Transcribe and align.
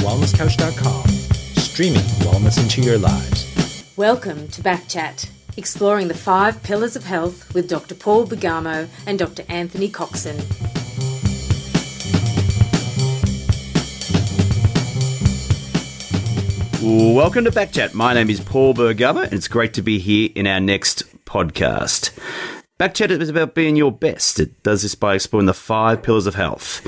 thewellnesscouch.com, 0.00 1.06
streaming 1.60 2.00
wellness 2.24 2.58
into 2.58 2.80
your 2.80 2.96
lives. 2.96 3.92
Welcome 3.98 4.48
to 4.48 4.62
Backchat, 4.62 5.28
exploring 5.58 6.08
the 6.08 6.14
five 6.14 6.62
pillars 6.62 6.96
of 6.96 7.04
health 7.04 7.52
with 7.52 7.68
Dr. 7.68 7.94
Paul 7.94 8.24
Bergamo 8.24 8.88
and 9.06 9.18
Dr. 9.18 9.44
Anthony 9.50 9.90
Coxon. 9.90 10.38
Welcome 16.82 17.44
to 17.44 17.50
Backchat. 17.50 17.92
My 17.92 18.14
name 18.14 18.30
is 18.30 18.40
Paul 18.40 18.72
Bergamo, 18.72 19.20
and 19.20 19.34
it's 19.34 19.48
great 19.48 19.74
to 19.74 19.82
be 19.82 19.98
here 19.98 20.30
in 20.34 20.46
our 20.46 20.60
next 20.60 21.02
podcast. 21.26 22.18
Backchat 22.78 23.10
is 23.10 23.28
about 23.28 23.54
being 23.54 23.76
your 23.76 23.92
best. 23.92 24.40
It 24.40 24.62
does 24.62 24.80
this 24.80 24.94
by 24.94 25.16
exploring 25.16 25.44
the 25.44 25.52
five 25.52 26.02
pillars 26.02 26.26
of 26.26 26.36
health. 26.36 26.80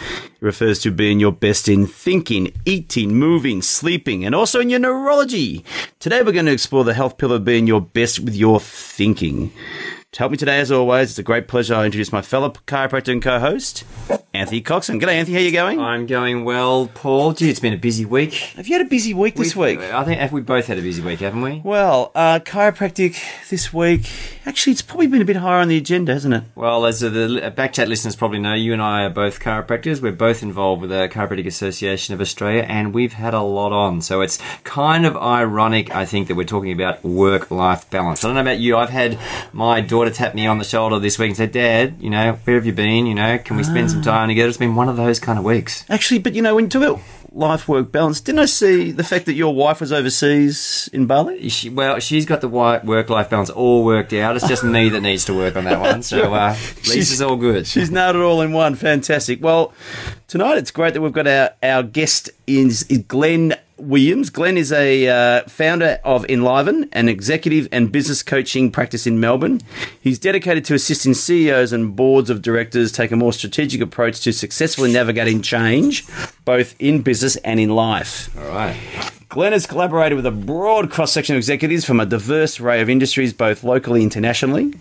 It 0.42 0.46
refers 0.46 0.80
to 0.80 0.90
being 0.90 1.20
your 1.20 1.30
best 1.30 1.68
in 1.68 1.86
thinking, 1.86 2.52
eating, 2.64 3.14
moving, 3.14 3.62
sleeping, 3.62 4.24
and 4.24 4.34
also 4.34 4.58
in 4.58 4.70
your 4.70 4.80
neurology. 4.80 5.64
Today 6.00 6.20
we're 6.20 6.32
going 6.32 6.46
to 6.46 6.52
explore 6.52 6.82
the 6.82 6.94
health 6.94 7.16
pillar 7.16 7.38
being 7.38 7.68
your 7.68 7.80
best 7.80 8.18
with 8.18 8.34
your 8.34 8.58
thinking. 8.58 9.52
To 10.10 10.18
help 10.18 10.32
me 10.32 10.38
today, 10.38 10.58
as 10.58 10.72
always, 10.72 11.10
it's 11.10 11.18
a 11.20 11.22
great 11.22 11.46
pleasure. 11.46 11.76
I 11.76 11.84
introduce 11.84 12.10
my 12.10 12.22
fellow 12.22 12.50
chiropractor 12.50 13.12
and 13.12 13.22
co-host, 13.22 13.84
Anthony 14.34 14.62
Coxon. 14.62 14.98
G'day, 14.98 15.08
Anthony. 15.12 15.34
How 15.34 15.40
are 15.40 15.44
you 15.44 15.52
going? 15.52 15.78
I'm 15.78 16.06
going 16.06 16.44
well, 16.44 16.86
Paul. 16.94 17.34
Gee, 17.34 17.50
it's 17.50 17.60
been 17.60 17.74
a 17.74 17.76
busy 17.76 18.06
week. 18.06 18.32
Have 18.56 18.66
you 18.66 18.78
had 18.78 18.86
a 18.86 18.88
busy 18.88 19.12
week 19.12 19.34
this 19.34 19.54
We've- 19.54 19.76
week? 19.76 19.92
I 19.92 20.04
think 20.04 20.32
we 20.32 20.40
both 20.40 20.68
had 20.68 20.78
a 20.78 20.80
busy 20.80 21.02
week, 21.02 21.20
haven't 21.20 21.42
we? 21.42 21.60
Well, 21.62 22.12
uh, 22.14 22.38
chiropractic 22.38 23.22
this 23.50 23.74
week. 23.74 24.10
Actually, 24.46 24.72
it's 24.72 24.80
probably 24.80 25.06
been 25.06 25.20
a 25.20 25.26
bit 25.26 25.36
higher 25.36 25.60
on 25.60 25.68
the 25.68 25.76
agenda, 25.76 26.14
hasn't 26.14 26.32
it? 26.32 26.44
Well, 26.54 26.86
as 26.86 27.00
the 27.00 27.08
uh, 27.44 27.50
Backchat 27.50 27.88
listeners 27.88 28.16
probably 28.16 28.38
know, 28.38 28.54
you 28.54 28.72
and 28.72 28.80
I 28.80 29.02
are 29.04 29.10
both 29.10 29.38
chiropractors. 29.38 30.00
We're 30.00 30.12
both 30.12 30.42
involved 30.42 30.80
with 30.80 30.90
the 30.90 31.08
Chiropractic 31.12 31.46
Association 31.46 32.14
of 32.14 32.20
Australia, 32.22 32.62
and 32.66 32.94
we've 32.94 33.12
had 33.12 33.34
a 33.34 33.42
lot 33.42 33.72
on. 33.72 34.00
So 34.00 34.22
it's 34.22 34.38
kind 34.64 35.04
of 35.04 35.14
ironic, 35.14 35.94
I 35.94 36.06
think, 36.06 36.28
that 36.28 36.36
we're 36.36 36.44
talking 36.44 36.72
about 36.72 37.04
work-life 37.04 37.88
balance. 37.90 38.24
I 38.24 38.28
don't 38.28 38.34
know 38.36 38.40
about 38.40 38.60
you. 38.60 38.78
I've 38.78 38.88
had 38.88 39.18
my 39.52 39.82
daughter 39.82 40.10
tap 40.10 40.34
me 40.34 40.46
on 40.46 40.56
the 40.56 40.64
shoulder 40.64 40.98
this 40.98 41.18
week 41.18 41.28
and 41.28 41.36
say, 41.36 41.46
"Dad, 41.46 41.96
you 42.00 42.08
know, 42.08 42.38
where 42.44 42.56
have 42.56 42.64
you 42.64 42.72
been? 42.72 43.04
You 43.06 43.14
know, 43.14 43.36
can 43.36 43.58
we 43.58 43.62
spend 43.62 43.90
some 43.90 44.00
time 44.00 44.21
together?" 44.28 44.48
It's 44.48 44.58
been 44.58 44.74
one 44.74 44.88
of 44.88 44.96
those 44.96 45.18
kind 45.20 45.38
of 45.38 45.44
weeks. 45.44 45.84
Actually, 45.88 46.18
but 46.20 46.34
you 46.34 46.42
know, 46.42 46.54
when 46.54 46.64
you 46.64 46.70
talk 46.70 46.82
about 46.82 47.00
life 47.34 47.68
work 47.68 47.90
balance, 47.90 48.20
didn't 48.20 48.40
I 48.40 48.44
see 48.46 48.92
the 48.92 49.04
fact 49.04 49.26
that 49.26 49.34
your 49.34 49.54
wife 49.54 49.80
was 49.80 49.92
overseas 49.92 50.88
in 50.92 51.06
Bali? 51.06 51.48
She, 51.48 51.68
well, 51.70 51.98
she's 51.98 52.26
got 52.26 52.40
the 52.40 52.48
work 52.48 53.08
life 53.08 53.30
balance 53.30 53.50
all 53.50 53.84
worked 53.84 54.12
out. 54.12 54.36
It's 54.36 54.46
just 54.46 54.64
me 54.64 54.88
that 54.90 55.00
needs 55.00 55.24
to 55.26 55.34
work 55.34 55.56
on 55.56 55.64
that 55.64 55.80
one. 55.80 56.02
So, 56.02 56.34
uh, 56.34 56.50
Lisa's 56.88 57.22
all 57.22 57.36
good. 57.36 57.66
She's 57.66 57.90
nailed 57.90 58.16
it 58.16 58.20
all 58.20 58.40
in 58.42 58.52
one. 58.52 58.74
Fantastic. 58.74 59.42
Well, 59.42 59.72
tonight 60.28 60.58
it's 60.58 60.70
great 60.70 60.94
that 60.94 61.00
we've 61.00 61.12
got 61.12 61.26
our, 61.26 61.50
our 61.62 61.82
guest 61.82 62.30
is, 62.46 62.82
is 62.84 62.98
Glenn 62.98 63.54
Williams. 63.82 64.30
Glenn 64.30 64.56
is 64.56 64.72
a 64.72 65.08
uh, 65.08 65.42
founder 65.48 65.98
of 66.04 66.24
Enliven, 66.26 66.88
an 66.92 67.08
executive 67.08 67.68
and 67.72 67.90
business 67.90 68.22
coaching 68.22 68.70
practice 68.70 69.06
in 69.06 69.18
Melbourne. 69.18 69.60
He's 70.00 70.18
dedicated 70.18 70.64
to 70.66 70.74
assisting 70.74 71.14
CEOs 71.14 71.72
and 71.72 71.96
boards 71.96 72.30
of 72.30 72.42
directors 72.42 72.92
take 72.92 73.10
a 73.10 73.16
more 73.16 73.32
strategic 73.32 73.80
approach 73.80 74.20
to 74.20 74.32
successfully 74.32 74.92
navigating 74.92 75.42
change, 75.42 76.06
both 76.44 76.74
in 76.78 77.02
business 77.02 77.36
and 77.36 77.58
in 77.58 77.70
life. 77.70 78.34
all 78.38 78.48
right. 78.48 78.76
Glenn 79.32 79.52
has 79.52 79.66
collaborated 79.66 80.14
with 80.14 80.26
a 80.26 80.30
broad 80.30 80.90
cross 80.90 81.10
section 81.10 81.34
of 81.34 81.38
executives 81.38 81.86
from 81.86 82.00
a 82.00 82.04
diverse 82.04 82.60
array 82.60 82.82
of 82.82 82.90
industries, 82.90 83.32
both 83.32 83.64
locally 83.64 84.02
and 84.02 84.12
internationally. 84.12 84.74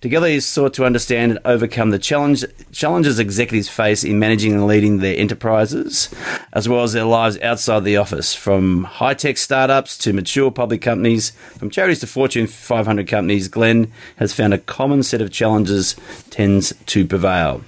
Together, 0.00 0.26
he's 0.26 0.44
sought 0.44 0.74
to 0.74 0.84
understand 0.84 1.30
and 1.30 1.40
overcome 1.44 1.90
the 1.90 2.00
challenge, 2.00 2.44
challenges 2.72 3.20
executives 3.20 3.68
face 3.68 4.02
in 4.02 4.18
managing 4.18 4.54
and 4.54 4.66
leading 4.66 4.98
their 4.98 5.16
enterprises, 5.16 6.12
as 6.52 6.68
well 6.68 6.82
as 6.82 6.94
their 6.94 7.04
lives 7.04 7.38
outside 7.42 7.84
the 7.84 7.96
office, 7.96 8.34
from 8.34 8.82
high 8.82 9.14
tech 9.14 9.38
startups 9.38 9.96
to 9.98 10.12
mature 10.12 10.50
public 10.50 10.82
companies, 10.82 11.30
from 11.56 11.70
charities 11.70 12.00
to 12.00 12.08
Fortune 12.08 12.48
500 12.48 13.06
companies. 13.06 13.46
Glenn 13.46 13.92
has 14.16 14.32
found 14.32 14.52
a 14.52 14.58
common 14.58 15.04
set 15.04 15.20
of 15.20 15.30
challenges 15.30 15.94
tends 16.30 16.74
to 16.86 17.06
prevail. 17.06 17.62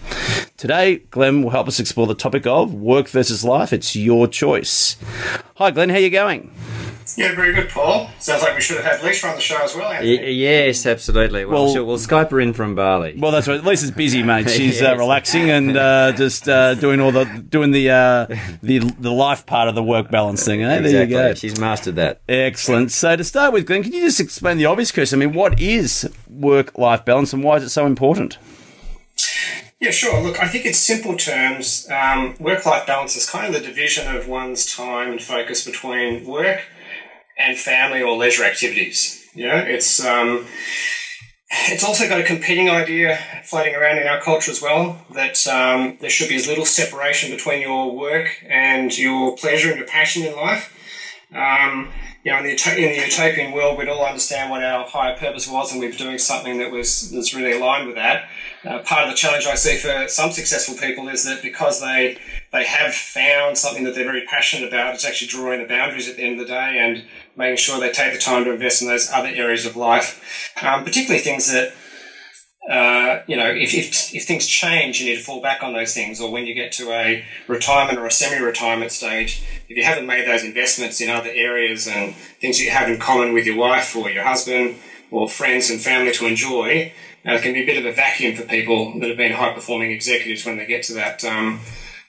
Today, 0.57 0.97
Glenn 1.13 1.43
will 1.43 1.51
help 1.51 1.69
us 1.69 1.79
explore 1.79 2.09
the 2.09 2.15
topic 2.15 2.45
of 2.45 2.75
work 2.75 3.07
versus 3.07 3.45
life. 3.45 3.73
It's 3.73 3.95
your 3.95 4.27
choice. 4.27 4.97
Hi, 5.57 5.71
Glenn. 5.71 5.91
How 5.91 5.99
you 5.99 6.11
going? 6.11 6.24
Yeah, 7.17 7.35
very 7.35 7.53
good, 7.53 7.69
Paul. 7.69 8.09
Sounds 8.19 8.43
like 8.43 8.55
we 8.55 8.61
should 8.63 8.79
have 8.83 8.97
had 8.99 9.05
Lisa 9.05 9.29
on 9.29 9.35
the 9.37 9.41
show 9.41 9.63
as 9.63 9.77
well, 9.77 9.91
Y- 9.91 10.03
yes, 10.05 10.85
absolutely. 10.87 11.45
Well, 11.45 11.65
Well- 11.67 11.75
sure, 11.75 11.85
we'll 11.85 11.99
Skype 11.99 12.31
her 12.31 12.41
in 12.41 12.53
from 12.55 12.75
Bali. 12.75 13.15
Well, 13.19 13.31
that's 13.31 13.47
right. 13.47 13.63
Lisa's 13.63 13.91
busy, 13.91 14.23
mate. 14.31 14.49
She's 14.51 14.81
uh, 14.83 14.97
relaxing 14.97 15.51
and 15.51 15.77
uh, 15.77 16.13
just 16.13 16.49
uh, 16.49 16.75
doing 16.75 17.01
all 17.01 17.13
the 17.13 17.25
doing 17.27 17.71
the 17.73 17.91
uh, 17.91 18.27
the 18.63 18.79
the 18.99 19.13
life 19.13 19.45
part 19.47 19.69
of 19.69 19.75
the 19.75 19.83
work 19.83 20.11
balance 20.11 20.45
thing. 20.45 20.63
Eh? 20.63 20.81
There 20.81 21.05
you 21.05 21.11
go. 21.11 21.35
She's 21.35 21.61
mastered 21.61 21.97
that. 21.97 22.23
Excellent. 22.29 22.91
So 22.91 23.15
to 23.17 23.23
start 23.23 23.53
with, 23.53 23.67
Glenn, 23.67 23.83
can 23.83 23.93
you 23.93 24.01
just 24.01 24.19
explain 24.19 24.57
the 24.57 24.67
obvious 24.67 24.91
question? 24.91 25.21
I 25.23 25.27
mean, 25.27 25.35
what 25.37 25.61
is 25.61 26.11
work 26.29 26.77
life 26.79 27.05
balance 27.05 27.33
and 27.33 27.45
why 27.45 27.57
is 27.57 27.65
it 27.65 27.69
so 27.71 27.87
important? 27.87 28.39
Yeah, 29.81 29.91
sure. 29.91 30.21
Look, 30.23 30.41
I 30.41 30.49
think 30.49 30.67
in 30.67 30.73
simple 30.73 31.17
terms, 31.17 31.89
um, 31.91 32.37
work-life 32.39 32.87
balance 32.87 33.17
is 33.17 33.29
kind 33.29 33.47
of 33.47 33.53
the 33.53 33.67
division 33.67 34.15
of 34.15 34.29
one's 34.29 34.73
time 34.75 35.11
and 35.11 35.23
focus 35.23 35.65
between 35.65 36.25
work 36.25 36.63
and 37.39 37.59
family 37.59 38.01
or 38.01 38.17
leisure 38.17 38.45
activities. 38.45 39.21
Know, 39.35 39.57
it's 39.57 40.05
um, 40.05 40.47
it's 41.51 41.85
also 41.85 42.09
got 42.09 42.21
a 42.21 42.25
competing 42.25 42.71
idea 42.71 43.19
floating 43.45 43.75
around 43.75 43.99
in 43.99 44.07
our 44.07 44.21
culture 44.21 44.51
as 44.51 44.63
well 44.63 45.05
that 45.13 45.47
um, 45.47 45.99
there 46.01 46.11
should 46.11 46.29
be 46.29 46.37
as 46.37 46.47
little 46.47 46.65
separation 46.65 47.31
between 47.31 47.61
your 47.61 47.95
work 47.95 48.29
and 48.49 48.97
your 48.97 49.37
pleasure 49.37 49.69
and 49.69 49.79
your 49.79 49.87
passion 49.87 50.25
in 50.25 50.35
life. 50.37 50.74
Um, 51.35 51.91
you 52.23 52.33
know, 52.33 52.39
in 52.39 52.45
the, 52.45 52.51
in 52.51 52.99
the 52.99 53.05
utopian 53.05 53.53
world, 53.53 53.77
we'd 53.77 53.89
all 53.89 54.05
understand 54.05 54.51
what 54.51 54.63
our 54.63 54.87
higher 54.87 55.17
purpose 55.17 55.47
was, 55.47 55.73
and 55.73 55.81
we 55.81 55.89
were 55.89 55.95
doing 55.95 56.17
something 56.17 56.59
that 56.59 56.71
was 56.71 57.11
that's 57.11 57.35
really 57.35 57.53
aligned 57.53 57.87
with 57.87 57.97
that. 57.97 58.29
Uh, 58.65 58.79
part 58.79 59.05
of 59.05 59.11
the 59.11 59.17
challenge 59.17 59.47
I 59.47 59.57
see 59.57 59.77
for 59.77 60.09
some 60.09 60.31
successful 60.31 60.75
people 60.75 61.09
is 61.09 61.25
that 61.25 61.43
because 61.43 61.81
they 61.81 62.17
they 62.53 62.65
have 62.65 62.95
found 62.95 63.59
something 63.59 63.85
that 63.85 63.95
they're 63.95 64.05
very 64.05 64.25
passionate 64.25 64.67
about, 64.67 64.95
it's 64.95 65.05
actually 65.05 65.29
drawing 65.29 65.61
the 65.61 65.67
boundaries 65.67 66.09
at 66.09 66.17
the 66.17 66.23
end 66.23 66.41
of 66.41 66.47
the 66.47 66.53
day 66.53 66.79
and 66.79 67.05
making 67.37 67.59
sure 67.59 67.79
they 67.79 67.91
take 67.91 68.13
the 68.15 68.19
time 68.19 68.45
to 68.45 68.53
invest 68.53 68.81
in 68.81 68.89
those 68.89 69.11
other 69.11 69.29
areas 69.29 69.67
of 69.67 69.77
life, 69.77 70.51
um, 70.63 70.85
particularly 70.85 71.21
things 71.21 71.51
that 71.53 71.75
uh, 72.69 73.21
you 73.27 73.37
know, 73.37 73.47
if, 73.47 73.75
if, 73.75 74.15
if 74.15 74.25
things 74.25 74.47
change, 74.47 75.01
you 75.01 75.07
need 75.07 75.17
to 75.17 75.23
fall 75.23 75.41
back 75.41 75.63
on 75.63 75.75
those 75.75 75.93
things. 75.93 76.21
Or 76.21 76.31
when 76.31 76.47
you 76.47 76.55
get 76.55 76.73
to 76.73 76.91
a 76.93 77.25
retirement 77.47 77.99
or 77.99 78.07
a 78.07 78.11
semi-retirement 78.11 78.91
stage, 78.91 79.43
if 79.69 79.77
you 79.77 79.85
haven't 79.85 80.07
made 80.07 80.27
those 80.27 80.45
investments 80.45 81.01
in 81.01 81.11
other 81.11 81.31
areas 81.31 81.87
and 81.87 82.15
things 82.15 82.59
you 82.59 82.71
have 82.71 82.89
in 82.89 82.99
common 82.99 83.35
with 83.35 83.45
your 83.45 83.57
wife 83.57 83.95
or 83.95 84.09
your 84.11 84.25
husband 84.25 84.77
or 85.11 85.29
friends 85.29 85.71
and 85.71 85.81
family 85.81 86.13
to 86.13 86.27
enjoy, 86.27 86.91
uh, 87.27 87.33
it 87.33 87.43
can 87.43 87.53
be 87.53 87.63
a 87.63 87.67
bit 87.67 87.77
of 87.77 87.85
a 87.85 87.93
vacuum 87.93 88.35
for 88.35 88.43
people 88.45 88.99
that 88.99 89.09
have 89.09 89.17
been 89.17 89.33
high-performing 89.33 89.91
executives 89.91 90.47
when 90.47 90.57
they 90.57 90.67
get 90.67 90.83
to 90.85 90.95
that 90.95 91.23
um, 91.25 91.61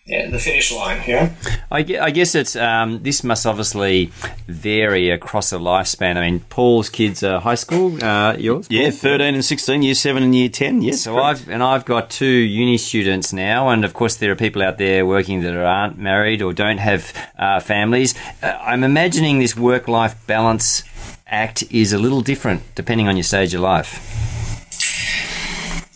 yeah, 0.06 0.30
the 0.30 0.38
finish 0.38 0.72
line. 0.72 1.02
Yeah. 1.08 1.34
I, 1.72 1.80
I 1.80 2.12
guess 2.12 2.36
it's 2.36 2.56
um, 2.56 3.02
this 3.02 3.24
must 3.24 3.46
obviously 3.48 4.12
vary 4.48 5.10
across 5.10 5.52
a 5.52 5.58
lifespan. 5.58 6.16
I 6.16 6.30
mean, 6.30 6.42
Paul's 6.42 6.90
kids 6.90 7.24
are 7.24 7.40
high 7.42 7.56
school. 7.56 8.04
Uh, 8.04 8.36
yours? 8.38 8.68
Yeah, 8.70 8.90
Paul? 8.90 8.98
thirteen 9.00 9.34
and 9.34 9.44
sixteen, 9.44 9.82
year 9.82 9.96
seven 9.96 10.22
and 10.22 10.36
year 10.36 10.50
ten. 10.50 10.84
Yes. 10.84 11.02
So 11.02 11.18
I've 11.18 11.50
and 11.50 11.64
I've 11.64 11.86
got 11.86 12.12
two 12.12 12.26
uni 12.26 12.78
students 12.78 13.34
now, 13.34 13.70
and 13.70 13.84
of 13.84 13.94
course 13.94 14.18
there 14.18 14.32
are 14.32 14.36
people 14.36 14.62
out 14.62 14.78
there 14.78 15.06
working 15.08 15.42
that 15.42 15.56
aren't 15.56 15.98
married 15.98 16.42
or 16.44 16.54
don't 16.54 16.78
have 16.78 17.12
uh, 17.40 17.60
families. 17.60 18.14
Uh, 18.44 18.58
I'm 18.62 18.84
imagining 18.84 19.40
this 19.40 19.58
work-life 19.58 20.16
balance 20.28 20.84
act 21.26 21.64
is 21.72 21.94
a 21.94 21.98
little 21.98 22.22
different 22.22 22.62
depending 22.76 23.08
on 23.08 23.18
your 23.18 23.24
stage 23.24 23.56
of 23.56 23.62
life. 23.62 24.35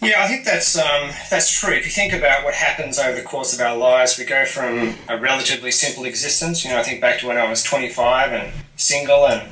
Yeah, 0.01 0.23
I 0.23 0.27
think 0.27 0.45
that's 0.45 0.77
um, 0.77 1.09
that's 1.29 1.51
true. 1.51 1.73
If 1.73 1.85
you 1.85 1.91
think 1.91 2.13
about 2.13 2.45
what 2.45 2.53
happens 2.53 2.97
over 2.97 3.17
the 3.17 3.23
course 3.23 3.53
of 3.53 3.59
our 3.59 3.75
lives, 3.75 4.17
we 4.17 4.23
go 4.23 4.45
from 4.45 4.95
a 5.09 5.17
relatively 5.17 5.71
simple 5.71 6.05
existence. 6.05 6.63
You 6.63 6.71
know, 6.71 6.79
I 6.79 6.83
think 6.83 7.01
back 7.01 7.19
to 7.19 7.27
when 7.27 7.37
I 7.37 7.49
was 7.49 7.63
25 7.63 8.31
and 8.31 8.53
single 8.77 9.27
and 9.27 9.49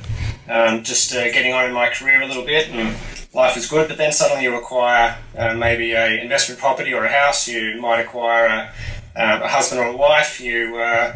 um, 0.48 0.84
just 0.84 1.14
uh, 1.14 1.24
getting 1.32 1.52
on 1.52 1.66
in 1.66 1.72
my 1.72 1.90
career 1.90 2.22
a 2.22 2.26
little 2.26 2.46
bit, 2.46 2.70
and 2.70 2.96
life 3.34 3.56
was 3.56 3.68
good. 3.68 3.88
But 3.88 3.98
then 3.98 4.10
suddenly 4.10 4.44
you 4.44 4.56
acquire 4.56 5.18
uh, 5.36 5.54
maybe 5.54 5.92
a 5.92 6.18
investment 6.18 6.58
property 6.58 6.94
or 6.94 7.04
a 7.04 7.12
house. 7.12 7.46
You 7.46 7.78
might 7.78 8.00
acquire 8.00 8.46
a, 8.46 8.72
uh, 9.20 9.40
a 9.42 9.48
husband 9.48 9.82
or 9.82 9.88
a 9.88 9.96
wife. 9.96 10.40
You 10.40 10.78
uh, 10.78 11.14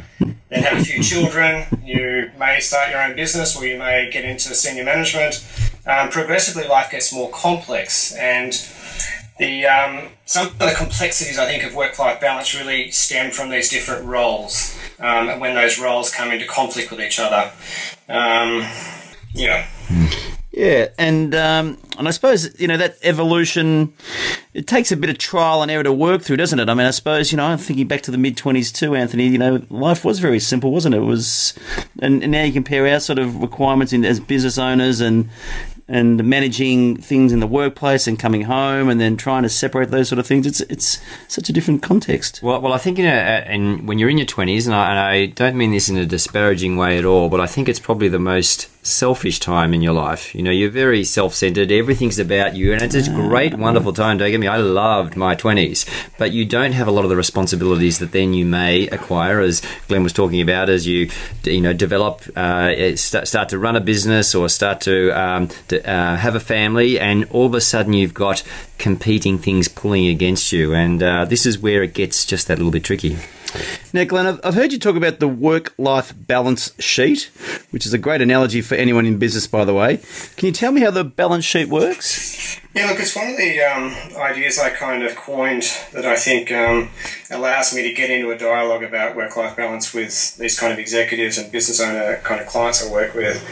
then 0.51 0.63
have 0.63 0.79
a 0.79 0.85
few 0.85 1.03
children. 1.03 1.65
You 1.83 2.31
may 2.39 2.61
start 2.61 2.91
your 2.91 3.03
own 3.03 3.17
business, 3.17 3.57
or 3.57 3.65
you 3.65 3.79
may 3.79 4.11
get 4.11 4.27
into 4.27 4.55
senior 4.55 4.85
management. 4.85 5.43
Um, 5.87 6.11
progressively, 6.11 6.69
life 6.69 6.91
gets 6.91 7.15
more 7.15 7.31
complex, 7.31 8.15
and 8.17 8.53
the 9.39 9.67
um, 9.67 10.09
some 10.25 10.47
of 10.47 10.59
the 10.59 10.75
complexities 10.77 11.39
I 11.39 11.47
think 11.47 11.65
of 11.65 11.75
work-life 11.75 12.21
balance 12.21 12.55
really 12.55 12.91
stem 12.91 13.31
from 13.31 13.51
these 13.51 13.69
different 13.69 14.07
roles, 14.07 14.79
um, 14.99 15.29
and 15.29 15.41
when 15.41 15.55
those 15.55 15.79
roles 15.79 16.11
come 16.11 16.31
into 16.31 16.47
conflict 16.47 16.91
with 16.91 17.01
each 17.01 17.19
other. 17.19 17.51
Um, 18.09 18.67
yeah. 19.35 19.67
Yeah, 20.55 20.89
and 20.99 21.35
um, 21.35 21.79
and 21.97 22.07
I 22.07 22.11
suppose 22.11 22.61
you 22.61 22.69
know 22.69 22.77
that 22.77 22.99
evolution. 23.03 23.95
It 24.53 24.67
takes 24.67 24.93
a 24.93 24.99
bit 24.99 25.09
of 25.09 25.17
trial 25.17 25.63
and 25.63 25.71
error 25.71 25.83
to 25.83 25.93
work 25.95 26.21
through, 26.21 26.37
doesn't 26.37 26.61
it? 26.61 26.69
I 26.69 26.75
mean, 26.75 26.87
I 26.87 26.91
suppose 26.91 27.33
you 27.33 27.39
know, 27.39 27.47
I'm 27.47 27.57
thinking 27.57 27.89
back 27.89 28.03
to 28.03 28.11
the 28.11 28.19
mid 28.19 28.37
twenties 28.37 28.71
too, 28.71 28.95
Anthony. 28.95 29.29
You 29.29 29.39
know, 29.39 29.63
life 29.71 30.05
was 30.05 30.19
very 30.19 30.39
simple, 30.39 30.71
wasn't 30.71 30.95
it? 30.95 30.99
It 30.99 31.07
was, 31.07 31.59
and, 32.01 32.23
and 32.23 32.33
now 32.33 32.43
you 32.43 32.53
compare 32.53 32.87
our 32.87 33.01
sort 33.01 33.19
of 33.19 33.41
requirements 33.41 33.95
in, 33.95 34.05
as 34.05 34.21
business 34.21 34.59
owners 34.59 35.01
and 35.01 35.31
and 35.89 36.25
managing 36.25 36.97
things 36.97 37.33
in 37.33 37.41
the 37.41 37.47
workplace 37.47 38.07
and 38.07 38.19
coming 38.19 38.43
home 38.43 38.89
and 38.89 39.01
then 39.01 39.17
trying 39.17 39.43
to 39.43 39.49
separate 39.49 39.91
those 39.91 40.09
sort 40.09 40.19
of 40.19 40.27
things. 40.27 40.47
It's 40.47 40.61
it's 40.63 41.01
such 41.29 41.49
a 41.49 41.53
different 41.53 41.83
context. 41.83 42.41
Well, 42.43 42.61
well, 42.61 42.73
I 42.73 42.79
think 42.79 42.99
you 42.99 43.05
know, 43.05 43.15
uh, 43.15 43.45
and 43.47 43.89
when 43.89 43.99
you're 43.99 44.11
in 44.11 44.19
your 44.19 44.27
twenties, 44.27 44.67
and, 44.67 44.75
and 44.75 44.99
I 44.99 45.27
don't 45.27 45.57
mean 45.57 45.73
this 45.73 45.89
in 45.89 45.97
a 45.97 46.07
disparaging 46.07 46.77
way 46.77 46.99
at 46.99 47.05
all, 47.05 47.29
but 47.29 47.41
I 47.41 47.47
think 47.47 47.69
it's 47.69 47.81
probably 47.81 48.09
the 48.09 48.19
most 48.19 48.69
selfish 48.85 49.39
time 49.39 49.73
in 49.73 49.81
your 49.81 49.93
life. 49.93 50.35
You 50.35 50.43
know, 50.43 50.51
you're 50.51 50.69
very 50.69 51.05
self-centered. 51.05 51.71
Everything's 51.71 52.19
about 52.19 52.57
you, 52.57 52.73
and 52.73 52.83
it's 52.83 53.07
a 53.07 53.13
great, 53.13 53.55
wonderful 53.55 53.93
time. 53.93 54.19
Don't 54.19 54.33
get 54.33 54.41
me. 54.41 54.49
I 54.49 54.57
loved 54.57 55.17
my 55.17 55.37
twenties, 55.37 55.87
but 56.19 56.33
you 56.33 56.45
don't 56.45 56.73
have 56.73 56.89
a 56.89 56.91
lot 56.91 57.05
of 57.05 57.11
the 57.11 57.17
responsibilities 57.17 58.01
that 58.01 58.11
then 58.11 58.35
you 58.35 58.45
may 58.45 58.89
acquire, 58.89 59.41
as 59.41 59.63
Glenn 59.87 60.03
was 60.03 60.13
talking 60.13 60.41
about, 60.41 60.69
as 60.69 60.87
you 60.87 61.11
you 61.45 61.61
know 61.61 61.73
develop, 61.73 62.23
uh, 62.37 62.97
start, 62.97 63.29
start 63.29 63.49
to 63.51 63.59
run 63.59 63.77
a 63.77 63.81
business 63.81 64.35
or 64.35 64.49
start 64.49 64.81
to, 64.81 65.11
um, 65.11 65.49
to 65.69 65.72
uh, 65.73 66.17
have 66.17 66.35
a 66.35 66.41
family, 66.41 66.99
and 66.99 67.25
all 67.31 67.47
of 67.47 67.55
a 67.55 67.61
sudden 67.61 67.93
you've 67.93 68.15
got 68.15 68.43
competing 68.79 69.39
things 69.39 69.69
pulling 69.69 70.07
against 70.07 70.53
you, 70.53 70.75
and 70.75 71.03
uh, 71.03 71.25
this 71.25 71.47
is 71.47 71.59
where 71.59 71.83
it 71.83 71.95
gets 71.95 72.27
just 72.27 72.49
that 72.49 72.59
little 72.59 72.73
bit 72.73 72.85
tricky. 72.85 73.19
Now, 73.93 74.05
Glenn, 74.05 74.41
I've- 74.43 74.57
heard 74.57 74.73
you 74.73 74.79
talk 74.79 74.97
about 74.97 75.19
the 75.19 75.29
work-life 75.29 76.13
balance 76.17 76.73
sheet, 76.79 77.31
which 77.71 77.85
is 77.87 77.93
a 77.93 77.99
great 77.99 78.21
analogy 78.23 78.61
for 78.63 78.75
anyone 78.75 79.07
in 79.07 79.19
business, 79.19 79.47
by 79.47 79.65
the 79.65 79.75
way. 79.75 79.99
Can 80.37 80.47
you 80.47 80.53
tell 80.53 80.73
me 80.73 80.81
how 80.81 80.91
the 80.91 81.05
balance 81.05 81.45
sheet 81.45 81.69
works? 81.69 82.59
Yeah, 82.75 82.87
look, 82.87 83.01
it's 83.01 83.15
one 83.15 83.29
of 83.29 83.37
the 83.37 83.61
um, 83.61 83.95
ideas 84.19 84.59
I 84.59 84.71
kind 84.71 85.03
of 85.03 85.15
coined 85.15 85.65
that 85.93 86.07
I 86.07 86.17
think 86.17 86.51
um, 86.53 86.89
allows 87.31 87.75
me 87.75 87.83
to 87.83 87.93
get 87.93 88.09
into 88.09 88.31
a 88.31 88.39
dialogue 88.39 88.83
about 88.83 89.15
work 89.15 89.37
life 89.37 89.57
balance 89.57 89.93
with 89.93 90.37
these 90.39 90.59
kind 90.59 90.73
of 90.73 90.79
executives 90.79 91.37
and 91.37 91.53
business 91.53 91.81
owner 91.81 92.17
kind 92.25 92.41
of 92.41 92.47
clients 92.47 92.87
I 92.87 92.91
work 92.91 93.15
with. 93.15 93.45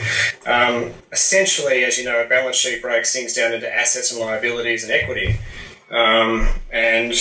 Um, 0.46 0.92
essentially, 1.12 1.84
as 1.84 1.98
you 1.98 2.04
know, 2.04 2.22
a 2.22 2.26
balance 2.26 2.56
sheet 2.56 2.80
breaks 2.80 3.12
things 3.12 3.34
down 3.34 3.52
into 3.52 3.70
assets 3.70 4.10
and 4.10 4.20
liabilities 4.20 4.84
and 4.84 4.92
equity. 4.92 5.38
Um, 5.90 6.48
and 6.72 7.12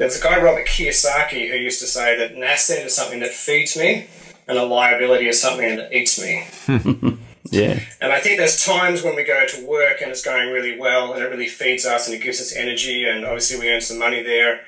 there's 0.00 0.18
a 0.18 0.22
guy, 0.22 0.40
Robert 0.40 0.66
Kiyosaki, 0.66 1.50
who 1.50 1.56
used 1.56 1.78
to 1.80 1.86
say 1.86 2.16
that 2.16 2.32
an 2.32 2.42
asset 2.42 2.86
is 2.86 2.96
something 2.96 3.20
that 3.20 3.32
feeds 3.32 3.76
me 3.76 4.06
and 4.48 4.56
a 4.56 4.64
liability 4.64 5.28
is 5.28 5.40
something 5.40 5.76
that 5.76 5.92
eats 5.92 6.20
me. 6.20 6.46
Yeah. 7.50 7.80
And 8.00 8.12
I 8.12 8.20
think 8.20 8.38
there's 8.38 8.64
times 8.64 9.02
when 9.02 9.16
we 9.16 9.24
go 9.24 9.44
to 9.44 9.66
work 9.66 10.02
and 10.02 10.10
it's 10.10 10.22
going 10.22 10.52
really 10.52 10.78
well 10.78 11.14
and 11.14 11.22
it 11.22 11.26
really 11.26 11.48
feeds 11.48 11.84
us 11.84 12.06
and 12.06 12.14
it 12.14 12.22
gives 12.22 12.40
us 12.40 12.54
energy 12.54 13.04
and 13.04 13.24
obviously 13.24 13.58
we 13.58 13.68
earn 13.70 13.80
some 13.80 13.98
money 13.98 14.22
there. 14.22 14.60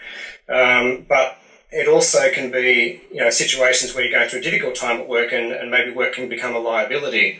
Um, 0.48 1.06
but 1.08 1.38
it 1.70 1.86
also 1.86 2.32
can 2.32 2.50
be, 2.50 3.02
you 3.12 3.18
know, 3.18 3.30
situations 3.30 3.94
where 3.94 4.02
you're 4.02 4.18
going 4.18 4.28
through 4.28 4.40
a 4.40 4.42
difficult 4.42 4.74
time 4.74 5.00
at 5.00 5.06
work 5.06 5.32
and, 5.32 5.52
and 5.52 5.70
maybe 5.70 5.92
work 5.92 6.14
can 6.14 6.28
become 6.28 6.56
a 6.56 6.58
liability. 6.58 7.38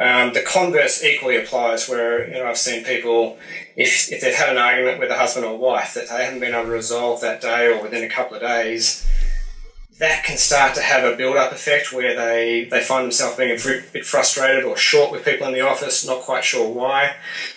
Um, 0.00 0.32
the 0.32 0.40
converse 0.40 1.04
equally 1.04 1.36
applies 1.36 1.86
where, 1.86 2.26
you 2.26 2.38
know, 2.38 2.46
I've 2.46 2.56
seen 2.56 2.84
people, 2.84 3.38
if, 3.76 4.10
if 4.10 4.22
they've 4.22 4.34
had 4.34 4.48
an 4.48 4.56
argument 4.56 4.98
with 4.98 5.10
a 5.10 5.18
husband 5.18 5.44
or 5.44 5.58
wife 5.58 5.92
that 5.92 6.08
they 6.08 6.24
haven't 6.24 6.40
been 6.40 6.54
able 6.54 6.64
to 6.64 6.70
resolve 6.70 7.20
that 7.20 7.42
day 7.42 7.66
or 7.66 7.82
within 7.82 8.02
a 8.02 8.08
couple 8.08 8.34
of 8.36 8.42
days, 8.42 9.06
that 9.98 10.24
can 10.24 10.38
start 10.38 10.74
to 10.76 10.80
have 10.80 11.04
a 11.04 11.14
build-up 11.14 11.52
effect 11.52 11.92
where 11.92 12.16
they, 12.16 12.66
they 12.70 12.80
find 12.80 13.04
themselves 13.04 13.36
being 13.36 13.50
a 13.50 13.62
bit 13.92 14.06
frustrated 14.06 14.64
or 14.64 14.74
short 14.74 15.12
with 15.12 15.22
people 15.22 15.46
in 15.46 15.52
the 15.52 15.60
office, 15.60 16.06
not 16.06 16.22
quite 16.22 16.44
sure 16.44 16.66
why. 16.66 17.14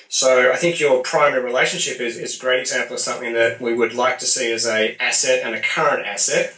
So 0.09 0.51
I 0.51 0.57
think 0.57 0.81
your 0.81 1.01
primary 1.01 1.41
relationship 1.41 2.01
is, 2.01 2.17
is 2.17 2.35
a 2.35 2.39
great 2.41 2.59
example 2.59 2.95
of 2.95 2.99
something 2.99 3.31
that 3.31 3.61
we 3.61 3.73
would 3.73 3.93
like 3.93 4.17
to 4.17 4.25
see 4.25 4.51
as 4.51 4.67
a 4.67 4.97
asset 4.99 5.39
and 5.45 5.55
a 5.55 5.61
current 5.61 6.05
asset 6.05 6.53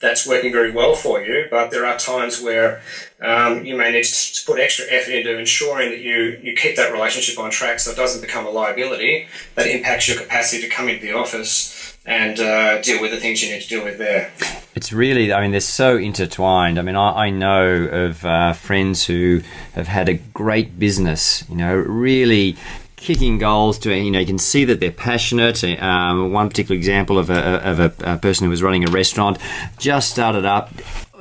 that's 0.00 0.26
working 0.26 0.52
very 0.52 0.70
well 0.70 0.94
for 0.94 1.20
you, 1.20 1.46
but 1.50 1.70
there 1.70 1.84
are 1.84 1.96
times 1.98 2.40
where 2.40 2.80
um, 3.22 3.64
you 3.64 3.76
may 3.76 3.92
need 3.92 4.04
to 4.04 4.46
put 4.46 4.58
extra 4.58 4.86
effort 4.90 5.12
into 5.12 5.38
ensuring 5.38 5.90
that 5.90 6.00
you, 6.00 6.38
you 6.42 6.54
keep 6.54 6.76
that 6.76 6.92
relationship 6.92 7.38
on 7.38 7.50
track 7.50 7.78
so 7.78 7.90
it 7.90 7.96
doesn't 7.96 8.20
become 8.20 8.46
a 8.46 8.50
liability 8.50 9.26
that 9.56 9.66
impacts 9.66 10.08
your 10.08 10.18
capacity 10.20 10.62
to 10.62 10.68
come 10.68 10.88
into 10.88 11.02
the 11.02 11.12
office 11.12 11.96
and 12.06 12.40
uh, 12.40 12.80
deal 12.80 13.00
with 13.00 13.10
the 13.10 13.18
things 13.18 13.42
you 13.42 13.52
need 13.52 13.60
to 13.60 13.68
deal 13.68 13.84
with 13.84 13.98
there. 13.98 14.32
It's 14.74 14.92
really, 14.92 15.32
I 15.32 15.42
mean, 15.42 15.50
they're 15.50 15.60
so 15.60 15.98
intertwined. 15.98 16.78
I 16.78 16.82
mean, 16.82 16.96
I, 16.96 17.26
I 17.26 17.30
know 17.30 17.84
of 17.84 18.24
uh, 18.24 18.54
friends 18.54 19.04
who 19.04 19.42
have 19.74 19.86
had 19.86 20.08
a 20.08 20.14
great 20.14 20.78
business, 20.78 21.44
you 21.50 21.56
know, 21.56 21.74
really 21.74 22.56
kicking 22.96 23.38
goals 23.38 23.78
to, 23.80 23.94
you 23.94 24.10
know, 24.10 24.18
you 24.18 24.26
can 24.26 24.38
see 24.38 24.64
that 24.64 24.80
they're 24.80 24.90
passionate. 24.90 25.62
Um, 25.64 26.32
one 26.32 26.48
particular 26.48 26.76
example 26.76 27.18
of, 27.18 27.30
a, 27.30 27.68
of 27.68 27.80
a, 27.80 28.14
a 28.14 28.18
person 28.18 28.44
who 28.44 28.50
was 28.50 28.62
running 28.62 28.88
a 28.88 28.90
restaurant 28.90 29.38
just 29.78 30.10
started 30.10 30.44
up. 30.44 30.70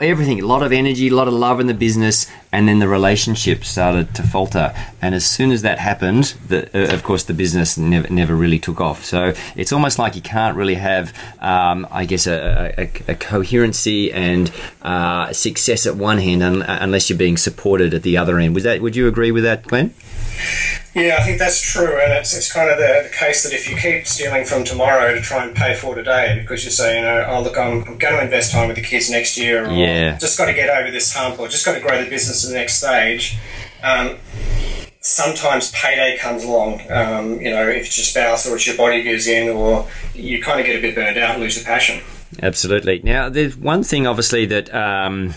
Everything, 0.02 0.42
a 0.42 0.46
lot 0.46 0.64
of 0.64 0.72
energy, 0.72 1.10
a 1.10 1.14
lot 1.14 1.28
of 1.28 1.34
love 1.34 1.60
in 1.60 1.68
the 1.68 1.74
business, 1.74 2.28
and 2.52 2.68
then 2.68 2.80
the 2.80 2.88
relationship 2.88 3.64
started 3.64 4.16
to 4.16 4.24
falter. 4.24 4.74
And 5.02 5.14
as 5.14 5.26
soon 5.26 5.52
as 5.52 5.62
that 5.62 5.80
happened, 5.80 6.36
the, 6.48 6.70
uh, 6.74 6.94
of 6.94 7.04
course, 7.04 7.24
the 7.24 7.34
business 7.34 7.78
never, 7.78 8.08
never 8.10 8.36
really 8.36 8.60
took 8.60 8.80
off. 8.80 9.04
So 9.04 9.34
it's 9.56 9.72
almost 9.72 10.00
like 10.00 10.16
you 10.16 10.22
can't 10.22 10.56
really 10.56 10.76
have, 10.76 11.14
um, 11.40 11.88
I 11.92 12.06
guess, 12.06 12.28
a, 12.28 12.74
a, 12.78 13.12
a 13.12 13.16
coherency 13.16 14.12
and 14.12 14.52
uh, 14.82 15.34
success 15.34 15.86
at 15.86 15.96
one 15.96 16.18
hand 16.18 16.44
un, 16.44 16.62
unless 16.62 17.10
you're 17.10 17.20
being 17.20 17.38
supported 17.38 17.94
at 17.94 18.04
the 18.04 18.18
other 18.18 18.40
end. 18.40 18.56
Was 18.56 18.64
that? 18.64 18.82
Would 18.82 18.96
you 18.96 19.08
agree 19.08 19.32
with 19.32 19.44
that, 19.44 19.64
Glenn? 19.64 19.94
Yeah, 20.96 21.18
I 21.20 21.24
think 21.24 21.38
that's 21.38 21.62
true, 21.62 22.00
and 22.02 22.12
it's, 22.14 22.36
it's 22.36 22.52
kind 22.52 22.70
of 22.70 22.78
the, 22.78 23.08
the 23.10 23.16
case 23.16 23.44
that 23.44 23.54
if 23.54 23.70
you 23.70 23.78
keep 23.78 24.08
stealing 24.08 24.44
from 24.44 24.64
tomorrow 24.64 25.14
to 25.14 25.22
try 25.22 25.46
and 25.46 25.56
pay 25.56 25.76
for 25.76 25.94
today, 25.94 26.40
because 26.42 26.66
you 26.66 26.72
say, 26.72 26.98
you 26.98 27.04
know, 27.04 27.26
oh 27.30 27.42
look, 27.44 27.58
I'm, 27.58 27.84
I'm 27.84 27.98
going 27.98 28.16
to 28.16 28.24
invest 28.24 28.52
time 28.52 28.68
with 28.68 28.76
the 28.76 28.82
kids 28.84 29.10
next 29.10 29.38
year, 29.38 29.68
or 29.68 29.72
Yeah. 29.72 30.18
just 30.18 30.38
got 30.38 30.48
to 30.48 30.54
get 30.54 30.70
over 30.70 30.90
this 30.92 31.14
hump, 31.14 31.40
or 31.40 31.48
just 31.48 31.64
got 31.66 31.76
to 31.76 31.80
grow 31.80 32.04
the 32.04 32.10
business 32.10 32.42
to 32.42 32.48
the 32.48 32.56
next 32.56 32.76
stage. 32.76 33.38
Um, 33.84 34.18
sometimes 35.02 35.72
payday 35.72 36.18
comes 36.20 36.44
along, 36.44 36.82
um, 36.92 37.40
you 37.40 37.52
know, 37.52 37.68
if 37.70 37.86
it's 37.86 37.98
your 37.98 38.04
spouse 38.06 38.46
or 38.48 38.56
it's 38.56 38.68
your 38.68 38.76
body 38.76 39.02
gives 39.04 39.28
in, 39.28 39.50
or 39.50 39.88
you 40.14 40.42
kind 40.42 40.60
of 40.60 40.66
get 40.66 40.76
a 40.78 40.82
bit 40.82 40.96
burned 40.96 41.18
out 41.18 41.36
and 41.36 41.44
lose 41.44 41.58
the 41.58 41.64
passion. 41.64 42.02
Absolutely. 42.42 43.02
Now, 43.04 43.30
there's 43.30 43.56
one 43.56 43.84
thing, 43.84 44.06
obviously, 44.06 44.46
that 44.48 44.74
um, 44.74 45.34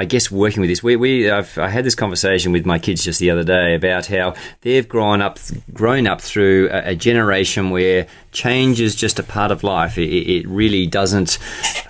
I 0.00 0.06
guess 0.06 0.30
working 0.30 0.62
with 0.62 0.70
this, 0.70 0.82
we, 0.82 0.96
we 0.96 1.30
I've, 1.30 1.58
I 1.58 1.68
had 1.68 1.84
this 1.84 1.94
conversation 1.94 2.52
with 2.52 2.64
my 2.64 2.78
kids 2.78 3.04
just 3.04 3.20
the 3.20 3.30
other 3.30 3.44
day 3.44 3.74
about 3.74 4.06
how 4.06 4.32
they've 4.62 4.88
grown 4.88 5.20
up, 5.20 5.38
grown 5.74 6.06
up 6.06 6.22
through 6.22 6.70
a, 6.70 6.92
a 6.92 6.94
generation 6.94 7.68
where 7.68 8.06
change 8.32 8.80
is 8.80 8.96
just 8.96 9.18
a 9.18 9.22
part 9.22 9.50
of 9.50 9.62
life. 9.62 9.98
It, 9.98 10.08
it 10.08 10.48
really 10.48 10.86
doesn't 10.86 11.32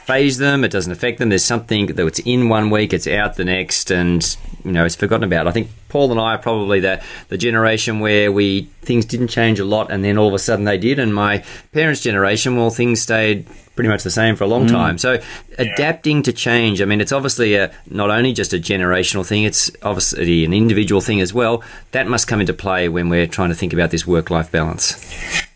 faze 0.02 0.38
them. 0.38 0.64
It 0.64 0.72
doesn't 0.72 0.90
affect 0.90 1.20
them. 1.20 1.28
There's 1.28 1.44
something 1.44 1.86
that 1.86 2.04
it's 2.04 2.18
in 2.18 2.48
one 2.48 2.68
week, 2.70 2.92
it's 2.92 3.06
out 3.06 3.36
the 3.36 3.44
next, 3.44 3.92
and 3.92 4.36
you 4.64 4.72
know 4.72 4.84
it's 4.84 4.96
forgotten 4.96 5.22
about. 5.22 5.46
I 5.46 5.52
think 5.52 5.68
Paul 5.90 6.10
and 6.10 6.20
I 6.20 6.34
are 6.34 6.38
probably 6.38 6.80
the 6.80 7.02
the 7.28 7.36
generation 7.36 8.00
where 8.00 8.32
we 8.32 8.62
things 8.82 9.04
didn't 9.04 9.28
change 9.28 9.58
a 9.60 9.64
lot, 9.64 9.90
and 9.90 10.02
then 10.02 10.16
all 10.16 10.28
of 10.28 10.34
a 10.34 10.38
sudden 10.38 10.64
they 10.64 10.78
did. 10.78 10.98
And 10.98 11.14
my 11.14 11.44
parents' 11.72 12.00
generation, 12.00 12.56
well, 12.56 12.70
things 12.70 13.00
stayed 13.02 13.46
pretty 13.74 13.88
much 13.88 14.02
the 14.02 14.10
same 14.10 14.36
for 14.36 14.44
a 14.44 14.46
long 14.46 14.66
time. 14.66 14.98
So 14.98 15.22
adapting 15.56 16.22
to 16.24 16.34
change. 16.34 16.82
I 16.82 16.84
mean, 16.84 17.00
it's 17.00 17.12
obviously 17.12 17.54
a, 17.54 17.72
not 17.86 18.10
only 18.10 18.34
just 18.34 18.52
a 18.52 18.58
generational 18.58 19.26
thing; 19.26 19.44
it's 19.44 19.70
obviously 19.82 20.44
an 20.44 20.52
individual 20.52 21.00
thing 21.00 21.20
as 21.20 21.32
well. 21.32 21.62
That 21.92 22.06
must 22.06 22.28
come 22.28 22.40
into 22.40 22.52
play 22.52 22.88
when 22.88 23.08
we're 23.08 23.26
trying 23.26 23.48
to 23.48 23.54
think 23.54 23.72
about 23.72 23.90
this 23.90 24.06
work 24.06 24.30
life 24.30 24.50
balance. 24.50 24.96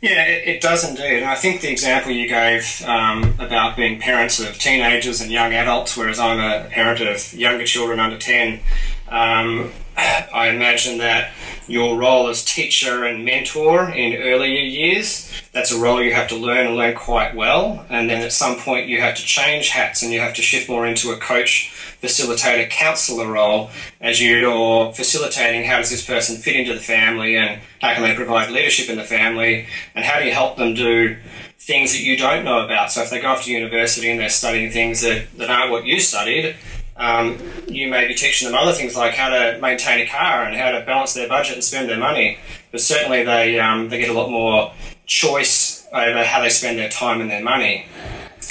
Yeah, 0.00 0.22
it, 0.24 0.56
it 0.56 0.60
does 0.60 0.88
indeed. 0.88 1.18
And 1.18 1.26
I 1.26 1.34
think 1.34 1.60
the 1.60 1.70
example 1.70 2.12
you 2.12 2.28
gave 2.28 2.82
um, 2.86 3.34
about 3.38 3.76
being 3.76 4.00
parents 4.00 4.40
of 4.40 4.58
teenagers 4.58 5.20
and 5.20 5.30
young 5.30 5.52
adults, 5.54 5.96
whereas 5.96 6.18
I'm 6.18 6.40
a 6.40 6.68
parent 6.68 7.00
of 7.00 7.32
younger 7.32 7.64
children 7.64 8.00
under 8.00 8.18
10, 8.18 8.60
um, 9.08 9.70
I 9.96 10.48
imagine 10.48 10.98
that 10.98 11.32
your 11.66 11.96
role 11.96 12.28
as 12.28 12.44
teacher 12.44 13.04
and 13.04 13.24
mentor 13.24 13.90
in 13.90 14.20
earlier 14.20 14.60
years, 14.60 15.30
that's 15.52 15.72
a 15.72 15.78
role 15.78 16.02
you 16.02 16.12
have 16.12 16.28
to 16.28 16.36
learn 16.36 16.66
and 16.66 16.76
learn 16.76 16.94
quite 16.94 17.34
well. 17.34 17.86
And 17.88 18.10
then 18.10 18.22
at 18.22 18.32
some 18.32 18.56
point, 18.56 18.88
you 18.88 19.00
have 19.00 19.14
to 19.14 19.22
change 19.22 19.68
hats 19.68 20.02
and 20.02 20.12
you 20.12 20.20
have 20.20 20.34
to 20.34 20.42
shift 20.42 20.68
more 20.68 20.86
into 20.86 21.12
a 21.12 21.16
coach, 21.16 21.72
facilitator, 22.02 22.68
counselor 22.68 23.30
role 23.30 23.70
as 24.00 24.20
you're 24.20 24.92
facilitating 24.92 25.64
how 25.64 25.78
does 25.78 25.90
this 25.90 26.04
person 26.04 26.36
fit 26.36 26.56
into 26.56 26.74
the 26.74 26.80
family 26.80 27.36
and 27.36 27.60
how 27.80 27.94
can 27.94 28.02
they 28.02 28.14
provide 28.14 28.50
leadership 28.50 28.90
in 28.90 28.96
the 28.96 29.04
family 29.04 29.66
and 29.94 30.04
how 30.04 30.18
do 30.20 30.26
you 30.26 30.32
help 30.32 30.56
them 30.56 30.74
do 30.74 31.16
things 31.58 31.92
that 31.92 32.02
you 32.02 32.16
don't 32.16 32.44
know 32.44 32.62
about. 32.62 32.92
So 32.92 33.02
if 33.02 33.10
they 33.10 33.22
go 33.22 33.28
off 33.28 33.44
to 33.44 33.52
university 33.52 34.10
and 34.10 34.20
they're 34.20 34.28
studying 34.28 34.70
things 34.70 35.00
that, 35.00 35.26
that 35.38 35.48
aren't 35.48 35.70
what 35.70 35.86
you 35.86 35.98
studied, 35.98 36.56
um, 36.96 37.38
you 37.66 37.88
may 37.88 38.06
be 38.06 38.14
teaching 38.14 38.48
them 38.48 38.56
other 38.56 38.72
things 38.72 38.96
like 38.96 39.14
how 39.14 39.28
to 39.28 39.58
maintain 39.60 40.00
a 40.00 40.08
car 40.08 40.44
and 40.44 40.56
how 40.56 40.70
to 40.70 40.84
balance 40.84 41.14
their 41.14 41.28
budget 41.28 41.54
and 41.54 41.64
spend 41.64 41.88
their 41.88 41.98
money. 41.98 42.38
But 42.70 42.80
certainly 42.80 43.24
they, 43.24 43.58
um, 43.58 43.88
they 43.88 43.98
get 43.98 44.10
a 44.10 44.12
lot 44.12 44.30
more 44.30 44.72
choice 45.06 45.86
over 45.92 46.24
how 46.24 46.40
they 46.40 46.50
spend 46.50 46.78
their 46.78 46.88
time 46.88 47.20
and 47.20 47.30
their 47.30 47.42
money. 47.42 47.86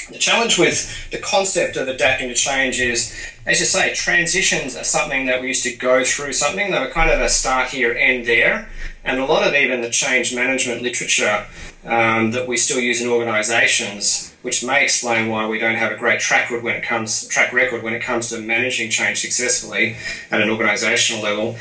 The 0.10 0.18
challenge 0.18 0.60
with 0.60 1.12
the 1.12 1.20
concept 1.20 1.78
of 1.78 1.88
adapting 1.88 2.30
to 2.30 2.36
change 2.36 2.80
is, 2.80 3.16
as 3.46 3.60
you 3.60 3.66
say, 3.66 3.94
transitions 3.94 4.76
are 4.76 4.84
something 4.84 5.28
that 5.28 5.42
we 5.42 5.48
used 5.48 5.64
to 5.64 5.76
go 5.76 6.04
through 6.04 6.34
something. 6.34 6.72
They 6.72 6.80
were 6.80 6.90
kind 6.90 7.10
of 7.10 7.22
a 7.22 7.30
start 7.30 7.70
here, 7.70 7.94
end 7.94 8.26
there. 8.26 8.70
And 9.06 9.20
a 9.20 9.26
lot 9.26 9.48
of 9.48 9.54
even 9.54 9.82
the 9.82 9.90
change 9.90 10.34
management 10.34 10.82
literature 10.82 11.46
um, 11.86 12.32
that 12.32 12.48
we 12.48 12.58
still 12.58 12.80
use 12.80 13.02
in 13.02 13.10
organisations, 13.10 14.33
which 14.44 14.64
may 14.64 14.84
explain 14.84 15.30
why 15.30 15.48
we 15.48 15.58
don't 15.58 15.76
have 15.76 15.92
a 15.92 15.96
great 15.96 16.20
track 16.20 16.52
record 16.52 16.64
when 16.64 16.76
it 16.76 16.84
comes 16.84 17.28
track 17.28 17.52
record 17.52 17.82
when 17.82 17.94
it 17.94 18.02
comes 18.02 18.30
to 18.30 18.40
managing 18.40 18.90
change 18.92 19.20
successfully 19.20 19.96
at 20.30 20.42
an 20.42 20.50
organisational 20.50 21.24
level, 21.24 21.58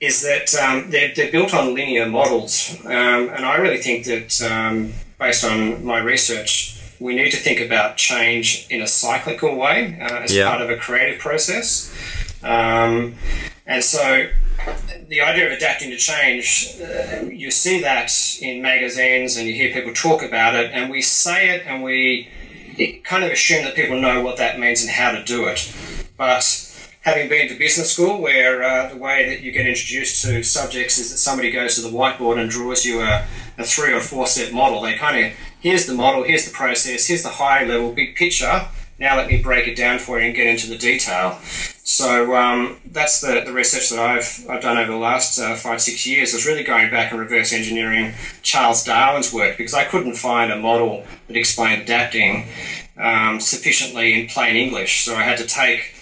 is 0.00 0.22
that 0.22 0.54
um, 0.54 0.90
they're, 0.90 1.12
they're, 1.14 1.30
built 1.30 1.52
on 1.52 1.74
linear 1.74 2.08
models. 2.08 2.76
Um, 2.84 3.28
and 3.30 3.44
I 3.44 3.56
really 3.56 3.78
think 3.78 4.04
that, 4.06 4.42
um, 4.42 4.92
based 5.18 5.44
on 5.44 5.84
my 5.84 5.98
research, 5.98 6.80
we 7.00 7.14
need 7.14 7.30
to 7.30 7.36
think 7.36 7.60
about 7.60 7.96
change 7.96 8.66
in 8.70 8.82
a 8.82 8.86
cyclical 8.86 9.56
way 9.56 9.98
uh, 10.00 10.22
as 10.22 10.34
yeah. 10.34 10.48
part 10.48 10.62
of 10.62 10.70
a 10.70 10.76
creative 10.76 11.20
process. 11.20 11.92
And 13.66 13.82
so 13.82 14.28
the 15.08 15.20
idea 15.20 15.46
of 15.46 15.52
adapting 15.52 15.90
to 15.90 15.96
change, 15.96 16.76
uh, 16.80 17.26
you 17.26 17.50
see 17.50 17.80
that 17.82 18.12
in 18.40 18.62
magazines 18.62 19.36
and 19.36 19.46
you 19.46 19.54
hear 19.54 19.72
people 19.72 19.92
talk 19.92 20.22
about 20.22 20.54
it, 20.54 20.70
and 20.72 20.90
we 20.90 21.02
say 21.02 21.50
it 21.50 21.66
and 21.66 21.82
we 21.82 22.28
kind 23.04 23.24
of 23.24 23.30
assume 23.30 23.64
that 23.64 23.74
people 23.74 24.00
know 24.00 24.20
what 24.20 24.36
that 24.36 24.58
means 24.58 24.82
and 24.82 24.90
how 24.90 25.10
to 25.10 25.24
do 25.24 25.46
it. 25.46 25.72
But 26.16 26.44
having 27.02 27.28
been 27.28 27.48
to 27.48 27.54
business 27.54 27.92
school, 27.92 28.20
where 28.20 28.62
uh, 28.62 28.88
the 28.88 28.96
way 28.96 29.28
that 29.28 29.40
you 29.40 29.52
get 29.52 29.66
introduced 29.66 30.24
to 30.24 30.42
subjects 30.42 30.98
is 30.98 31.10
that 31.10 31.18
somebody 31.18 31.50
goes 31.50 31.76
to 31.76 31.80
the 31.80 31.88
whiteboard 31.88 32.38
and 32.38 32.50
draws 32.50 32.84
you 32.84 33.00
a, 33.00 33.24
a 33.58 33.64
three 33.64 33.92
or 33.92 34.00
four 34.00 34.26
step 34.26 34.52
model, 34.52 34.82
they 34.82 34.94
kind 34.94 35.24
of 35.24 35.32
here's 35.60 35.86
the 35.86 35.94
model, 35.94 36.22
here's 36.24 36.44
the 36.44 36.52
process, 36.52 37.06
here's 37.06 37.22
the 37.22 37.28
high 37.28 37.64
level 37.64 37.92
big 37.92 38.16
picture. 38.16 38.66
Now 38.98 39.16
let 39.16 39.28
me 39.28 39.42
break 39.42 39.68
it 39.68 39.76
down 39.76 39.98
for 39.98 40.18
you 40.18 40.26
and 40.26 40.34
get 40.34 40.46
into 40.46 40.68
the 40.68 40.78
detail. 40.78 41.38
So 41.84 42.34
um, 42.34 42.80
that's 42.86 43.20
the, 43.20 43.42
the 43.44 43.52
research 43.52 43.90
that 43.90 43.98
I've, 43.98 44.46
I've 44.48 44.62
done 44.62 44.78
over 44.78 44.90
the 44.90 44.98
last 44.98 45.38
uh, 45.38 45.54
five, 45.54 45.80
six 45.80 46.06
years 46.06 46.32
was 46.32 46.46
really 46.46 46.64
going 46.64 46.90
back 46.90 47.12
and 47.12 47.20
reverse 47.20 47.52
engineering 47.52 48.14
Charles 48.42 48.82
Darwin's 48.84 49.32
work 49.32 49.56
because 49.56 49.74
I 49.74 49.84
couldn't 49.84 50.16
find 50.16 50.50
a 50.50 50.58
model 50.58 51.04
that 51.28 51.36
explained 51.36 51.82
adapting 51.82 52.48
um, 52.96 53.38
sufficiently 53.38 54.20
in 54.20 54.28
plain 54.28 54.56
English. 54.56 55.04
So 55.04 55.14
I 55.14 55.22
had 55.22 55.38
to 55.38 55.46
take 55.46 55.94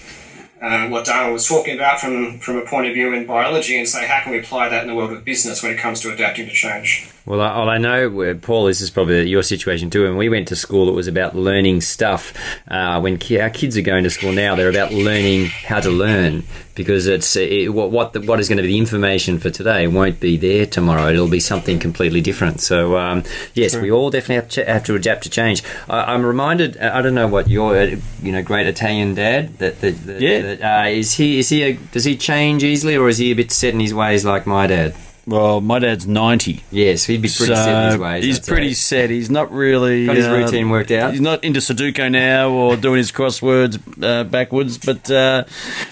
uh, 0.60 0.88
what 0.88 1.04
Darwin 1.04 1.32
was 1.32 1.46
talking 1.46 1.74
about 1.74 2.00
from, 2.00 2.38
from 2.38 2.56
a 2.56 2.64
point 2.64 2.86
of 2.86 2.94
view 2.94 3.12
in 3.12 3.26
biology 3.26 3.78
and 3.78 3.88
say, 3.88 4.06
how 4.06 4.22
can 4.22 4.32
we 4.32 4.38
apply 4.38 4.68
that 4.68 4.82
in 4.82 4.88
the 4.88 4.94
world 4.94 5.12
of 5.12 5.24
business 5.24 5.62
when 5.62 5.72
it 5.72 5.78
comes 5.78 6.00
to 6.00 6.12
adapting 6.12 6.46
to 6.46 6.52
change? 6.52 7.10
Well, 7.26 7.40
all 7.40 7.68
I 7.68 7.78
know, 7.78 8.34
Paul, 8.40 8.66
this 8.66 8.80
is 8.80 8.90
probably 8.90 9.28
your 9.28 9.42
situation 9.42 9.90
too. 9.90 10.04
When 10.04 10.16
we 10.16 10.28
went 10.28 10.48
to 10.48 10.56
school, 10.56 10.88
it 10.88 10.94
was 10.94 11.06
about 11.06 11.34
learning 11.34 11.80
stuff. 11.80 12.34
Uh, 12.68 13.00
when 13.00 13.14
our 13.40 13.50
kids 13.50 13.76
are 13.76 13.82
going 13.82 14.04
to 14.04 14.10
school 14.10 14.32
now, 14.32 14.54
they're 14.54 14.70
about 14.70 14.92
learning 14.92 15.46
how 15.46 15.80
to 15.80 15.90
learn 15.90 16.44
because 16.74 17.06
it's 17.06 17.36
it, 17.36 17.72
what 17.72 17.90
what, 17.90 18.12
the, 18.12 18.20
what 18.20 18.40
is 18.40 18.48
going 18.48 18.56
to 18.56 18.62
be 18.62 18.68
the 18.68 18.78
information 18.78 19.38
for 19.38 19.50
today 19.50 19.86
won't 19.86 20.20
be 20.20 20.36
there 20.36 20.66
tomorrow. 20.66 21.10
It'll 21.10 21.28
be 21.28 21.40
something 21.40 21.78
completely 21.78 22.20
different. 22.20 22.60
So 22.60 22.96
um, 22.96 23.22
yes, 23.54 23.72
True. 23.72 23.82
we 23.82 23.90
all 23.90 24.10
definitely 24.10 24.36
have 24.36 24.48
to, 24.50 24.64
have 24.64 24.84
to, 24.84 24.94
adapt 24.94 25.22
to 25.24 25.30
change. 25.30 25.62
I, 25.88 26.14
am 26.14 26.24
reminded. 26.24 26.76
I 26.78 27.02
don't 27.02 27.14
know 27.14 27.28
what 27.28 27.48
your 27.48 27.84
you 27.84 28.32
know 28.32 28.42
great 28.42 28.66
Italian 28.66 29.14
dad 29.14 29.58
that, 29.58 29.80
that, 29.80 30.06
that 30.06 30.20
yeah 30.20 30.54
that, 30.54 30.84
uh, 30.84 30.88
is 30.88 31.14
he 31.14 31.38
is 31.38 31.48
he 31.48 31.62
a, 31.62 31.72
does 31.74 32.04
he 32.04 32.16
change 32.16 32.64
easily 32.64 32.96
or 32.96 33.08
is 33.08 33.18
he 33.18 33.30
a 33.30 33.34
bit 33.34 33.50
set 33.52 33.74
in 33.74 33.80
his 33.80 33.94
ways 33.94 34.24
like 34.24 34.46
my 34.46 34.66
dad? 34.66 34.94
Well, 35.26 35.60
my 35.60 35.78
dad's 35.78 36.06
ninety. 36.06 36.62
Yes, 36.70 37.04
he'd 37.04 37.22
be 37.22 37.28
pretty 37.28 37.54
so 37.54 37.54
set 37.54 37.84
in 37.84 37.90
his 37.92 37.98
ways. 37.98 38.24
He's 38.24 38.40
pretty 38.40 38.74
say. 38.74 39.02
set. 39.02 39.10
He's 39.10 39.30
not 39.30 39.50
really 39.50 40.06
got 40.06 40.16
his 40.16 40.26
uh, 40.26 40.32
routine 40.32 40.68
worked 40.68 40.90
out. 40.90 41.12
He's 41.12 41.20
not 41.20 41.42
into 41.42 41.60
Sudoku 41.60 42.10
now 42.10 42.50
or 42.50 42.76
doing 42.76 42.98
his 42.98 43.10
crosswords 43.10 43.80
uh, 44.02 44.24
backwards. 44.24 44.76
But 44.76 45.10
uh, 45.10 45.44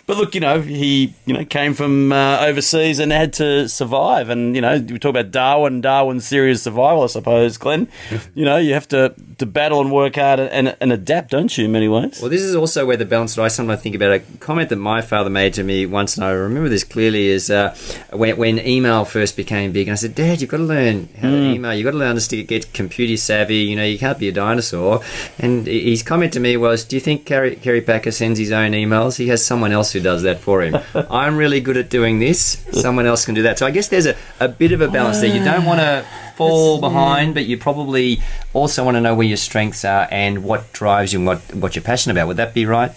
but 0.07 0.17
look, 0.19 0.35
you 0.35 0.41
know, 0.41 0.61
he 0.61 1.15
you 1.25 1.35
know 1.35 1.45
came 1.45 1.73
from 1.73 2.13
uh, 2.13 2.41
overseas 2.41 2.99
and 2.99 3.11
had 3.11 3.33
to 3.35 3.69
survive. 3.69 4.29
And 4.29 4.55
you 4.55 4.61
know, 4.61 4.79
we 4.79 4.99
talk 4.99 5.11
about 5.11 5.31
Darwin, 5.31 5.81
Darwin's 5.81 6.29
theory 6.29 6.53
of 6.53 6.59
survival, 6.59 7.05
I 7.05 7.07
suppose, 7.07 7.57
Glenn. 7.57 7.89
you 8.35 8.45
know, 8.45 8.59
you 8.59 8.75
have 8.75 8.89
to 8.89 9.15
to 9.43 9.47
battle 9.47 9.81
and 9.81 9.91
work 9.91 10.15
hard 10.15 10.39
and, 10.39 10.77
and 10.81 10.93
adapt, 10.93 11.31
don't 11.31 11.57
you? 11.59 11.65
In 11.65 11.73
many 11.73 11.89
ways. 11.89 12.21
Well, 12.21 12.31
this 12.31 12.43
is 12.43 12.55
also 12.55 12.87
where 12.87 12.97
the 12.97 13.05
balance 13.05 13.35
that 13.35 13.43
I 13.43 13.49
sometimes 13.49 13.83
think 13.83 13.97
about. 13.97 14.13
A 14.13 14.21
comment 14.39 14.69
that 14.71 14.77
my 14.77 15.03
father 15.03 15.31
made 15.31 15.55
to 15.55 15.65
me 15.65 15.85
once, 15.85 16.17
and 16.17 16.25
I 16.25 16.31
remember 16.31 16.69
this 16.69 16.85
clearly, 16.85 17.27
is 17.27 17.51
uh, 17.51 17.77
when 18.13 18.37
when 18.37 18.59
email 18.61 19.05
first 19.05 19.37
became 19.37 19.73
big, 19.73 19.89
and 19.89 19.93
I 19.93 19.97
said, 19.97 20.15
Dad, 20.15 20.41
you've 20.41 20.51
got 20.51 20.59
to 20.59 20.63
learn 20.63 21.09
how 21.21 21.31
to 21.31 21.37
hmm. 21.37 21.55
email. 21.55 21.75
You've 21.75 21.85
got 21.85 21.93
to 21.93 21.99
learn 21.99 22.17
to 22.17 22.43
get 22.45 22.73
computer 22.73 23.17
savvy. 23.17 23.57
You 23.57 23.77
know, 23.77 23.85
you 23.85 23.99
can't 23.99 24.19
be 24.19 24.29
a 24.29 24.33
dinosaur. 24.33 25.03
And 25.39 25.67
his 25.67 26.03
comment 26.03 26.33
to 26.35 26.41
me 26.41 26.57
was, 26.57 26.85
Do 26.85 26.97
you 26.97 27.01
think 27.01 27.27
Kerry, 27.27 27.57
Kerry 27.57 27.81
Packer 27.81 28.13
sends 28.13 28.39
his 28.39 28.53
own 28.53 28.73
emails? 28.73 29.17
He 29.17 29.29
has 29.29 29.45
someone 29.45 29.73
else 29.73 29.93
who 29.93 30.01
does 30.01 30.23
that 30.23 30.39
for 30.39 30.63
him. 30.63 30.77
I'm 31.11 31.37
really 31.37 31.61
good 31.61 31.77
at 31.77 31.91
doing 31.91 32.21
this. 32.21 32.65
Someone 32.73 33.07
else 33.07 33.25
can 33.25 33.35
do 33.35 33.43
that. 33.43 33.59
So 33.59 33.67
I 33.67 33.73
guess 33.73 33.89
there's 33.89 34.07
a, 34.07 34.17
a 34.39 34.49
bit 34.49 34.73
of 34.73 34.81
a 34.81 34.89
balance 34.89 35.21
there. 35.21 35.35
You 35.35 35.45
don't 35.45 35.65
want 35.65 35.81
to 35.81 36.07
fall 36.37 36.81
behind, 36.81 37.35
but 37.35 37.47
you 37.47 37.59
probably 37.59 38.23
also 38.53 38.85
want 38.85 38.97
to 38.97 39.01
know 39.01 39.15
where 39.15 39.27
your 39.27 39.37
strengths 39.37 39.85
are 39.85 40.09
and 40.11 40.45
what 40.45 40.73
drives 40.73 41.13
you 41.13 41.19
and 41.19 41.27
what, 41.27 41.55
what 41.55 41.75
you're 41.77 41.83
passionate 41.83 42.15
about. 42.15 42.29
Would 42.29 42.37
that 42.39 42.55
be 42.55 42.67
right? 42.67 42.93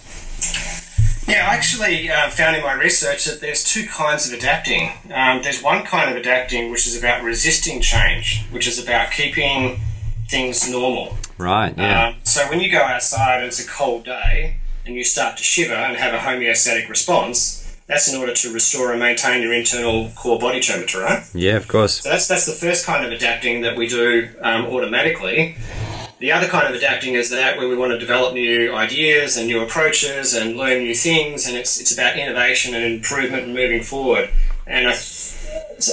Yeah, 1.28 1.48
I 1.50 1.56
actually 1.56 2.08
uh, 2.08 2.30
found 2.30 2.56
in 2.56 2.62
my 2.62 2.74
research 2.74 3.24
that 3.24 3.40
there's 3.40 3.64
two 3.64 3.86
kinds 3.88 4.28
of 4.28 4.38
adapting. 4.38 4.92
Um, 5.12 5.42
there's 5.42 5.60
one 5.60 5.84
kind 5.84 6.08
of 6.08 6.16
adapting 6.16 6.70
which 6.70 6.86
is 6.86 6.96
about 6.96 7.24
resisting 7.24 7.80
change, 7.80 8.46
which 8.52 8.68
is 8.68 8.82
about 8.82 9.10
keeping 9.10 9.80
things 10.28 10.70
normal. 10.70 11.16
Right, 11.36 11.76
yeah. 11.76 12.08
Um, 12.08 12.14
so 12.22 12.48
when 12.48 12.60
you 12.60 12.70
go 12.70 12.80
outside 12.80 13.38
and 13.38 13.46
it's 13.46 13.64
a 13.64 13.68
cold 13.68 14.04
day 14.04 14.58
and 14.84 14.94
you 14.94 15.02
start 15.02 15.36
to 15.38 15.42
shiver 15.42 15.74
and 15.74 15.96
have 15.96 16.14
a 16.14 16.18
homeostatic 16.18 16.88
response, 16.88 17.65
that's 17.86 18.12
in 18.12 18.18
order 18.18 18.34
to 18.34 18.52
restore 18.52 18.90
and 18.90 19.00
maintain 19.00 19.42
your 19.42 19.52
internal 19.52 20.10
core 20.16 20.38
body 20.38 20.60
temperature, 20.60 21.00
right? 21.00 21.22
Yeah, 21.34 21.56
of 21.56 21.68
course. 21.68 22.00
So 22.00 22.10
that's 22.10 22.26
that's 22.26 22.46
the 22.46 22.52
first 22.52 22.84
kind 22.84 23.04
of 23.04 23.12
adapting 23.12 23.62
that 23.62 23.76
we 23.76 23.86
do 23.88 24.28
um, 24.40 24.66
automatically. 24.66 25.56
The 26.18 26.32
other 26.32 26.48
kind 26.48 26.66
of 26.66 26.74
adapting 26.74 27.14
is 27.14 27.30
that 27.30 27.58
where 27.58 27.68
we 27.68 27.76
want 27.76 27.92
to 27.92 27.98
develop 27.98 28.32
new 28.32 28.74
ideas 28.74 29.36
and 29.36 29.46
new 29.46 29.60
approaches 29.60 30.34
and 30.34 30.56
learn 30.56 30.78
new 30.78 30.94
things, 30.94 31.46
and 31.46 31.56
it's, 31.56 31.78
it's 31.78 31.92
about 31.92 32.16
innovation 32.16 32.74
and 32.74 32.84
improvement 32.84 33.44
and 33.44 33.54
moving 33.54 33.82
forward. 33.82 34.30
And, 34.66 34.88
I, 34.88 34.94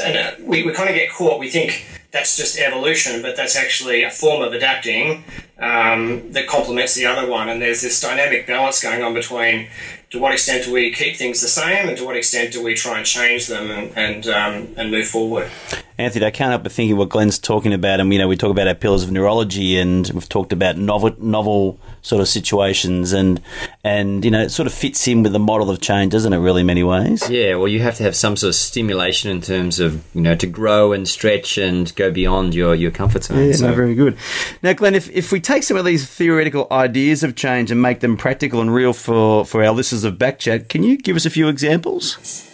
and 0.01 0.17
uh, 0.17 0.31
we, 0.39 0.63
we 0.63 0.71
kind 0.73 0.89
of 0.89 0.95
get 0.95 1.11
caught, 1.11 1.39
we 1.39 1.49
think 1.49 1.85
that's 2.11 2.37
just 2.37 2.57
evolution, 2.57 3.21
but 3.21 3.35
that's 3.35 3.57
actually 3.57 4.03
a 4.03 4.09
form 4.09 4.41
of 4.43 4.53
adapting 4.53 5.25
um, 5.59 6.31
that 6.31 6.47
complements 6.47 6.95
the 6.95 7.05
other 7.05 7.29
one. 7.29 7.49
And 7.49 7.61
there's 7.61 7.81
this 7.81 7.99
dynamic 7.99 8.47
balance 8.47 8.81
going 8.81 9.03
on 9.03 9.13
between 9.13 9.67
to 10.13 10.19
what 10.19 10.31
extent 10.31 10.63
do 10.63 10.71
we 10.71 10.91
keep 10.91 11.15
things 11.15 11.41
the 11.41 11.47
same 11.47 11.89
and 11.89 11.97
to 11.97 12.05
what 12.05 12.15
extent 12.15 12.53
do 12.53 12.63
we 12.63 12.75
try 12.75 12.97
and 12.97 13.05
change 13.05 13.47
them 13.47 13.71
and, 13.71 13.97
and, 13.97 14.27
um, 14.27 14.67
and 14.77 14.91
move 14.91 15.07
forward. 15.07 15.49
Anthony, 15.97 16.25
I 16.25 16.31
can't 16.31 16.49
help 16.49 16.63
but 16.63 16.71
thinking 16.71 16.97
what 16.97 17.09
Glenn's 17.09 17.37
talking 17.37 17.71
about, 17.71 17.99
and 17.99 18.11
you 18.11 18.17
know, 18.17 18.27
we 18.27 18.35
talk 18.35 18.49
about 18.49 18.67
our 18.67 18.73
pillars 18.73 19.03
of 19.03 19.11
neurology, 19.11 19.77
and 19.77 20.09
we've 20.09 20.27
talked 20.27 20.51
about 20.51 20.77
novel, 20.77 21.15
novel 21.19 21.79
sort 22.01 22.21
of 22.21 22.27
situations, 22.27 23.13
and 23.13 23.41
and 23.83 24.25
you 24.25 24.31
know, 24.31 24.41
it 24.41 24.49
sort 24.49 24.65
of 24.65 24.73
fits 24.73 25.07
in 25.07 25.21
with 25.21 25.33
the 25.33 25.39
model 25.39 25.69
of 25.69 25.81
change, 25.81 26.11
doesn't 26.11 26.33
it? 26.33 26.37
Really, 26.37 26.61
in 26.61 26.67
many 26.67 26.83
ways. 26.83 27.29
Yeah. 27.29 27.55
Well, 27.55 27.67
you 27.67 27.79
have 27.81 27.95
to 27.95 28.03
have 28.03 28.15
some 28.15 28.35
sort 28.35 28.49
of 28.49 28.55
stimulation 28.55 29.29
in 29.29 29.41
terms 29.41 29.79
of 29.79 30.03
you 30.15 30.21
know 30.21 30.35
to 30.35 30.47
grow 30.47 30.93
and 30.93 31.07
stretch 31.07 31.57
and 31.57 31.93
go 31.95 32.11
beyond 32.11 32.55
your 32.55 32.73
your 32.73 32.91
comfort 32.91 33.25
zone. 33.25 33.45
Yeah, 33.45 33.53
so. 33.53 33.67
no, 33.67 33.75
very 33.75 33.93
good. 33.93 34.17
Now, 34.63 34.73
Glenn, 34.73 34.95
if 34.95 35.09
if 35.11 35.31
we 35.31 35.39
take 35.39 35.63
some 35.63 35.77
of 35.77 35.85
these 35.85 36.07
theoretical 36.07 36.67
ideas 36.71 37.23
of 37.23 37.35
change 37.35 37.69
and 37.69 37.81
make 37.81 37.99
them 37.99 38.17
practical 38.17 38.61
and 38.61 38.73
real 38.73 38.93
for 38.93 39.45
for 39.45 39.63
our 39.63 39.71
listeners 39.71 40.03
of 40.03 40.15
Backchat, 40.15 40.69
can 40.69 40.81
you 40.81 40.97
give 40.97 41.15
us 41.15 41.25
a 41.25 41.29
few 41.29 41.47
examples? 41.47 42.49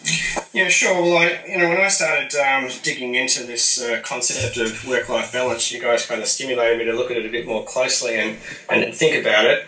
Yeah, 0.54 0.68
sure. 0.70 1.02
Well, 1.02 1.18
I, 1.18 1.46
you 1.48 1.58
know, 1.58 1.70
when 1.70 1.80
I 1.80 1.88
started 1.88 2.36
um, 2.36 2.70
digging 2.84 3.16
into 3.16 3.44
this 3.44 3.82
uh, 3.82 4.02
concept 4.04 4.58
of 4.58 4.88
work-life 4.88 5.32
balance, 5.32 5.72
you 5.72 5.80
guys 5.80 6.06
kind 6.06 6.22
of 6.22 6.28
stimulated 6.28 6.80
me 6.80 6.86
to 6.86 6.94
look 6.94 7.12
at 7.12 7.18
it 7.18 7.26
a 7.26 7.30
bit 7.30 7.46
more 7.46 7.64
closely 7.66 8.16
and, 8.16 8.38
and 8.70 8.94
think 8.94 9.16
about 9.24 9.46
it. 9.46 9.68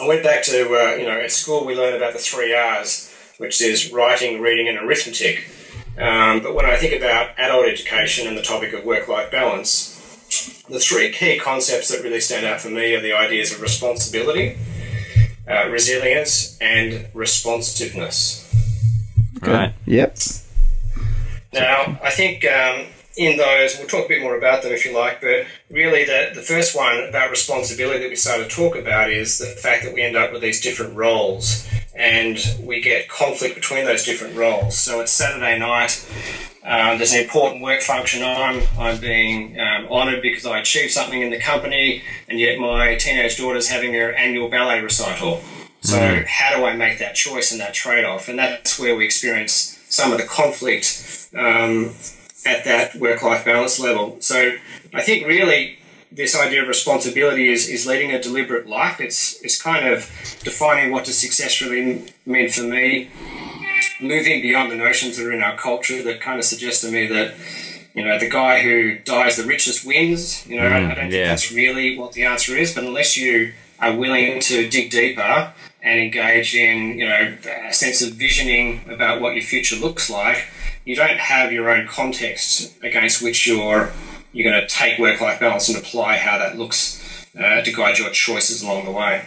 I 0.00 0.06
went 0.06 0.22
back 0.22 0.42
to, 0.44 0.74
uh, 0.74 0.94
you 0.94 1.04
know, 1.06 1.20
at 1.20 1.30
school 1.30 1.64
we 1.64 1.74
learned 1.74 1.96
about 1.96 2.12
the 2.12 2.18
three 2.18 2.54
R's, 2.54 3.12
which 3.38 3.60
is 3.60 3.92
writing, 3.92 4.40
reading, 4.40 4.68
and 4.68 4.78
arithmetic. 4.78 5.50
Um, 5.98 6.42
but 6.42 6.54
when 6.54 6.64
I 6.64 6.76
think 6.76 6.94
about 6.94 7.38
adult 7.38 7.66
education 7.66 8.26
and 8.26 8.36
the 8.36 8.42
topic 8.42 8.72
of 8.72 8.84
work-life 8.84 9.30
balance, 9.30 9.92
the 10.68 10.80
three 10.80 11.12
key 11.12 11.38
concepts 11.38 11.88
that 11.88 12.02
really 12.02 12.20
stand 12.20 12.46
out 12.46 12.60
for 12.60 12.68
me 12.68 12.94
are 12.94 13.00
the 13.00 13.12
ideas 13.12 13.52
of 13.52 13.60
responsibility, 13.60 14.56
uh, 15.48 15.68
resilience, 15.68 16.56
and 16.60 17.08
responsiveness. 17.14 18.43
Right. 19.52 19.74
Yep. 19.86 20.18
Now, 21.52 21.98
I 22.02 22.10
think 22.10 22.44
um, 22.44 22.86
in 23.16 23.36
those, 23.36 23.78
we'll 23.78 23.86
talk 23.86 24.06
a 24.06 24.08
bit 24.08 24.22
more 24.22 24.36
about 24.36 24.62
them 24.62 24.72
if 24.72 24.84
you 24.84 24.92
like, 24.92 25.20
but 25.20 25.46
really 25.70 26.04
the, 26.04 26.32
the 26.34 26.42
first 26.42 26.76
one 26.76 27.04
about 27.08 27.30
responsibility 27.30 28.00
that 28.00 28.08
we 28.08 28.16
started 28.16 28.50
to 28.50 28.56
talk 28.56 28.76
about 28.76 29.10
is 29.10 29.38
the 29.38 29.46
fact 29.46 29.84
that 29.84 29.94
we 29.94 30.02
end 30.02 30.16
up 30.16 30.32
with 30.32 30.42
these 30.42 30.60
different 30.60 30.96
roles. 30.96 31.68
and 31.94 32.38
we 32.60 32.80
get 32.80 33.08
conflict 33.08 33.54
between 33.54 33.84
those 33.84 34.04
different 34.04 34.36
roles. 34.36 34.76
So 34.76 35.00
it's 35.00 35.12
Saturday 35.12 35.58
night. 35.58 36.04
Uh, 36.64 36.96
there's 36.96 37.12
an 37.12 37.20
important 37.20 37.62
work 37.62 37.82
function 37.82 38.22
on. 38.22 38.62
I'm 38.78 38.98
being 38.98 39.58
um, 39.60 39.86
honoured 39.88 40.22
because 40.22 40.46
I 40.46 40.58
achieved 40.58 40.92
something 40.92 41.20
in 41.20 41.30
the 41.30 41.38
company, 41.38 42.02
and 42.28 42.40
yet 42.40 42.58
my 42.58 42.96
teenage 42.96 43.36
daughter's 43.36 43.68
having 43.68 43.92
her 43.94 44.12
annual 44.14 44.48
ballet 44.48 44.80
recital. 44.80 45.40
So 45.84 45.98
mm. 45.98 46.26
how 46.26 46.56
do 46.56 46.64
I 46.64 46.74
make 46.74 46.98
that 46.98 47.14
choice 47.14 47.52
and 47.52 47.60
that 47.60 47.74
trade-off? 47.74 48.28
And 48.28 48.38
that's 48.38 48.78
where 48.78 48.96
we 48.96 49.04
experience 49.04 49.78
some 49.90 50.12
of 50.12 50.18
the 50.18 50.24
conflict 50.24 51.28
um, 51.36 51.92
at 52.46 52.64
that 52.64 52.94
work-life 52.96 53.44
balance 53.44 53.78
level. 53.78 54.16
So 54.20 54.54
I 54.94 55.02
think 55.02 55.26
really 55.26 55.78
this 56.10 56.34
idea 56.34 56.62
of 56.62 56.68
responsibility 56.68 57.48
is, 57.48 57.68
is 57.68 57.86
leading 57.86 58.12
a 58.12 58.22
deliberate 58.22 58.66
life. 58.66 58.98
It's 58.98 59.42
it's 59.42 59.60
kind 59.60 59.86
of 59.86 60.08
defining 60.42 60.90
what 60.90 61.04
does 61.04 61.18
success 61.18 61.60
really 61.60 62.06
mean 62.24 62.48
for 62.48 62.62
me, 62.62 63.10
moving 64.00 64.40
beyond 64.40 64.72
the 64.72 64.76
notions 64.76 65.18
that 65.18 65.26
are 65.26 65.32
in 65.32 65.42
our 65.42 65.56
culture 65.56 66.02
that 66.02 66.20
kind 66.20 66.38
of 66.38 66.46
suggest 66.46 66.82
to 66.82 66.90
me 66.90 67.06
that 67.08 67.34
you 67.94 68.04
know 68.04 68.18
the 68.18 68.30
guy 68.30 68.62
who 68.62 68.98
dies 69.00 69.36
the 69.36 69.44
richest 69.44 69.84
wins. 69.84 70.46
You 70.46 70.56
know, 70.56 70.70
mm, 70.70 70.72
I, 70.72 70.92
I, 70.92 70.94
don't 70.94 71.10
think 71.10 71.26
that's 71.26 71.52
really 71.52 71.98
what 71.98 72.12
the 72.12 72.24
answer 72.24 72.56
is. 72.56 72.74
But 72.74 72.84
unless 72.84 73.16
you 73.16 73.52
are 73.80 73.94
willing 73.94 74.40
to 74.40 74.68
dig 74.70 74.90
deeper 74.90 75.52
and 75.84 76.00
engage 76.00 76.56
in 76.56 76.98
you 76.98 77.06
know 77.06 77.36
a 77.68 77.72
sense 77.72 78.02
of 78.02 78.14
visioning 78.14 78.80
about 78.90 79.20
what 79.20 79.34
your 79.34 79.44
future 79.44 79.76
looks 79.76 80.10
like, 80.10 80.48
you 80.84 80.96
don't 80.96 81.18
have 81.18 81.52
your 81.52 81.70
own 81.70 81.86
context 81.86 82.74
against 82.82 83.22
which 83.22 83.46
you're 83.46 83.92
you're 84.32 84.50
going 84.50 84.60
to 84.60 84.66
take 84.66 84.98
work 84.98 85.20
life 85.20 85.38
balance 85.38 85.68
and 85.68 85.78
apply 85.78 86.16
how 86.16 86.38
that 86.38 86.58
looks 86.58 87.00
uh, 87.38 87.62
to 87.62 87.72
guide 87.72 87.98
your 87.98 88.10
choices 88.10 88.62
along 88.62 88.84
the 88.84 88.90
way. 88.90 89.22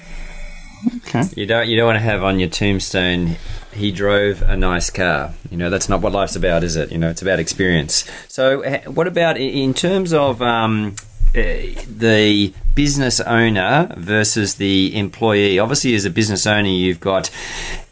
Okay. 0.97 1.23
You 1.35 1.45
don't 1.45 1.67
you 1.67 1.77
don't 1.77 1.85
want 1.85 1.97
to 1.97 2.03
have 2.03 2.23
on 2.23 2.39
your 2.39 2.49
tombstone. 2.49 3.37
He 3.73 3.91
drove 3.91 4.41
a 4.41 4.57
nice 4.57 4.89
car. 4.89 5.33
You 5.51 5.57
know 5.57 5.69
that's 5.69 5.87
not 5.87 6.01
what 6.01 6.11
life's 6.11 6.35
about, 6.35 6.63
is 6.63 6.75
it? 6.75 6.91
You 6.91 6.97
know 6.97 7.09
it's 7.09 7.21
about 7.21 7.39
experience. 7.39 8.09
So, 8.27 8.61
what 8.87 9.07
about 9.07 9.37
in 9.37 9.73
terms 9.73 10.13
of 10.13 10.41
um, 10.41 10.95
Uh, 11.35 11.83
the 11.87 12.53
business 12.73 13.19
owner 13.21 13.93
versus 13.97 14.55
the 14.55 14.95
employee. 14.95 15.59
Obviously, 15.59 15.95
as 15.95 16.05
a 16.05 16.09
business 16.09 16.47
owner, 16.47 16.69
you've 16.69 16.99
got 16.99 17.29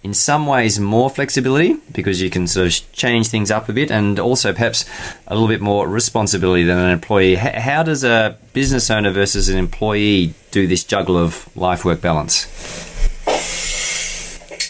in 0.03 0.13
some 0.13 0.45
ways 0.45 0.79
more 0.79 1.09
flexibility 1.09 1.75
because 1.91 2.21
you 2.21 2.29
can 2.29 2.45
sort 2.47 2.67
of 2.67 2.91
change 2.91 3.27
things 3.27 3.49
up 3.49 3.67
a 3.67 3.73
bit 3.73 3.89
and 3.91 4.19
also 4.19 4.53
perhaps 4.53 4.85
a 5.27 5.33
little 5.33 5.47
bit 5.47 5.61
more 5.61 5.87
responsibility 5.87 6.63
than 6.63 6.77
an 6.77 6.91
employee. 6.91 7.35
How 7.35 7.81
does 7.81 8.03
a 8.03 8.37
business 8.53 8.91
owner 8.91 9.09
versus 9.09 9.49
an 9.49 9.57
employee 9.57 10.35
do 10.51 10.67
this 10.67 10.83
juggle 10.83 11.17
of 11.17 11.49
life 11.57 11.83
work 11.83 12.01
balance? 12.01 12.45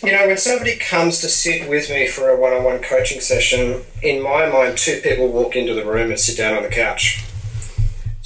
You 0.02 0.12
know, 0.12 0.28
when 0.28 0.38
somebody 0.38 0.78
comes 0.78 1.20
to 1.22 1.28
sit 1.28 1.70
with 1.70 1.90
me 1.90 2.08
for 2.08 2.30
a 2.30 2.40
one 2.40 2.54
on 2.54 2.64
one 2.64 2.80
coaching 2.80 3.20
session, 3.20 3.82
in 4.02 4.24
my 4.24 4.50
mind, 4.50 4.78
two 4.78 5.02
people 5.02 5.28
walk 5.28 5.56
into 5.56 5.74
the 5.74 5.84
room 5.84 6.12
and 6.12 6.20
sit 6.20 6.38
down 6.38 6.56
on 6.56 6.64
the 6.64 6.70
couch. 6.70 7.24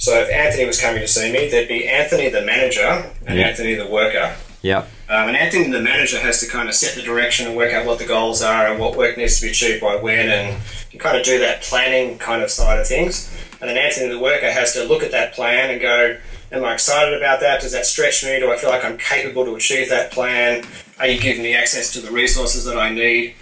So 0.00 0.18
if 0.18 0.30
Anthony 0.30 0.64
was 0.64 0.80
coming 0.80 1.02
to 1.02 1.06
see 1.06 1.30
me, 1.30 1.50
there'd 1.50 1.68
be 1.68 1.86
Anthony 1.86 2.30
the 2.30 2.40
manager 2.40 3.12
and 3.26 3.38
yeah. 3.38 3.48
Anthony 3.48 3.74
the 3.74 3.86
worker. 3.86 4.34
Yeah. 4.62 4.86
Um, 5.10 5.28
and 5.28 5.36
Anthony 5.36 5.70
the 5.70 5.82
manager 5.82 6.18
has 6.18 6.40
to 6.40 6.48
kind 6.48 6.70
of 6.70 6.74
set 6.74 6.94
the 6.94 7.02
direction 7.02 7.46
and 7.46 7.54
work 7.54 7.74
out 7.74 7.84
what 7.84 7.98
the 7.98 8.06
goals 8.06 8.40
are 8.40 8.68
and 8.68 8.80
what 8.80 8.96
work 8.96 9.18
needs 9.18 9.38
to 9.40 9.46
be 9.46 9.50
achieved 9.50 9.82
by 9.82 9.96
when 9.96 10.30
and 10.30 10.62
kind 10.98 11.18
of 11.18 11.24
do 11.24 11.38
that 11.40 11.60
planning 11.60 12.16
kind 12.16 12.42
of 12.42 12.50
side 12.50 12.80
of 12.80 12.86
things. 12.86 13.30
And 13.60 13.68
then 13.68 13.76
Anthony 13.76 14.08
the 14.08 14.18
worker 14.18 14.50
has 14.50 14.72
to 14.72 14.84
look 14.84 15.02
at 15.02 15.10
that 15.10 15.34
plan 15.34 15.70
and 15.70 15.82
go, 15.82 16.16
Am 16.50 16.64
I 16.64 16.72
excited 16.72 17.12
about 17.12 17.40
that? 17.40 17.60
Does 17.60 17.72
that 17.72 17.84
stretch 17.84 18.24
me? 18.24 18.40
Do 18.40 18.50
I 18.50 18.56
feel 18.56 18.70
like 18.70 18.86
I'm 18.86 18.96
capable 18.96 19.44
to 19.44 19.54
achieve 19.54 19.90
that 19.90 20.12
plan? 20.12 20.64
Are 20.98 21.06
you 21.06 21.20
giving 21.20 21.42
me 21.42 21.54
access 21.54 21.92
to 21.92 22.00
the 22.00 22.10
resources 22.10 22.64
that 22.64 22.78
I 22.78 22.90
need? 22.90 23.34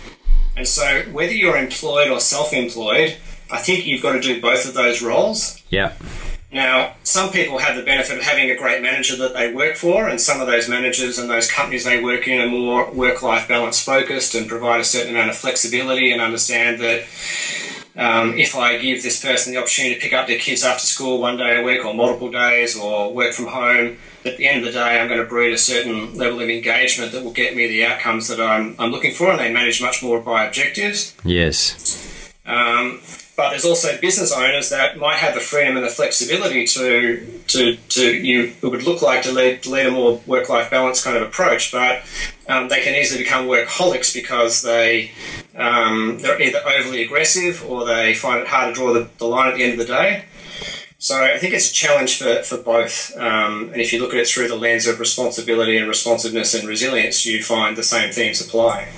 And 0.57 0.67
so, 0.67 1.03
whether 1.13 1.33
you're 1.33 1.57
employed 1.57 2.11
or 2.11 2.19
self 2.19 2.53
employed, 2.53 3.17
I 3.49 3.59
think 3.59 3.87
you've 3.87 4.03
got 4.03 4.15
to 4.15 4.21
do 4.21 4.41
both 4.43 4.67
of 4.67 4.75
those 4.75 5.01
roles. 5.01 5.63
Yeah. 5.71 5.95
Now, 6.51 6.95
some 7.03 7.31
people 7.31 7.59
have 7.59 7.77
the 7.77 7.83
benefit 7.83 8.17
of 8.17 8.25
having 8.25 8.51
a 8.51 8.57
great 8.57 8.81
manager 8.81 9.17
that 9.17 9.35
they 9.35 9.53
work 9.53 9.77
for, 9.77 10.09
and 10.09 10.19
some 10.19 10.41
of 10.41 10.47
those 10.47 10.69
managers 10.69 11.19
and 11.19 11.29
those 11.29 11.51
companies 11.51 11.85
they 11.85 12.03
work 12.03 12.27
in 12.27 12.41
are 12.41 12.47
more 12.47 12.91
work 12.91 13.23
life 13.23 13.47
balance 13.47 13.83
focused 13.83 14.35
and 14.35 14.49
provide 14.49 14.81
a 14.81 14.85
certain 14.85 15.15
amount 15.15 15.29
of 15.29 15.37
flexibility 15.37 16.11
and 16.11 16.23
understand 16.23 16.81
that 16.81 17.05
um, 17.97 18.39
if 18.39 18.57
I 18.57 18.79
give 18.79 19.03
this 19.03 19.23
person 19.23 19.53
the 19.53 19.59
opportunity 19.59 19.97
to 19.97 20.01
pick 20.01 20.13
up 20.15 20.27
their 20.27 20.39
kids 20.39 20.65
after 20.65 20.87
school 20.87 21.21
one 21.21 21.37
day 21.37 21.61
a 21.61 21.63
week 21.63 21.85
or 21.85 21.93
multiple 21.93 22.31
days 22.31 22.79
or 22.79 23.13
work 23.13 23.35
from 23.35 23.49
home, 23.49 23.99
at 24.25 24.37
the 24.37 24.47
end 24.47 24.59
of 24.59 24.65
the 24.65 24.73
day, 24.73 25.01
I'm 25.01 25.09
going 25.09 25.21
to 25.21 25.27
breed 25.27 25.53
a 25.53 25.59
certain 25.59 26.17
level 26.17 26.41
of 26.41 26.49
engagement 26.49 27.13
that 27.13 27.25
will 27.25 27.33
get 27.33 27.57
me 27.57 27.67
the 27.67 27.85
outcomes 27.85 28.29
that 28.29 28.41
I'm, 28.41 28.75
I'm 28.79 28.91
looking 28.91 29.13
for, 29.13 29.31
and 29.31 29.39
they 29.39 29.53
manage 29.53 29.83
much 29.83 30.03
more 30.03 30.21
by 30.21 30.45
objectives. 30.45 31.15
Yes. 31.25 32.33
Um, 32.47 33.01
but 33.39 33.51
there's 33.51 33.65
also 33.65 33.97
business 34.01 34.33
owners 34.33 34.71
that 34.71 34.99
might 34.99 35.15
have 35.15 35.33
the 35.33 35.41
freedom 35.41 35.77
and 35.77 35.87
the 35.87 35.91
flexibility 35.91 36.67
to 36.67 37.25
to 37.47 37.77
to 37.89 38.13
you 38.13 38.53
it 38.61 38.67
would 38.67 38.83
look 38.83 39.01
like 39.01 39.23
to 39.23 39.31
lead, 39.31 39.65
lead 39.65 39.87
a 39.87 39.93
more 39.93 40.21
work 40.27 40.49
life 40.49 40.69
balance 40.73 41.05
kind 41.05 41.17
of 41.17 41.23
approach, 41.23 41.71
but 41.71 42.03
um, 42.49 42.67
they 42.67 42.83
can 42.83 42.97
easily 42.97 43.23
become 43.23 43.47
workaholics 43.47 44.13
because 44.13 44.63
they 44.63 45.13
um, 45.55 46.19
they're 46.21 46.43
either 46.43 46.59
overly 46.67 47.05
aggressive 47.05 47.65
or 47.65 47.87
they 47.87 48.13
find 48.13 48.41
it 48.41 48.49
hard 48.49 48.75
to 48.75 48.81
draw 48.81 48.93
the, 48.93 49.09
the 49.19 49.25
line 49.25 49.49
at 49.49 49.55
the 49.55 49.63
end 49.63 49.73
of 49.75 49.79
the 49.79 49.93
day. 49.95 50.25
So 50.99 51.23
I 51.23 51.39
think 51.39 51.55
it's 51.55 51.71
a 51.71 51.73
challenge 51.73 52.19
for, 52.19 52.43
for 52.43 52.59
both. 52.59 53.17
Um, 53.17 53.71
and 53.73 53.81
if 53.81 53.93
you 53.93 54.01
look 54.01 54.15
at 54.15 54.19
it 54.19 54.27
through 54.27 54.49
the 54.49 54.57
lens 54.57 54.89
of 54.89 54.99
responsibility 54.99 55.77
and 55.77 55.89
responsiveness 55.89 56.55
and 56.55 56.67
resilience, 56.67 57.25
you 57.25 57.41
find 57.41 57.77
the 57.77 57.85
same 57.85 58.11
themes 58.11 58.41
apply. 58.41 58.89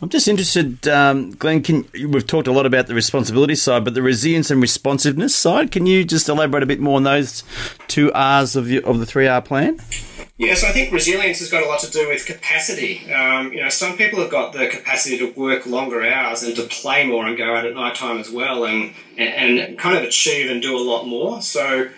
I'm 0.00 0.08
just 0.08 0.28
interested, 0.28 0.86
um, 0.86 1.32
Glenn. 1.32 1.62
Can 1.62 1.84
we've 1.92 2.26
talked 2.26 2.46
a 2.46 2.52
lot 2.52 2.66
about 2.66 2.86
the 2.86 2.94
responsibility 2.94 3.56
side, 3.56 3.84
but 3.84 3.94
the 3.94 4.02
resilience 4.02 4.50
and 4.50 4.62
responsiveness 4.62 5.34
side. 5.34 5.72
Can 5.72 5.86
you 5.86 6.04
just 6.04 6.28
elaborate 6.28 6.62
a 6.62 6.66
bit 6.66 6.78
more 6.78 6.96
on 6.96 7.02
those 7.02 7.42
two 7.88 8.12
R's 8.12 8.54
of 8.54 8.66
the, 8.66 8.82
of 8.84 9.00
the 9.00 9.06
three 9.06 9.26
R 9.26 9.42
plan? 9.42 9.80
Yes, 10.36 10.62
I 10.62 10.70
think 10.70 10.92
resilience 10.92 11.40
has 11.40 11.50
got 11.50 11.64
a 11.64 11.66
lot 11.66 11.80
to 11.80 11.90
do 11.90 12.08
with 12.08 12.24
capacity. 12.26 13.12
Um, 13.12 13.52
you 13.52 13.60
know, 13.60 13.68
some 13.68 13.96
people 13.96 14.20
have 14.20 14.30
got 14.30 14.52
the 14.52 14.68
capacity 14.68 15.18
to 15.18 15.32
work 15.32 15.66
longer 15.66 16.06
hours 16.06 16.44
and 16.44 16.54
to 16.54 16.62
play 16.62 17.04
more 17.04 17.26
and 17.26 17.36
go 17.36 17.56
out 17.56 17.66
at 17.66 17.74
night 17.74 17.96
time 17.96 18.18
as 18.18 18.30
well, 18.30 18.64
and 18.64 18.94
and 19.16 19.76
kind 19.78 19.96
of 19.96 20.04
achieve 20.04 20.48
and 20.48 20.62
do 20.62 20.76
a 20.76 20.78
lot 20.78 21.06
more. 21.06 21.42
So 21.42 21.88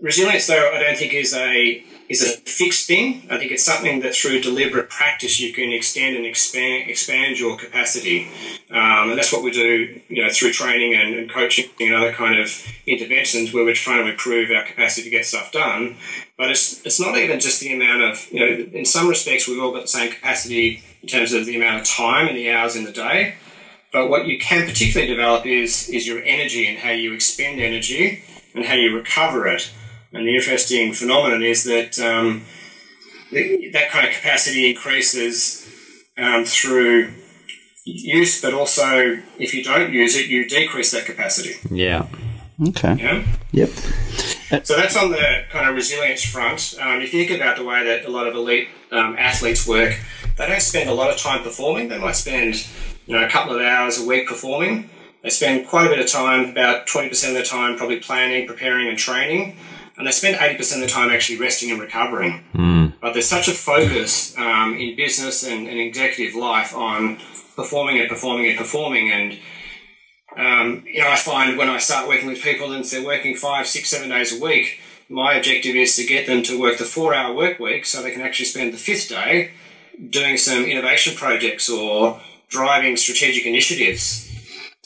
resilience, 0.00 0.46
though, 0.46 0.72
I 0.72 0.80
don't 0.80 0.96
think 0.96 1.14
is 1.14 1.34
a 1.34 1.84
is 2.08 2.22
a 2.22 2.38
fixed 2.38 2.86
thing. 2.86 3.26
I 3.30 3.36
think 3.36 3.52
it's 3.52 3.64
something 3.64 4.00
that 4.00 4.14
through 4.14 4.40
deliberate 4.40 4.88
practice 4.88 5.38
you 5.38 5.52
can 5.52 5.70
extend 5.72 6.16
and 6.16 6.24
expand 6.24 6.88
expand 6.88 7.38
your 7.38 7.56
capacity, 7.56 8.28
um, 8.70 9.10
and 9.10 9.18
that's 9.18 9.32
what 9.32 9.42
we 9.42 9.50
do. 9.50 10.00
You 10.08 10.24
know, 10.24 10.30
through 10.30 10.52
training 10.52 10.94
and, 10.94 11.14
and, 11.14 11.30
coaching 11.30 11.66
and 11.80 11.94
other 11.94 12.12
kind 12.12 12.40
of 12.40 12.50
interventions 12.86 13.52
where 13.52 13.64
we're 13.64 13.74
trying 13.74 14.04
to 14.04 14.10
improve 14.10 14.50
our 14.50 14.64
capacity 14.64 15.04
to 15.04 15.10
get 15.10 15.26
stuff 15.26 15.52
done. 15.52 15.96
But 16.36 16.50
it's 16.50 16.84
it's 16.86 17.00
not 17.00 17.16
even 17.16 17.40
just 17.40 17.60
the 17.60 17.74
amount 17.74 18.02
of 18.02 18.32
you 18.32 18.40
know. 18.40 18.78
In 18.78 18.84
some 18.84 19.08
respects, 19.08 19.46
we've 19.46 19.60
all 19.60 19.72
got 19.72 19.82
the 19.82 19.88
same 19.88 20.10
capacity 20.10 20.82
in 21.02 21.08
terms 21.08 21.32
of 21.32 21.46
the 21.46 21.56
amount 21.56 21.80
of 21.80 21.86
time 21.86 22.28
and 22.28 22.36
the 22.36 22.50
hours 22.50 22.76
in 22.76 22.84
the 22.84 22.92
day. 22.92 23.34
But 23.92 24.10
what 24.10 24.26
you 24.26 24.38
can 24.38 24.66
particularly 24.66 25.12
develop 25.12 25.46
is 25.46 25.88
is 25.88 26.06
your 26.06 26.22
energy 26.22 26.66
and 26.66 26.78
how 26.78 26.90
you 26.90 27.12
expend 27.12 27.60
energy 27.60 28.22
and 28.54 28.64
how 28.64 28.74
you 28.74 28.94
recover 28.94 29.46
it. 29.46 29.70
And 30.12 30.26
the 30.26 30.34
interesting 30.34 30.92
phenomenon 30.92 31.42
is 31.42 31.64
that 31.64 31.98
um, 31.98 32.44
that 33.30 33.88
kind 33.90 34.06
of 34.06 34.14
capacity 34.14 34.70
increases 34.70 35.68
um, 36.16 36.44
through 36.44 37.12
use, 37.84 38.40
but 38.40 38.54
also 38.54 39.18
if 39.38 39.54
you 39.54 39.62
don't 39.62 39.92
use 39.92 40.16
it, 40.16 40.26
you 40.26 40.48
decrease 40.48 40.92
that 40.92 41.04
capacity. 41.04 41.54
Yeah. 41.70 42.06
Okay. 42.68 42.96
Yeah. 42.98 43.24
Yep. 43.52 43.68
So 44.64 44.76
that's 44.76 44.96
on 44.96 45.10
the 45.10 45.44
kind 45.50 45.68
of 45.68 45.74
resilience 45.74 46.24
front. 46.24 46.74
Um, 46.80 47.02
if 47.02 47.12
you 47.12 47.26
think 47.26 47.38
about 47.38 47.56
the 47.56 47.64
way 47.64 47.84
that 47.84 48.06
a 48.06 48.10
lot 48.10 48.26
of 48.26 48.34
elite 48.34 48.68
um, 48.90 49.14
athletes 49.18 49.68
work, 49.68 49.98
they 50.38 50.46
don't 50.46 50.62
spend 50.62 50.88
a 50.88 50.94
lot 50.94 51.10
of 51.10 51.18
time 51.18 51.42
performing. 51.42 51.88
They 51.88 51.98
might 51.98 52.16
spend, 52.16 52.66
you 53.06 53.14
know, 53.14 53.24
a 53.24 53.28
couple 53.28 53.54
of 53.54 53.60
hours 53.60 54.02
a 54.02 54.06
week 54.06 54.26
performing. 54.26 54.88
They 55.22 55.28
spend 55.28 55.68
quite 55.68 55.86
a 55.86 55.90
bit 55.90 55.98
of 55.98 56.06
time, 56.06 56.48
about 56.48 56.86
20% 56.86 57.28
of 57.28 57.34
the 57.34 57.42
time, 57.42 57.76
probably 57.76 58.00
planning, 58.00 58.46
preparing, 58.46 58.88
and 58.88 58.96
training 58.96 59.56
and 59.98 60.06
they 60.06 60.12
spend 60.12 60.36
80% 60.36 60.76
of 60.76 60.80
the 60.80 60.86
time 60.86 61.10
actually 61.10 61.38
resting 61.38 61.72
and 61.72 61.80
recovering. 61.80 62.44
Mm. 62.54 62.94
But 63.00 63.12
there's 63.12 63.28
such 63.28 63.48
a 63.48 63.52
focus 63.52 64.36
um, 64.38 64.76
in 64.76 64.96
business 64.96 65.44
and, 65.44 65.66
and, 65.66 65.78
executive 65.78 66.36
life 66.36 66.74
on 66.74 67.18
performing 67.56 67.98
and 67.98 68.08
performing 68.08 68.46
and 68.46 68.56
performing. 68.56 69.10
And, 69.10 69.38
um, 70.36 70.84
you 70.86 71.00
know, 71.00 71.10
I 71.10 71.16
find 71.16 71.58
when 71.58 71.68
I 71.68 71.78
start 71.78 72.06
working 72.06 72.28
with 72.28 72.40
people 72.40 72.72
and 72.72 72.84
they're 72.84 73.04
working 73.04 73.34
five, 73.34 73.66
six, 73.66 73.88
seven 73.88 74.08
days 74.08 74.38
a 74.38 74.42
week, 74.42 74.80
my 75.08 75.34
objective 75.34 75.74
is 75.74 75.96
to 75.96 76.06
get 76.06 76.26
them 76.26 76.44
to 76.44 76.60
work 76.60 76.78
the 76.78 76.84
four 76.84 77.12
hour 77.12 77.34
work 77.34 77.58
week 77.58 77.84
so 77.84 78.00
they 78.00 78.12
can 78.12 78.22
actually 78.22 78.46
spend 78.46 78.72
the 78.72 78.78
fifth 78.78 79.08
day 79.08 79.50
doing 80.10 80.36
some 80.36 80.64
innovation 80.64 81.16
projects 81.16 81.68
or 81.68 82.20
driving 82.48 82.96
strategic 82.96 83.46
initiatives 83.46 84.27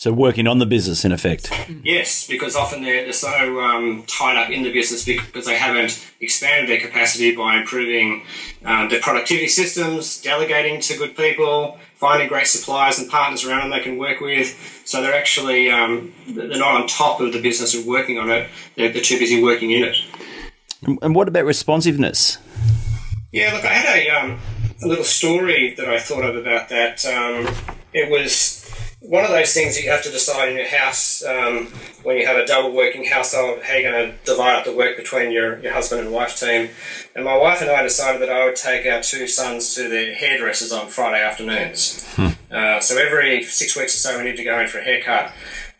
So 0.03 0.13
working 0.13 0.49
on 0.49 0.59
the 0.59 0.67
business, 0.67 1.05
in 1.05 1.13
effect. 1.13 1.53
Yes, 1.85 2.27
because 2.27 2.57
often 2.57 2.83
they're, 2.83 3.05
they're 3.05 3.13
so 3.13 3.61
um, 3.61 4.03
tied 4.09 4.37
up 4.37 4.51
in 4.51 4.65
the 4.65 4.73
business 4.73 5.05
because 5.05 5.47
they 5.47 5.57
haven't 5.57 6.05
expanded 6.21 6.69
their 6.69 6.81
capacity 6.81 7.37
by 7.37 7.59
improving 7.59 8.25
um, 8.65 8.89
their 8.89 9.01
productivity 9.01 9.47
systems, 9.47 10.21
delegating 10.21 10.81
to 10.81 10.99
good 10.99 11.17
people, 11.17 11.79
finding 11.95 12.27
great 12.27 12.49
suppliers 12.49 12.99
and 12.99 13.09
partners 13.09 13.45
around 13.45 13.61
them 13.61 13.71
they 13.71 13.85
can 13.85 13.97
work 13.97 14.21
with. 14.21 14.83
So 14.85 15.03
they're 15.03 15.15
actually 15.15 15.71
um, 15.71 16.13
they're 16.27 16.49
not 16.49 16.81
on 16.81 16.89
top 16.89 17.21
of 17.21 17.33
the 17.33 17.41
business 17.41 17.73
and 17.73 17.87
working 17.87 18.19
on 18.19 18.29
it. 18.29 18.51
They're, 18.75 18.93
they're 18.93 19.03
too 19.03 19.21
busy 19.21 19.41
working 19.41 19.71
in 19.71 19.85
it. 19.85 19.97
And 21.01 21.15
what 21.15 21.29
about 21.29 21.45
responsiveness? 21.45 22.39
Yeah, 23.31 23.53
look, 23.53 23.65
I 23.65 23.73
had 23.73 23.97
a, 23.97 24.11
um, 24.11 24.41
a 24.83 24.89
little 24.89 25.05
story 25.05 25.77
that 25.77 25.89
I 25.89 26.01
thought 26.01 26.25
of 26.25 26.35
about 26.35 26.71
that. 26.71 27.05
Um, 27.07 27.55
it 27.93 28.11
was 28.11 28.62
one 29.03 29.25
of 29.25 29.31
those 29.31 29.53
things 29.53 29.75
that 29.75 29.83
you 29.83 29.91
have 29.91 30.03
to 30.03 30.11
decide 30.11 30.49
in 30.49 30.57
your 30.57 30.69
house 30.69 31.25
um, 31.25 31.67
when 32.05 32.17
you 32.17 32.27
have 32.27 32.37
a 32.37 32.47
double 32.47 32.73
working 32.73 33.05
household 33.05 33.61
how 33.63 33.75
you're 33.75 33.91
going 33.91 34.11
to 34.11 34.17
divide 34.25 34.57
up 34.57 34.65
the 34.65 34.75
work 34.75 34.97
between 34.97 35.33
your, 35.33 35.59
your 35.59 35.73
husband 35.73 36.01
and 36.01 36.13
wife 36.13 36.39
team. 36.39 36.71
And 37.17 37.25
my 37.25 37.37
wife 37.37 37.61
and 37.61 37.71
I 37.71 37.83
decided 37.83 38.23
that 38.23 38.31
I 38.31 38.45
would 38.45 38.57
take 38.57 38.87
our 38.87 39.03
two 39.03 39.27
sons 39.27 39.75
to 39.75 39.89
their 39.89 40.15
hairdressers 40.15 40.73
on 40.73 40.87
Friday 40.89 41.23
afternoons. 41.23 42.07
Uh, 42.51 42.81
so 42.81 42.97
every 42.97 43.43
six 43.43 43.77
weeks 43.77 43.95
or 43.95 43.99
so, 43.99 44.19
we 44.19 44.25
need 44.25 44.37
to 44.37 44.45
go 44.45 44.61
in 44.61 44.69
for 44.69 44.79
a 44.79 44.85
haircut. 44.85 45.33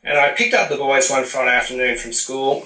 And 0.03 0.19
I 0.19 0.33
picked 0.33 0.55
up 0.55 0.69
the 0.69 0.77
boys 0.77 1.11
one 1.11 1.25
Friday 1.25 1.57
afternoon 1.57 1.99
from 1.99 2.13
school 2.13 2.65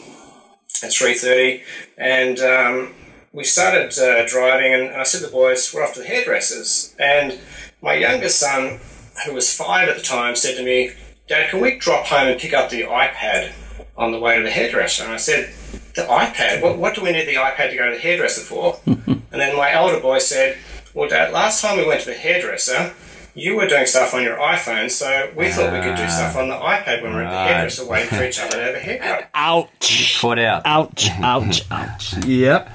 at 0.82 0.90
3.30 0.90 1.62
and 1.98 2.38
um, 2.40 2.94
we 3.32 3.44
started 3.44 3.98
uh, 3.98 4.26
driving 4.26 4.72
and 4.74 4.96
I 4.96 5.02
said 5.02 5.18
to 5.18 5.26
the 5.26 5.32
boys, 5.32 5.72
we're 5.74 5.84
off 5.84 5.94
to 5.94 6.00
the 6.00 6.06
hairdressers. 6.06 6.94
And 6.98 7.38
my 7.82 7.94
youngest 7.94 8.38
son 8.38 8.80
who 9.24 9.34
was 9.34 9.52
five 9.54 9.88
at 9.88 9.96
the 9.96 10.02
time, 10.02 10.36
said 10.36 10.56
to 10.56 10.64
me, 10.64 10.92
Dad, 11.28 11.50
can 11.50 11.60
we 11.60 11.78
drop 11.78 12.06
home 12.06 12.28
and 12.28 12.40
pick 12.40 12.52
up 12.52 12.70
the 12.70 12.82
iPad 12.82 13.52
on 13.96 14.12
the 14.12 14.18
way 14.20 14.36
to 14.36 14.42
the 14.42 14.50
hairdresser? 14.50 15.04
And 15.04 15.12
I 15.12 15.16
said, 15.16 15.52
The 15.94 16.02
iPad? 16.02 16.62
What, 16.62 16.78
what 16.78 16.94
do 16.94 17.02
we 17.02 17.12
need 17.12 17.26
the 17.26 17.34
iPad 17.34 17.70
to 17.70 17.76
go 17.76 17.86
to 17.86 17.94
the 17.96 18.00
hairdresser 18.00 18.42
for? 18.42 18.78
and 18.86 19.24
then 19.30 19.56
my 19.56 19.72
elder 19.72 20.00
boy 20.00 20.18
said, 20.18 20.58
Well, 20.94 21.08
Dad, 21.08 21.32
last 21.32 21.60
time 21.62 21.78
we 21.78 21.86
went 21.86 22.02
to 22.02 22.10
the 22.10 22.14
hairdresser, 22.14 22.94
you 23.34 23.54
were 23.56 23.66
doing 23.66 23.86
stuff 23.86 24.14
on 24.14 24.22
your 24.22 24.38
iPhone, 24.38 24.90
so 24.90 25.30
we 25.36 25.50
thought 25.50 25.72
we 25.72 25.80
could 25.80 25.96
do 25.96 26.08
stuff 26.08 26.36
on 26.36 26.48
the 26.48 26.54
iPad 26.54 27.02
when 27.02 27.10
we 27.12 27.18
we're 27.18 27.24
at 27.24 27.30
the 27.30 27.52
hairdresser 27.52 27.86
waiting 27.86 28.08
for 28.08 28.24
each 28.24 28.38
other 28.40 28.52
to 28.52 28.62
have 28.62 28.74
a 28.74 28.78
haircut. 28.78 29.28
Ouch. 29.34 30.18
Caught 30.20 30.38
out. 30.38 30.62
Ouch. 30.64 31.10
Ouch. 31.20 31.62
Ouch. 31.70 32.24
Yep. 32.24 32.70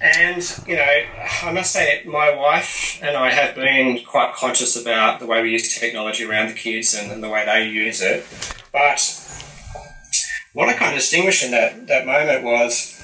And, 0.00 0.62
you 0.66 0.76
know, 0.76 1.02
I 1.42 1.52
must 1.52 1.72
say, 1.72 2.02
my 2.06 2.34
wife 2.34 2.98
and 3.02 3.16
I 3.16 3.30
have 3.30 3.54
been 3.54 4.04
quite 4.04 4.34
conscious 4.34 4.80
about 4.80 5.20
the 5.20 5.26
way 5.26 5.42
we 5.42 5.50
use 5.50 5.78
technology 5.78 6.24
around 6.24 6.48
the 6.48 6.54
kids 6.54 6.94
and, 6.94 7.12
and 7.12 7.22
the 7.22 7.28
way 7.28 7.44
they 7.44 7.68
use 7.68 8.00
it. 8.00 8.26
But 8.72 9.00
what 10.52 10.68
I 10.68 10.74
kind 10.74 10.92
of 10.92 10.98
distinguished 10.98 11.44
in 11.44 11.50
that, 11.52 11.86
that 11.88 12.06
moment 12.06 12.42
was, 12.44 13.00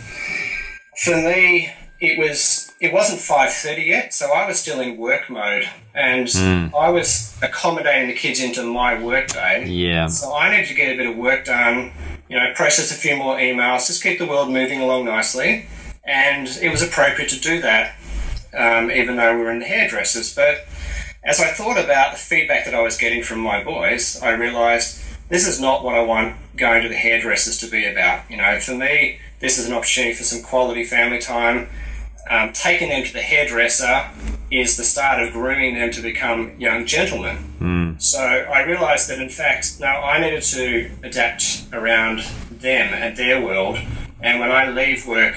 for 1.04 1.16
me, 1.16 1.70
it 2.00 2.18
was 2.18 2.72
it 2.78 2.92
wasn't 2.92 3.18
5.30 3.18 3.86
yet 3.86 4.12
so 4.12 4.30
i 4.32 4.46
was 4.46 4.58
still 4.58 4.80
in 4.80 4.98
work 4.98 5.30
mode 5.30 5.66
and 5.94 6.30
hmm. 6.30 6.74
i 6.76 6.90
was 6.90 7.34
accommodating 7.42 8.08
the 8.08 8.14
kids 8.14 8.42
into 8.42 8.62
my 8.62 9.02
work 9.02 9.28
day 9.28 9.64
Yeah. 9.66 10.06
so 10.06 10.34
i 10.34 10.50
needed 10.50 10.68
to 10.68 10.74
get 10.74 10.92
a 10.92 10.96
bit 10.96 11.06
of 11.06 11.16
work 11.16 11.46
done 11.46 11.92
you 12.28 12.36
know 12.36 12.52
process 12.54 12.90
a 12.90 12.94
few 12.94 13.16
more 13.16 13.36
emails 13.36 13.86
just 13.86 14.02
keep 14.02 14.18
the 14.18 14.26
world 14.26 14.50
moving 14.50 14.80
along 14.82 15.06
nicely 15.06 15.66
and 16.06 16.48
it 16.62 16.70
was 16.70 16.82
appropriate 16.82 17.28
to 17.28 17.40
do 17.40 17.60
that 17.60 17.94
um, 18.56 18.90
even 18.90 19.16
though 19.16 19.36
we 19.36 19.42
were 19.42 19.50
in 19.50 19.58
the 19.58 19.64
hairdressers 19.64 20.34
but 20.34 20.66
as 21.24 21.40
i 21.40 21.48
thought 21.48 21.78
about 21.78 22.12
the 22.12 22.18
feedback 22.18 22.64
that 22.64 22.74
i 22.74 22.80
was 22.80 22.96
getting 22.96 23.22
from 23.22 23.38
my 23.40 23.62
boys 23.62 24.20
i 24.22 24.30
realized 24.30 25.02
this 25.28 25.46
is 25.46 25.60
not 25.60 25.82
what 25.82 25.94
i 25.94 26.02
want 26.02 26.34
going 26.56 26.82
to 26.82 26.88
the 26.88 26.94
hairdressers 26.94 27.58
to 27.58 27.66
be 27.68 27.84
about 27.84 28.28
you 28.30 28.36
know 28.36 28.58
for 28.60 28.74
me 28.74 29.18
this 29.40 29.58
is 29.58 29.66
an 29.66 29.74
opportunity 29.74 30.14
for 30.14 30.24
some 30.24 30.42
quality 30.42 30.84
family 30.84 31.18
time 31.18 31.68
um, 32.28 32.52
taking 32.52 32.88
them 32.88 33.04
to 33.04 33.12
the 33.12 33.22
hairdresser 33.22 34.08
is 34.50 34.76
the 34.76 34.84
start 34.84 35.22
of 35.22 35.32
grooming 35.32 35.74
them 35.74 35.90
to 35.92 36.00
become 36.00 36.58
young 36.58 36.86
gentlemen. 36.86 37.36
So 37.98 38.20
I 38.20 38.62
realised 38.62 39.08
that 39.10 39.20
in 39.20 39.28
fact, 39.28 39.78
now 39.80 40.02
I 40.02 40.18
needed 40.20 40.42
to 40.42 40.90
adapt 41.02 41.64
around 41.72 42.20
them 42.50 42.94
and 42.94 43.16
their 43.16 43.40
world. 43.40 43.78
And 44.20 44.40
when 44.40 44.50
I 44.50 44.68
leave 44.68 45.06
work 45.06 45.34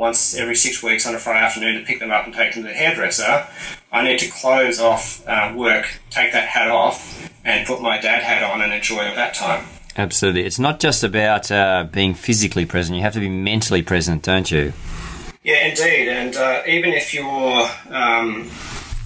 once 0.00 0.34
every 0.34 0.56
six 0.56 0.82
weeks 0.82 1.06
on 1.06 1.14
a 1.14 1.18
Friday 1.18 1.44
afternoon 1.44 1.78
to 1.78 1.86
pick 1.86 2.00
them 2.00 2.10
up 2.10 2.24
and 2.24 2.34
take 2.34 2.54
them 2.54 2.62
to 2.62 2.68
the 2.70 2.74
hairdresser, 2.74 3.46
I 3.92 4.02
need 4.02 4.18
to 4.20 4.30
close 4.30 4.80
off 4.80 5.22
uh, 5.28 5.52
work, 5.54 5.86
take 6.08 6.32
that 6.32 6.48
hat 6.48 6.70
off, 6.70 7.30
and 7.44 7.66
put 7.66 7.82
my 7.82 8.00
dad 8.00 8.22
hat 8.22 8.42
on 8.42 8.62
and 8.62 8.72
enjoy 8.72 9.04
that 9.04 9.34
time. 9.34 9.66
Absolutely. 9.98 10.44
It's 10.44 10.58
not 10.58 10.80
just 10.80 11.04
about 11.04 11.52
uh, 11.52 11.86
being 11.92 12.14
physically 12.14 12.64
present, 12.64 12.96
you 12.96 13.02
have 13.02 13.12
to 13.12 13.20
be 13.20 13.28
mentally 13.28 13.82
present, 13.82 14.22
don't 14.22 14.50
you? 14.50 14.72
Yeah, 15.42 15.66
indeed. 15.66 16.08
And 16.08 16.34
uh, 16.34 16.62
even 16.66 16.94
if 16.94 17.12
you're 17.12 17.68
um, 17.90 18.50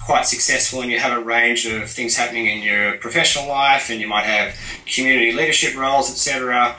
quite 0.05 0.27
successful 0.27 0.81
and 0.81 0.91
you 0.91 0.99
have 0.99 1.17
a 1.17 1.23
range 1.23 1.65
of 1.65 1.89
things 1.89 2.15
happening 2.15 2.45
in 2.45 2.61
your 2.61 2.95
professional 2.97 3.47
life 3.47 3.89
and 3.89 3.99
you 3.99 4.07
might 4.07 4.25
have 4.25 4.55
community 4.85 5.31
leadership 5.31 5.75
roles, 5.75 6.11
etc., 6.11 6.75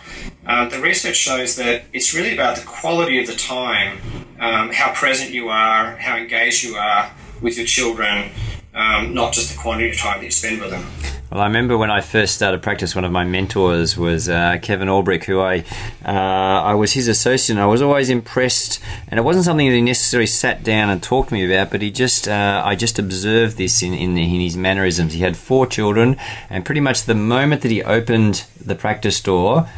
uh, 0.46 0.68
the 0.68 0.78
research 0.78 1.16
shows 1.16 1.56
that 1.56 1.82
it's 1.92 2.14
really 2.14 2.32
about 2.32 2.56
the 2.56 2.64
quality 2.64 3.20
of 3.20 3.26
the 3.26 3.34
time, 3.34 3.98
um, 4.38 4.70
how 4.72 4.92
present 4.94 5.32
you 5.32 5.48
are, 5.48 5.96
how 5.96 6.16
engaged 6.16 6.62
you 6.62 6.76
are 6.76 7.10
with 7.42 7.56
your 7.56 7.66
children, 7.66 8.30
um, 8.74 9.12
not 9.12 9.32
just 9.32 9.50
the 9.50 9.58
quantity 9.58 9.90
of 9.90 9.96
time 9.96 10.18
that 10.18 10.24
you 10.24 10.30
spend 10.30 10.60
with 10.60 10.70
them. 10.70 11.15
Well, 11.30 11.40
I 11.40 11.46
remember 11.46 11.76
when 11.76 11.90
I 11.90 12.02
first 12.02 12.36
started 12.36 12.62
practice, 12.62 12.94
one 12.94 13.04
of 13.04 13.10
my 13.10 13.24
mentors 13.24 13.96
was 13.96 14.28
uh, 14.28 14.58
Kevin 14.62 14.86
Albrick, 14.86 15.24
who 15.24 15.40
I 15.40 15.64
uh, 16.04 16.12
I 16.12 16.74
was 16.74 16.92
his 16.92 17.08
associate. 17.08 17.56
and 17.56 17.60
I 17.60 17.66
was 17.66 17.82
always 17.82 18.10
impressed, 18.10 18.80
and 19.08 19.18
it 19.18 19.24
wasn't 19.24 19.44
something 19.44 19.68
that 19.68 19.74
he 19.74 19.82
necessarily 19.82 20.28
sat 20.28 20.62
down 20.62 20.88
and 20.88 21.02
talked 21.02 21.30
to 21.30 21.34
me 21.34 21.44
about, 21.44 21.72
but 21.72 21.82
he 21.82 21.90
just 21.90 22.28
uh, 22.28 22.62
I 22.64 22.76
just 22.76 23.00
observed 23.00 23.56
this 23.56 23.82
in, 23.82 23.92
in 23.92 24.16
in 24.16 24.40
his 24.40 24.56
mannerisms. 24.56 25.14
He 25.14 25.20
had 25.20 25.36
four 25.36 25.66
children, 25.66 26.16
and 26.48 26.64
pretty 26.64 26.80
much 26.80 27.02
the 27.02 27.16
moment 27.16 27.62
that 27.62 27.72
he 27.72 27.82
opened 27.82 28.44
the 28.64 28.76
practice 28.76 29.20
door, 29.20 29.68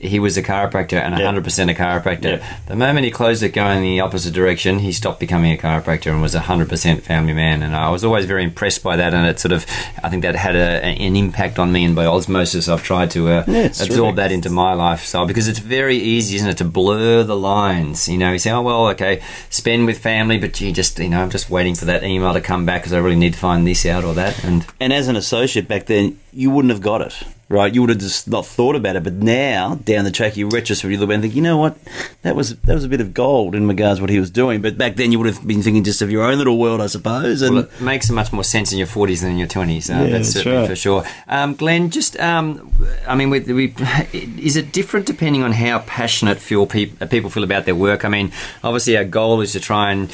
he 0.00 0.18
was 0.18 0.36
a 0.38 0.42
chiropractor 0.42 0.94
and 0.94 1.14
100% 1.14 1.70
a 1.70 1.74
chiropractor. 1.74 2.42
The 2.66 2.74
moment 2.74 3.04
he 3.04 3.10
closed 3.10 3.42
it 3.42 3.50
going 3.52 3.76
in 3.78 3.82
the 3.82 4.00
opposite 4.00 4.32
direction, 4.32 4.78
he 4.78 4.92
stopped 4.92 5.20
becoming 5.20 5.52
a 5.52 5.56
chiropractor 5.60 6.10
and 6.10 6.22
was 6.22 6.34
100% 6.34 7.02
family 7.02 7.34
man. 7.34 7.62
And 7.62 7.76
I 7.76 7.90
was 7.90 8.02
always 8.02 8.24
very 8.24 8.42
impressed 8.42 8.82
by 8.82 8.96
that. 8.96 9.12
And 9.12 9.26
it 9.26 9.38
sort 9.38 9.52
of, 9.52 9.66
I 10.02 10.08
think 10.08 10.22
that 10.22 10.34
had 10.36 10.56
a, 10.56 10.82
an 10.84 11.16
impact 11.16 11.58
on 11.58 11.70
me. 11.70 11.84
And 11.84 11.94
by 11.94 12.06
osmosis, 12.06 12.66
I've 12.66 12.82
tried 12.82 13.10
to 13.12 13.28
uh, 13.28 13.44
Yeah, 13.46 13.64
absorb 13.66 13.88
terrific. 13.90 14.16
that 14.16 14.32
into 14.32 14.48
my 14.48 14.72
lifestyle 14.72 15.26
because 15.26 15.48
it's 15.48 15.58
very 15.58 15.96
easy, 15.98 16.36
isn't 16.36 16.48
it, 16.48 16.56
to 16.58 16.64
blur 16.64 17.22
the 17.22 17.36
lines. 17.36 18.08
You 18.08 18.16
know, 18.16 18.32
you 18.32 18.38
say, 18.38 18.52
oh, 18.52 18.62
well, 18.62 18.88
okay, 18.88 19.22
spend 19.50 19.84
with 19.84 19.98
family, 19.98 20.38
but 20.38 20.58
you 20.62 20.72
just, 20.72 20.98
you 20.98 21.10
know, 21.10 21.20
I'm 21.20 21.30
just 21.30 21.50
waiting 21.50 21.74
for 21.74 21.84
that 21.84 22.04
email 22.04 22.32
to 22.32 22.40
come 22.40 22.64
back 22.64 22.80
because 22.82 22.94
I 22.94 22.98
really 23.00 23.16
need 23.16 23.34
to 23.34 23.38
find 23.38 23.66
this 23.66 23.84
out 23.84 24.04
or 24.04 24.14
that. 24.14 24.42
And 24.44 24.64
And 24.80 24.92
as 24.94 25.08
an 25.08 25.16
associate 25.16 25.68
back 25.68 25.84
then, 25.86 26.18
you 26.32 26.50
wouldn't 26.50 26.72
have 26.72 26.80
got 26.80 27.02
it, 27.02 27.14
right? 27.50 27.74
You 27.74 27.80
would 27.82 27.90
have 27.90 27.98
just 27.98 28.28
not 28.28 28.46
thought 28.46 28.76
about 28.76 28.96
it. 28.96 29.02
But 29.02 29.14
now, 29.14 29.74
down 29.84 30.04
the 30.04 30.10
track, 30.10 30.36
you 30.36 30.48
retrospectively 30.48 30.96
look 30.96 31.08
back 31.08 31.14
and 31.16 31.22
think, 31.24 31.34
you 31.34 31.42
know 31.42 31.58
what, 31.58 31.76
that 32.22 32.34
was 32.36 32.56
that 32.60 32.74
was 32.74 32.84
a 32.84 32.88
bit 32.88 33.00
of 33.02 33.12
gold 33.12 33.54
in 33.54 33.68
regards 33.68 33.98
to 33.98 34.04
what 34.04 34.08
he 34.10 34.18
was 34.20 34.30
doing. 34.30 34.62
But 34.62 34.78
back 34.78 34.96
then, 34.96 35.12
you 35.12 35.18
would 35.18 35.26
have 35.26 35.46
been 35.46 35.60
thinking 35.60 35.84
just 35.84 36.00
of 36.00 36.10
your 36.10 36.22
own 36.22 36.38
little 36.38 36.58
world, 36.58 36.80
I 36.80 36.86
suppose. 36.86 37.42
And 37.42 37.56
Well, 37.56 37.64
it 37.64 37.80
makes 37.82 38.08
much 38.08 38.32
more 38.32 38.44
sense 38.44 38.72
in 38.72 38.78
your 38.78 38.86
40s 38.86 39.20
than 39.20 39.32
in 39.32 39.38
your 39.38 39.48
20s. 39.48 39.90
Uh, 39.90 40.04
Yeah, 40.04 40.10
that's, 40.10 40.32
that's 40.32 40.46
right. 40.46 40.68
for 40.68 40.76
sure. 40.76 41.04
Um, 41.28 41.54
Glenn, 41.54 41.90
just, 41.90 42.18
um, 42.20 42.72
I 43.06 43.14
mean, 43.16 43.28
we, 43.30 43.40
we, 43.40 43.74
is 44.12 44.56
it 44.56 44.72
different 44.72 45.06
depending 45.06 45.42
on 45.42 45.52
how 45.52 45.80
passionate 45.80 46.38
feel 46.38 46.62
uh, 46.62 47.06
people 47.06 47.30
feel 47.30 47.44
about 47.44 47.64
their 47.64 47.74
work? 47.74 48.04
I 48.04 48.08
mean, 48.08 48.32
obviously, 48.62 48.96
our 48.96 49.04
goal 49.04 49.40
is 49.40 49.52
to 49.52 49.60
try 49.60 49.90
and 49.90 50.08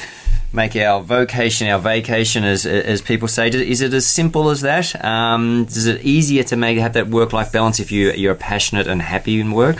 make 0.53 0.75
our 0.75 1.01
vocation 1.01 1.67
our 1.67 1.79
vacation, 1.79 2.43
as 2.43 2.65
as 2.65 3.01
people 3.01 3.27
say. 3.27 3.49
Is 3.49 3.81
it 3.81 3.93
as 3.93 4.05
simple 4.05 4.49
as 4.49 4.61
that? 4.61 5.03
Um, 5.03 5.65
is 5.67 5.85
it 5.85 6.01
easier 6.01 6.43
to 6.43 6.55
make 6.55 6.77
have 6.77 6.93
that 6.93 7.07
work 7.07 7.33
life 7.33 7.51
balance 7.51 7.79
if 7.79 7.91
you 7.91 8.11
you're 8.11 8.35
passionate 8.35 8.87
and 8.87 9.01
happy 9.01 9.39
in 9.39 9.51
work? 9.51 9.77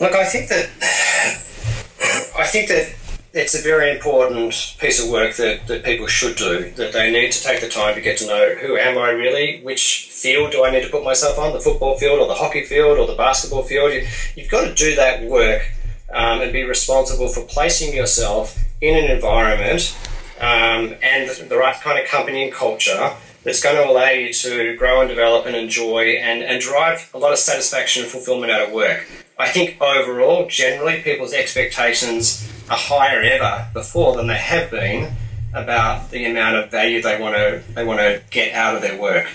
Look, 0.00 0.12
I 0.12 0.24
think 0.24 0.48
that 0.48 0.68
I 2.36 2.46
think 2.46 2.68
that 2.68 2.94
it's 3.32 3.54
a 3.58 3.62
very 3.62 3.90
important 3.90 4.76
piece 4.78 5.02
of 5.02 5.10
work 5.10 5.34
that, 5.36 5.66
that 5.66 5.82
people 5.82 6.06
should 6.06 6.36
do. 6.36 6.70
That 6.72 6.92
they 6.92 7.10
need 7.10 7.32
to 7.32 7.42
take 7.42 7.60
the 7.60 7.68
time 7.68 7.94
to 7.96 8.00
get 8.00 8.18
to 8.18 8.26
know 8.26 8.54
who 8.54 8.76
am 8.76 8.96
I 8.96 9.10
really, 9.10 9.60
which 9.62 10.08
field 10.12 10.52
do 10.52 10.64
I 10.64 10.70
need 10.70 10.84
to 10.84 10.88
put 10.88 11.02
myself 11.02 11.36
on, 11.38 11.52
the 11.52 11.60
football 11.60 11.98
field 11.98 12.20
or 12.20 12.28
the 12.28 12.34
hockey 12.34 12.62
field 12.62 12.98
or 12.98 13.08
the 13.08 13.16
basketball 13.16 13.64
field. 13.64 13.92
You, 13.92 14.06
you've 14.36 14.50
got 14.50 14.68
to 14.68 14.74
do 14.74 14.94
that 14.94 15.24
work 15.24 15.62
um, 16.14 16.40
and 16.40 16.52
be 16.52 16.62
responsible 16.62 17.28
for 17.28 17.42
placing 17.42 17.94
yourself 17.94 18.58
in 18.80 18.96
an 18.96 19.10
environment 19.10 19.96
um, 20.40 20.94
and 21.02 21.28
the 21.48 21.56
right 21.56 21.78
kind 21.80 21.98
of 21.98 22.06
company 22.06 22.44
and 22.44 22.52
culture 22.52 23.12
that's 23.42 23.62
going 23.62 23.76
to 23.76 23.88
allow 23.88 24.08
you 24.08 24.32
to 24.32 24.74
grow 24.76 25.00
and 25.00 25.08
develop 25.08 25.46
and 25.46 25.54
enjoy 25.54 26.16
and, 26.16 26.42
and 26.42 26.60
drive 26.60 27.10
a 27.14 27.18
lot 27.18 27.32
of 27.32 27.38
satisfaction 27.38 28.02
and 28.02 28.10
fulfillment 28.10 28.50
out 28.50 28.68
of 28.68 28.72
work. 28.72 29.06
I 29.38 29.48
think 29.48 29.80
overall, 29.80 30.48
generally, 30.48 31.02
people's 31.02 31.34
expectations 31.34 32.50
are 32.70 32.76
higher 32.76 33.20
ever 33.20 33.68
before 33.74 34.16
than 34.16 34.28
they 34.28 34.38
have 34.38 34.70
been 34.70 35.12
about 35.52 36.10
the 36.10 36.24
amount 36.24 36.56
of 36.56 36.70
value 36.70 37.00
they 37.00 37.20
want 37.20 37.36
to 37.36 37.62
they 37.74 37.84
want 37.84 38.00
to 38.00 38.20
get 38.30 38.54
out 38.54 38.74
of 38.74 38.82
their 38.82 39.00
work. 39.00 39.26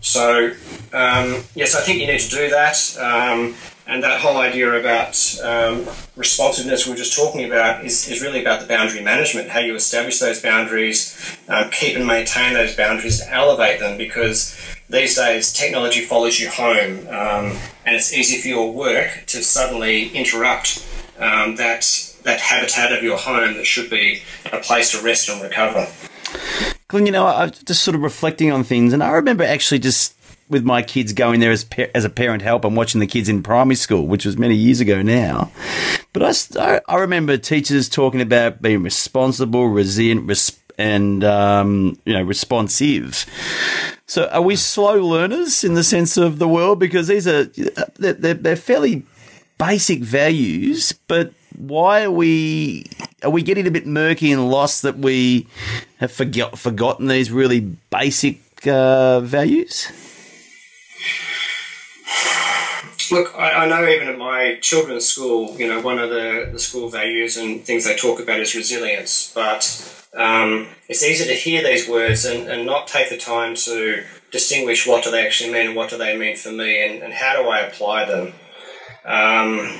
So 0.00 0.52
um, 0.92 1.42
yes, 1.54 1.74
I 1.74 1.80
think 1.80 2.00
you 2.00 2.06
need 2.06 2.20
to 2.20 2.30
do 2.30 2.50
that. 2.50 2.96
Um, 2.98 3.54
and 3.86 4.02
that 4.02 4.20
whole 4.20 4.38
idea 4.38 4.72
about 4.72 5.38
um, 5.42 5.86
responsiveness 6.16 6.86
we 6.86 6.92
were 6.92 6.96
just 6.96 7.16
talking 7.16 7.44
about 7.44 7.84
is, 7.84 8.08
is 8.08 8.20
really 8.20 8.40
about 8.40 8.60
the 8.60 8.66
boundary 8.66 9.02
management, 9.02 9.48
how 9.48 9.60
you 9.60 9.74
establish 9.74 10.18
those 10.18 10.42
boundaries, 10.42 11.38
uh, 11.48 11.68
keep 11.72 11.96
and 11.96 12.06
maintain 12.06 12.54
those 12.54 12.74
boundaries, 12.76 13.22
elevate 13.28 13.78
them 13.78 13.96
because 13.96 14.58
these 14.88 15.14
days 15.14 15.52
technology 15.52 16.00
follows 16.00 16.38
you 16.38 16.48
home 16.48 17.06
um, 17.08 17.56
and 17.84 17.94
it's 17.94 18.12
easy 18.12 18.40
for 18.40 18.48
your 18.48 18.72
work 18.72 19.24
to 19.26 19.42
suddenly 19.42 20.08
interrupt 20.10 20.84
um, 21.18 21.56
that, 21.56 22.14
that 22.24 22.40
habitat 22.40 22.92
of 22.92 23.02
your 23.02 23.16
home 23.16 23.54
that 23.54 23.66
should 23.66 23.88
be 23.88 24.22
a 24.52 24.58
place 24.58 24.92
to 24.92 25.04
rest 25.04 25.28
and 25.28 25.42
recover. 25.42 25.86
Glenn, 26.88 27.06
you 27.06 27.12
know, 27.12 27.26
I 27.26 27.46
was 27.46 27.58
just 27.62 27.82
sort 27.82 27.94
of 27.94 28.02
reflecting 28.02 28.52
on 28.52 28.62
things, 28.62 28.92
and 28.92 29.02
I 29.02 29.10
remember 29.12 29.44
actually 29.44 29.78
just 29.80 30.15
with 30.48 30.64
my 30.64 30.82
kids 30.82 31.12
going 31.12 31.40
there 31.40 31.50
as 31.50 31.66
as 31.94 32.04
a 32.04 32.10
parent 32.10 32.42
help 32.42 32.64
and 32.64 32.76
watching 32.76 33.00
the 33.00 33.06
kids 33.06 33.28
in 33.28 33.42
primary 33.42 33.74
school, 33.74 34.06
which 34.06 34.24
was 34.24 34.36
many 34.36 34.54
years 34.54 34.80
ago 34.80 35.02
now. 35.02 35.50
But 36.12 36.56
I, 36.56 36.80
I 36.88 36.96
remember 36.96 37.36
teachers 37.36 37.88
talking 37.88 38.20
about 38.20 38.62
being 38.62 38.82
responsible, 38.82 39.68
resilient, 39.68 40.28
res- 40.28 40.58
and 40.78 41.24
um, 41.24 41.98
you 42.04 42.12
know 42.12 42.22
responsive. 42.22 43.26
So, 44.06 44.28
are 44.28 44.42
we 44.42 44.56
slow 44.56 45.04
learners 45.04 45.64
in 45.64 45.74
the 45.74 45.84
sense 45.84 46.16
of 46.16 46.38
the 46.38 46.48
world? 46.48 46.78
Because 46.78 47.08
these 47.08 47.26
are 47.26 47.44
they're, 47.98 48.34
they're, 48.34 48.56
fairly 48.56 49.04
basic 49.58 50.00
values, 50.00 50.92
but 50.92 51.32
why 51.56 52.04
are 52.04 52.10
we 52.10 52.86
are 53.22 53.30
we 53.30 53.42
getting 53.42 53.66
a 53.66 53.70
bit 53.70 53.86
murky 53.86 54.30
and 54.30 54.48
lost 54.50 54.82
that 54.82 54.98
we 54.98 55.48
have 55.98 56.12
forgot, 56.12 56.58
forgotten 56.58 57.08
these 57.08 57.32
really 57.32 57.60
basic 57.90 58.40
uh, 58.66 59.20
values? 59.20 59.90
Look, 63.10 63.34
I, 63.36 63.64
I, 63.64 63.68
know 63.68 63.86
even 63.86 64.08
at 64.08 64.18
my 64.18 64.58
children's 64.60 65.06
school, 65.06 65.56
you 65.58 65.68
know, 65.68 65.80
one 65.80 65.98
of 65.98 66.10
the, 66.10 66.48
the 66.52 66.58
school 66.58 66.88
values 66.88 67.36
and 67.36 67.64
things 67.64 67.84
they 67.84 67.96
talk 67.96 68.20
about 68.20 68.40
is 68.40 68.54
resilience. 68.54 69.32
But 69.34 69.62
um, 70.14 70.68
it's 70.88 71.02
easy 71.02 71.26
to 71.26 71.34
hear 71.34 71.62
these 71.62 71.88
words 71.88 72.24
and, 72.24 72.48
and 72.48 72.66
not 72.66 72.88
take 72.88 73.10
the 73.10 73.16
time 73.16 73.54
to 73.56 74.02
distinguish 74.30 74.86
what 74.86 75.04
do 75.04 75.10
they 75.10 75.24
actually 75.24 75.52
mean 75.52 75.68
and 75.68 75.76
what 75.76 75.90
do 75.90 75.98
they 75.98 76.16
mean 76.16 76.36
for 76.36 76.50
me 76.50 76.84
and, 76.84 77.02
and 77.02 77.12
how 77.12 77.40
do 77.40 77.48
I 77.48 77.60
apply 77.60 78.04
them. 78.06 78.32
Um, 79.04 79.78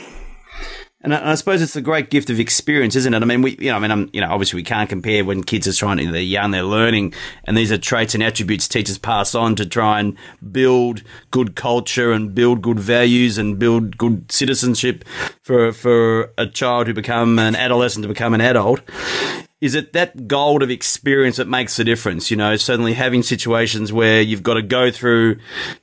and 1.07 1.15
I, 1.15 1.19
and 1.19 1.31
I, 1.31 1.35
suppose 1.37 1.63
it's 1.63 1.77
a 1.77 1.81
great 1.81 2.11
gift 2.11 2.31
of 2.31 2.41
experience, 2.41 2.97
isn't 2.97 3.15
it? 3.15 3.23
I 3.23 3.25
mean, 3.25 3.41
we, 3.41 3.57
you 3.61 3.71
know, 3.71 3.77
I 3.77 3.79
mean, 3.79 3.93
I'm, 3.93 4.11
you 4.13 4.21
know, 4.21 4.29
obviously 4.29 4.59
we 4.59 4.65
can't 4.65 4.91
compare 4.91 5.25
when 5.25 5.45
kids 5.45 5.69
are 5.69 5.73
trying 5.73 5.99
to, 5.99 6.11
they're 6.11 6.21
young, 6.21 6.51
they're 6.51 6.65
learning, 6.65 7.15
and 7.45 7.57
these 7.57 7.71
are 7.71 7.79
traits 7.79 8.15
and 8.15 8.25
attributes 8.25 8.67
teachers 8.67 8.99
pass 8.99 9.33
on 9.33 9.55
to 9.55 9.65
try 9.65 10.01
and 10.01 10.17
build 10.51 11.05
good 11.31 11.55
culture 11.55 12.11
and 12.11 12.35
build 12.35 12.61
good 12.61 12.81
values 12.81 13.39
and 13.39 13.57
build 13.57 13.97
good 13.97 14.31
citizenship 14.33 15.05
for 15.43 15.73
for 15.73 16.33
a 16.37 16.47
child 16.49 16.89
who 16.89 16.93
become 16.93 17.39
an 17.39 17.55
adolescent 17.55 18.03
to 18.03 18.09
become 18.09 18.35
an 18.35 18.41
adult. 18.41 18.81
Is 19.61 19.77
it 19.77 19.93
that 19.93 20.27
gold 20.27 20.65
of 20.65 20.71
experience 20.71 21.37
that 21.37 21.47
makes 21.47 21.77
the 21.77 21.85
difference? 21.85 22.33
You 22.33 22.37
know, 22.37 22.57
certainly 22.57 22.95
having 22.95 23.23
situations 23.23 23.93
where 23.93 24.21
you've 24.21 24.43
got 24.43 24.55
to 24.55 24.63
go 24.63 24.91
through 24.91 25.39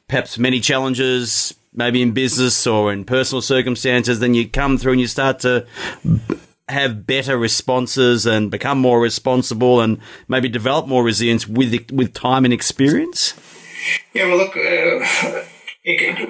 perhaps 0.09 0.37
many 0.37 0.59
challenges, 0.59 1.55
maybe 1.73 2.01
in 2.01 2.11
business 2.11 2.65
or 2.67 2.91
in 2.91 3.05
personal 3.05 3.41
circumstances, 3.41 4.19
then 4.19 4.33
you 4.33 4.47
come 4.47 4.77
through 4.77 4.93
and 4.93 5.01
you 5.01 5.07
start 5.07 5.39
to 5.39 5.65
have 6.69 7.05
better 7.05 7.37
responses 7.37 8.25
and 8.25 8.49
become 8.49 8.79
more 8.79 8.99
responsible 9.01 9.81
and 9.81 9.99
maybe 10.27 10.47
develop 10.47 10.87
more 10.87 11.03
resilience 11.03 11.47
with 11.47 11.91
with 11.91 12.13
time 12.13 12.45
and 12.45 12.53
experience? 12.53 13.33
Yeah, 14.13 14.27
well, 14.27 14.37
look, 14.37 14.55
uh, 14.55 15.43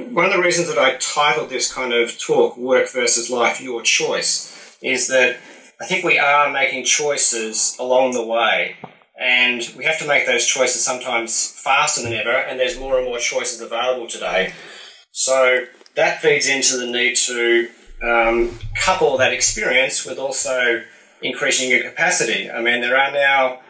one 0.09 0.25
of 0.25 0.33
the 0.33 0.41
reasons 0.41 0.67
that 0.73 0.79
I 0.79 0.95
titled 0.97 1.49
this 1.49 1.71
kind 1.71 1.93
of 1.93 2.17
talk, 2.19 2.57
Work 2.57 2.91
versus 2.91 3.29
Life, 3.29 3.61
Your 3.61 3.83
Choice, 3.83 4.77
is 4.81 5.07
that 5.09 5.37
I 5.79 5.85
think 5.85 6.03
we 6.03 6.17
are 6.17 6.51
making 6.51 6.85
choices 6.85 7.77
along 7.79 8.13
the 8.13 8.25
way. 8.25 8.77
And 9.19 9.61
we 9.77 9.85
have 9.85 9.99
to 9.99 10.07
make 10.07 10.25
those 10.25 10.47
choices 10.47 10.83
sometimes 10.83 11.51
faster 11.51 12.01
than 12.01 12.13
ever, 12.13 12.31
and 12.31 12.59
there's 12.59 12.79
more 12.79 12.97
and 12.97 13.05
more 13.05 13.19
choices 13.19 13.61
available 13.61 14.07
today. 14.07 14.53
So 15.13 15.65
that 15.95 16.21
feeds 16.21 16.49
into 16.49 16.75
the 16.75 16.87
need 16.87 17.15
to 17.27 17.69
um, 18.03 18.59
couple 18.75 19.15
that 19.19 19.31
experience 19.31 20.05
with 20.05 20.17
also 20.17 20.83
increasing 21.21 21.69
your 21.69 21.83
capacity. 21.83 22.49
I 22.49 22.61
mean, 22.61 22.81
there 22.81 22.97
are 22.97 23.11
now 23.11 23.61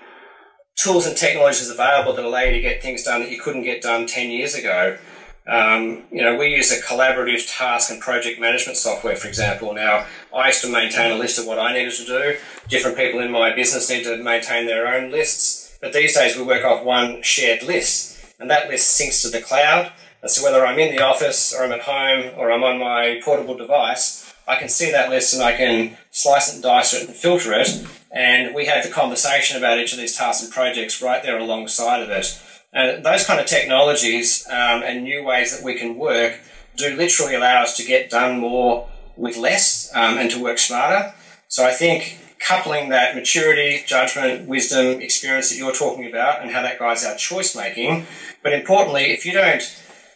tools 0.77 1.05
and 1.05 1.17
technologies 1.17 1.69
available 1.69 2.13
that 2.13 2.23
allow 2.23 2.39
you 2.39 2.53
to 2.53 2.61
get 2.61 2.81
things 2.81 3.03
done 3.03 3.19
that 3.21 3.29
you 3.29 3.41
couldn't 3.41 3.63
get 3.63 3.81
done 3.81 4.07
10 4.07 4.31
years 4.31 4.55
ago. 4.55 4.97
Um, 5.45 6.03
you 6.09 6.21
know, 6.21 6.37
we 6.37 6.47
use 6.47 6.71
a 6.71 6.81
collaborative 6.81 7.45
task 7.45 7.91
and 7.91 7.99
project 7.99 8.39
management 8.39 8.77
software, 8.77 9.17
for 9.17 9.27
example. 9.27 9.73
Now, 9.73 10.05
I 10.33 10.47
used 10.47 10.61
to 10.61 10.71
maintain 10.71 11.11
a 11.11 11.15
list 11.15 11.37
of 11.37 11.45
what 11.45 11.59
I 11.59 11.73
needed 11.73 11.93
to 11.95 12.05
do. 12.05 12.37
Different 12.69 12.95
people 12.95 13.19
in 13.19 13.31
my 13.31 13.53
business 13.53 13.89
need 13.89 14.05
to 14.05 14.15
maintain 14.23 14.65
their 14.65 14.87
own 14.87 15.11
lists. 15.11 15.77
But 15.81 15.91
these 15.91 16.15
days, 16.15 16.37
we 16.37 16.43
work 16.43 16.63
off 16.63 16.85
one 16.85 17.21
shared 17.21 17.63
list, 17.63 18.17
and 18.39 18.49
that 18.49 18.69
list 18.69 18.97
syncs 18.97 19.21
to 19.23 19.29
the 19.29 19.41
cloud. 19.41 19.91
And 20.23 20.31
so 20.31 20.41
whether 20.41 20.65
I'm 20.65 20.79
in 20.79 20.95
the 20.95 21.03
office 21.03 21.53
or 21.53 21.65
I'm 21.65 21.73
at 21.73 21.81
home 21.81 22.31
or 22.37 22.49
I'm 22.49 22.63
on 22.63 22.79
my 22.79 23.19
portable 23.23 23.57
device, 23.57 24.33
I 24.47 24.55
can 24.55 24.69
see 24.69 24.89
that 24.89 25.09
list 25.09 25.33
and 25.33 25.43
I 25.43 25.51
can 25.51 25.97
slice 26.11 26.49
it 26.49 26.55
and 26.55 26.63
dice 26.63 26.93
it 26.93 27.07
and 27.07 27.15
filter 27.15 27.51
it. 27.51 27.85
And 28.09 28.55
we 28.55 28.65
have 28.65 28.85
the 28.85 28.89
conversation 28.89 29.57
about 29.57 29.79
each 29.79 29.91
of 29.91 29.99
these 29.99 30.15
tasks 30.15 30.41
and 30.41 30.53
projects 30.53 31.01
right 31.01 31.21
there 31.21 31.37
alongside 31.37 32.01
of 32.01 32.09
it. 32.09 32.41
And 32.71 33.03
those 33.03 33.25
kind 33.25 33.41
of 33.41 33.47
technologies 33.47 34.47
um, 34.47 34.81
and 34.81 35.03
new 35.03 35.25
ways 35.25 35.55
that 35.55 35.63
we 35.63 35.75
can 35.75 35.97
work 35.97 36.39
do 36.77 36.95
literally 36.95 37.35
allow 37.35 37.61
us 37.61 37.75
to 37.77 37.83
get 37.83 38.09
done 38.09 38.39
more 38.39 38.87
with 39.17 39.35
less 39.35 39.91
um, 39.93 40.17
and 40.17 40.31
to 40.31 40.41
work 40.41 40.57
smarter. 40.57 41.13
So 41.49 41.65
I 41.65 41.71
think 41.71 42.17
coupling 42.39 42.89
that 42.89 43.13
maturity, 43.13 43.83
judgment, 43.85 44.47
wisdom, 44.47 45.01
experience 45.01 45.49
that 45.49 45.57
you're 45.57 45.73
talking 45.73 46.07
about 46.07 46.41
and 46.41 46.51
how 46.51 46.61
that 46.61 46.79
guides 46.79 47.03
our 47.03 47.15
choice 47.15 47.57
making. 47.57 48.07
But 48.41 48.53
importantly, 48.53 49.11
if 49.11 49.25
you 49.25 49.33
don't 49.33 49.63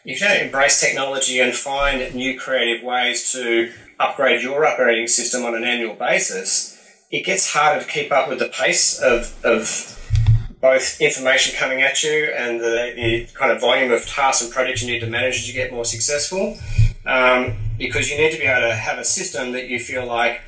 you 0.08 0.17
don't 0.17 0.41
embrace 0.41 0.80
technology 0.80 1.41
and 1.41 1.54
find 1.54 2.15
new 2.15 2.39
creative 2.39 2.82
ways 2.82 3.34
to 3.34 3.74
upgrade 4.00 4.41
your 4.41 4.65
operating 4.65 5.06
system 5.06 5.43
on 5.43 5.54
an 5.54 5.65
annual 5.65 5.96
basis, 5.96 6.80
it 7.12 7.26
gets 7.26 7.52
harder 7.52 7.84
to 7.84 7.91
keep 7.91 8.10
up 8.10 8.30
with 8.30 8.39
the 8.39 8.48
pace 8.48 9.02
of, 9.02 9.36
of 9.43 9.93
both 10.62 11.02
information 11.02 11.54
coming 11.60 11.82
at 11.82 12.04
you 12.04 12.32
and 12.38 12.62
the, 12.62 12.93
the, 12.96 13.28
kind 13.34 13.52
of 13.52 13.60
volume 13.60 13.91
of 13.91 14.08
tasks 14.08 14.41
and 14.41 14.50
projects 14.50 14.82
you 14.82 14.89
need 14.89 15.02
to 15.02 15.08
manage 15.08 15.36
as 15.36 15.48
you 15.48 15.54
get 15.54 15.74
more 15.74 15.84
successful. 15.84 16.58
Um, 17.06 17.58
because 17.78 18.10
you 18.10 18.17
need 18.17 18.32
to 18.32 18.38
be 18.38 18.46
able 18.46 18.70
to 18.70 18.76
have 18.76 19.00
a 19.00 19.04
system 19.04 19.52
that 19.52 19.67
you 19.67 19.78
feel 19.78 20.06
like 20.06 20.41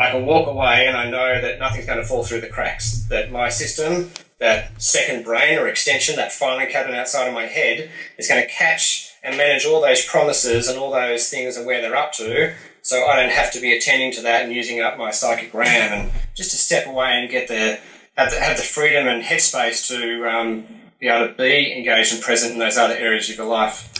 I 0.00 0.12
can 0.12 0.24
walk 0.24 0.46
away 0.46 0.86
and 0.86 0.96
I 0.96 1.10
know 1.10 1.40
that 1.40 1.58
nothing's 1.58 1.86
going 1.86 1.98
to 1.98 2.06
fall 2.06 2.22
through 2.22 2.42
the 2.42 2.48
cracks. 2.48 3.06
That 3.08 3.32
my 3.32 3.48
system 3.48 4.12
that 4.40 4.80
second 4.80 5.24
brain 5.24 5.58
or 5.58 5.68
extension, 5.68 6.16
that 6.16 6.32
filing 6.32 6.68
cabinet 6.68 6.96
outside 6.96 7.28
of 7.28 7.34
my 7.34 7.46
head, 7.46 7.90
is 8.18 8.28
going 8.28 8.42
to 8.42 8.48
catch 8.48 9.12
and 9.22 9.36
manage 9.36 9.66
all 9.66 9.80
those 9.80 10.04
promises 10.04 10.66
and 10.66 10.78
all 10.78 10.90
those 10.90 11.28
things 11.28 11.56
and 11.56 11.66
where 11.66 11.80
they're 11.80 11.96
up 11.96 12.12
to. 12.14 12.54
So 12.82 13.06
I 13.06 13.20
don't 13.20 13.32
have 13.32 13.52
to 13.52 13.60
be 13.60 13.76
attending 13.76 14.12
to 14.12 14.22
that 14.22 14.44
and 14.44 14.52
using 14.52 14.80
up 14.80 14.98
my 14.98 15.10
psychic 15.10 15.52
RAM 15.52 15.92
and 15.92 16.10
just 16.34 16.50
to 16.52 16.56
step 16.56 16.86
away 16.86 17.20
and 17.20 17.30
get 17.30 17.48
the 17.48 17.78
have 18.16 18.30
the, 18.30 18.40
have 18.40 18.56
the 18.56 18.62
freedom 18.62 19.06
and 19.06 19.22
headspace 19.22 19.88
to 19.88 20.28
um, 20.28 20.66
be 20.98 21.08
able 21.08 21.28
to 21.28 21.34
be 21.34 21.72
engaged 21.76 22.12
and 22.14 22.22
present 22.22 22.54
in 22.54 22.58
those 22.58 22.76
other 22.76 22.94
areas 22.94 23.28
of 23.30 23.36
your 23.36 23.46
life. 23.46 23.94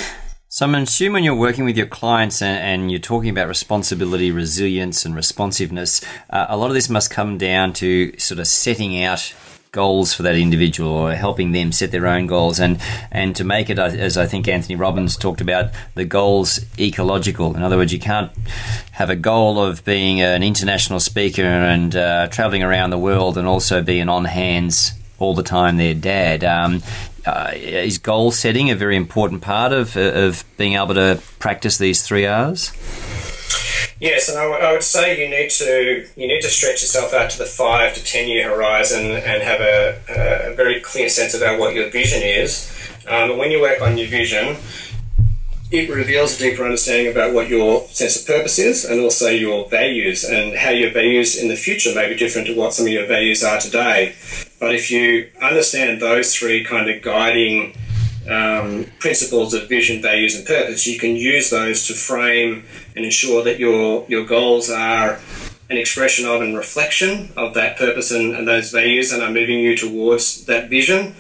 So 0.49 0.67
I'm 0.67 0.75
assuming 0.75 1.13
when 1.13 1.25
you're 1.25 1.35
working 1.37 1.65
with 1.65 1.77
your 1.77 1.87
clients 1.87 2.43
and, 2.43 2.59
and, 2.59 2.91
you're 2.91 2.99
talking 2.99 3.31
about 3.31 3.47
responsibility, 3.47 4.33
resilience, 4.33 5.05
and 5.05 5.15
responsiveness, 5.15 6.05
uh, 6.29 6.47
a 6.49 6.57
lot 6.57 6.67
of 6.67 6.75
this 6.75 6.89
must 6.91 7.09
come 7.09 7.39
down 7.39 7.73
to 7.75 8.19
sort 8.19 8.41
of 8.41 8.49
setting 8.49 9.01
out 9.01 9.33
goals 9.73 10.13
for 10.13 10.23
that 10.25 10.35
individual 10.35 10.91
or 10.91 11.15
helping 11.15 11.53
them 11.53 11.73
set 11.73 11.91
their 11.93 12.07
own 12.07 12.27
goals. 12.27 12.59
And 12.59 12.81
and 13.11 13.35
to 13.37 13.45
make 13.45 13.71
it 13.71 13.79
as 13.79 14.17
I 14.17 14.27
think 14.27 14.49
Anthony 14.49 14.77
Robbins 14.77 15.17
talked 15.17 15.41
about 15.41 15.71
the 15.95 16.05
goals 16.05 16.61
ecological. 16.79 17.55
In 17.57 17.63
other 17.63 17.77
words 17.77 17.93
you 17.93 18.01
can't 18.01 18.31
have 18.93 19.11
a 19.11 19.17
goal 19.17 19.63
of 19.63 19.85
being 19.85 20.21
an 20.21 20.43
international 20.43 21.01
speaker 21.01 21.43
and 21.43 21.95
uh, 21.95 22.29
traveling 22.29 22.63
around 22.63 22.91
the 22.91 22.99
world 22.99 23.39
and 23.39 23.47
also 23.47 23.83
be 23.83 24.01
an 24.01 24.09
on 24.09 24.25
hands 24.25 24.93
all 25.19 25.35
the 25.35 25.43
time 25.43 25.77
their 25.77 25.95
dad. 25.95 26.45
Um, 26.45 26.83
uh, 27.27 27.53
is 27.55 27.99
goal 27.99 28.31
setting 28.31 28.71
a 28.71 28.75
very 28.75 28.97
important 28.97 29.43
part 29.43 29.73
of, 29.73 29.95
of 29.95 30.43
being 30.57 30.73
able 30.73 30.95
to 30.95 31.21
practice 31.39 31.77
these 31.77 32.03
three 32.03 32.27
R's 32.27 32.73
Yes, 34.01 34.31
and 34.31 34.39
I, 34.39 34.45
w- 34.45 34.61
I 34.65 34.73
would 34.73 34.83
say 34.83 35.23
you 35.23 35.29
need 35.29 35.51
to 35.51 36.07
you 36.17 36.27
need 36.27 36.41
to 36.41 36.49
stretch 36.49 36.81
yourself 36.81 37.13
out 37.13 37.29
to 37.31 37.39
the 37.39 37.45
five 37.45 37.95
to 37.95 38.03
ten 38.03 38.29
year 38.29 38.49
horizon 38.49 39.11
and 39.11 39.43
have 39.43 39.61
a, 39.61 40.51
a 40.51 40.55
very 40.55 40.81
clear 40.81 41.11
sense 41.11 41.35
about 41.35 41.61
what 41.61 41.75
your 41.75 41.91
vision 41.91 42.23
is. 42.23 42.75
Um, 43.07 43.31
and 43.31 43.39
when 43.39 43.51
you 43.51 43.61
work 43.61 43.83
on 43.83 43.99
your 43.99 44.09
vision, 44.09 44.57
it 45.71 45.91
reveals 45.91 46.35
a 46.37 46.39
deeper 46.39 46.65
understanding 46.65 47.13
about 47.13 47.35
what 47.35 47.49
your 47.49 47.87
sense 47.89 48.21
of 48.21 48.27
purpose 48.27 48.59
is 48.59 48.87
and 48.87 49.01
also 49.01 49.29
your 49.29 49.69
values 49.69 50.25
and 50.25 50.57
how 50.57 50.71
your 50.71 50.91
values 50.91 51.37
in 51.37 51.49
the 51.49 51.57
future 51.57 51.95
may 51.95 52.09
be 52.09 52.17
different 52.17 52.47
to 52.49 52.57
what 52.57 52.73
some 52.73 52.87
of 52.87 52.93
your 52.93 53.07
values 53.07 53.45
are 53.45 53.61
today. 53.61 54.15
But 54.59 54.75
if 54.75 54.91
you 54.91 55.31
understand 55.43 56.01
those 56.01 56.35
three 56.35 56.65
kind 56.65 56.89
of 56.89 57.03
guiding 57.03 57.77
um, 58.29 58.87
principles 58.99 59.55
of 59.55 59.69
vision, 59.69 60.03
values, 60.03 60.37
and 60.37 60.47
purpose, 60.47 60.87
you 60.87 60.99
can 60.99 61.17
use 61.17 61.51
those 61.51 61.87
to 61.87 61.95
frame 61.95 62.65
and 62.97 63.05
ensure 63.05 63.43
that 63.45 63.59
your 63.59 64.05
your 64.09 64.25
goals 64.25 64.71
are 64.71 65.19
an 65.71 65.77
expression 65.77 66.27
of 66.27 66.43
and 66.43 66.57
reflection 66.57 67.33
of 67.37 67.55
that 67.55 67.79
purpose 67.79 68.11
and, 68.11 68.35
and 68.35 68.47
those 68.47 68.73
values 68.73 69.13
and 69.13 69.23
are 69.23 69.31
moving 69.31 69.61
you 69.61 69.77
towards 69.77 70.45
that 70.47 70.69
vision. 70.69 71.15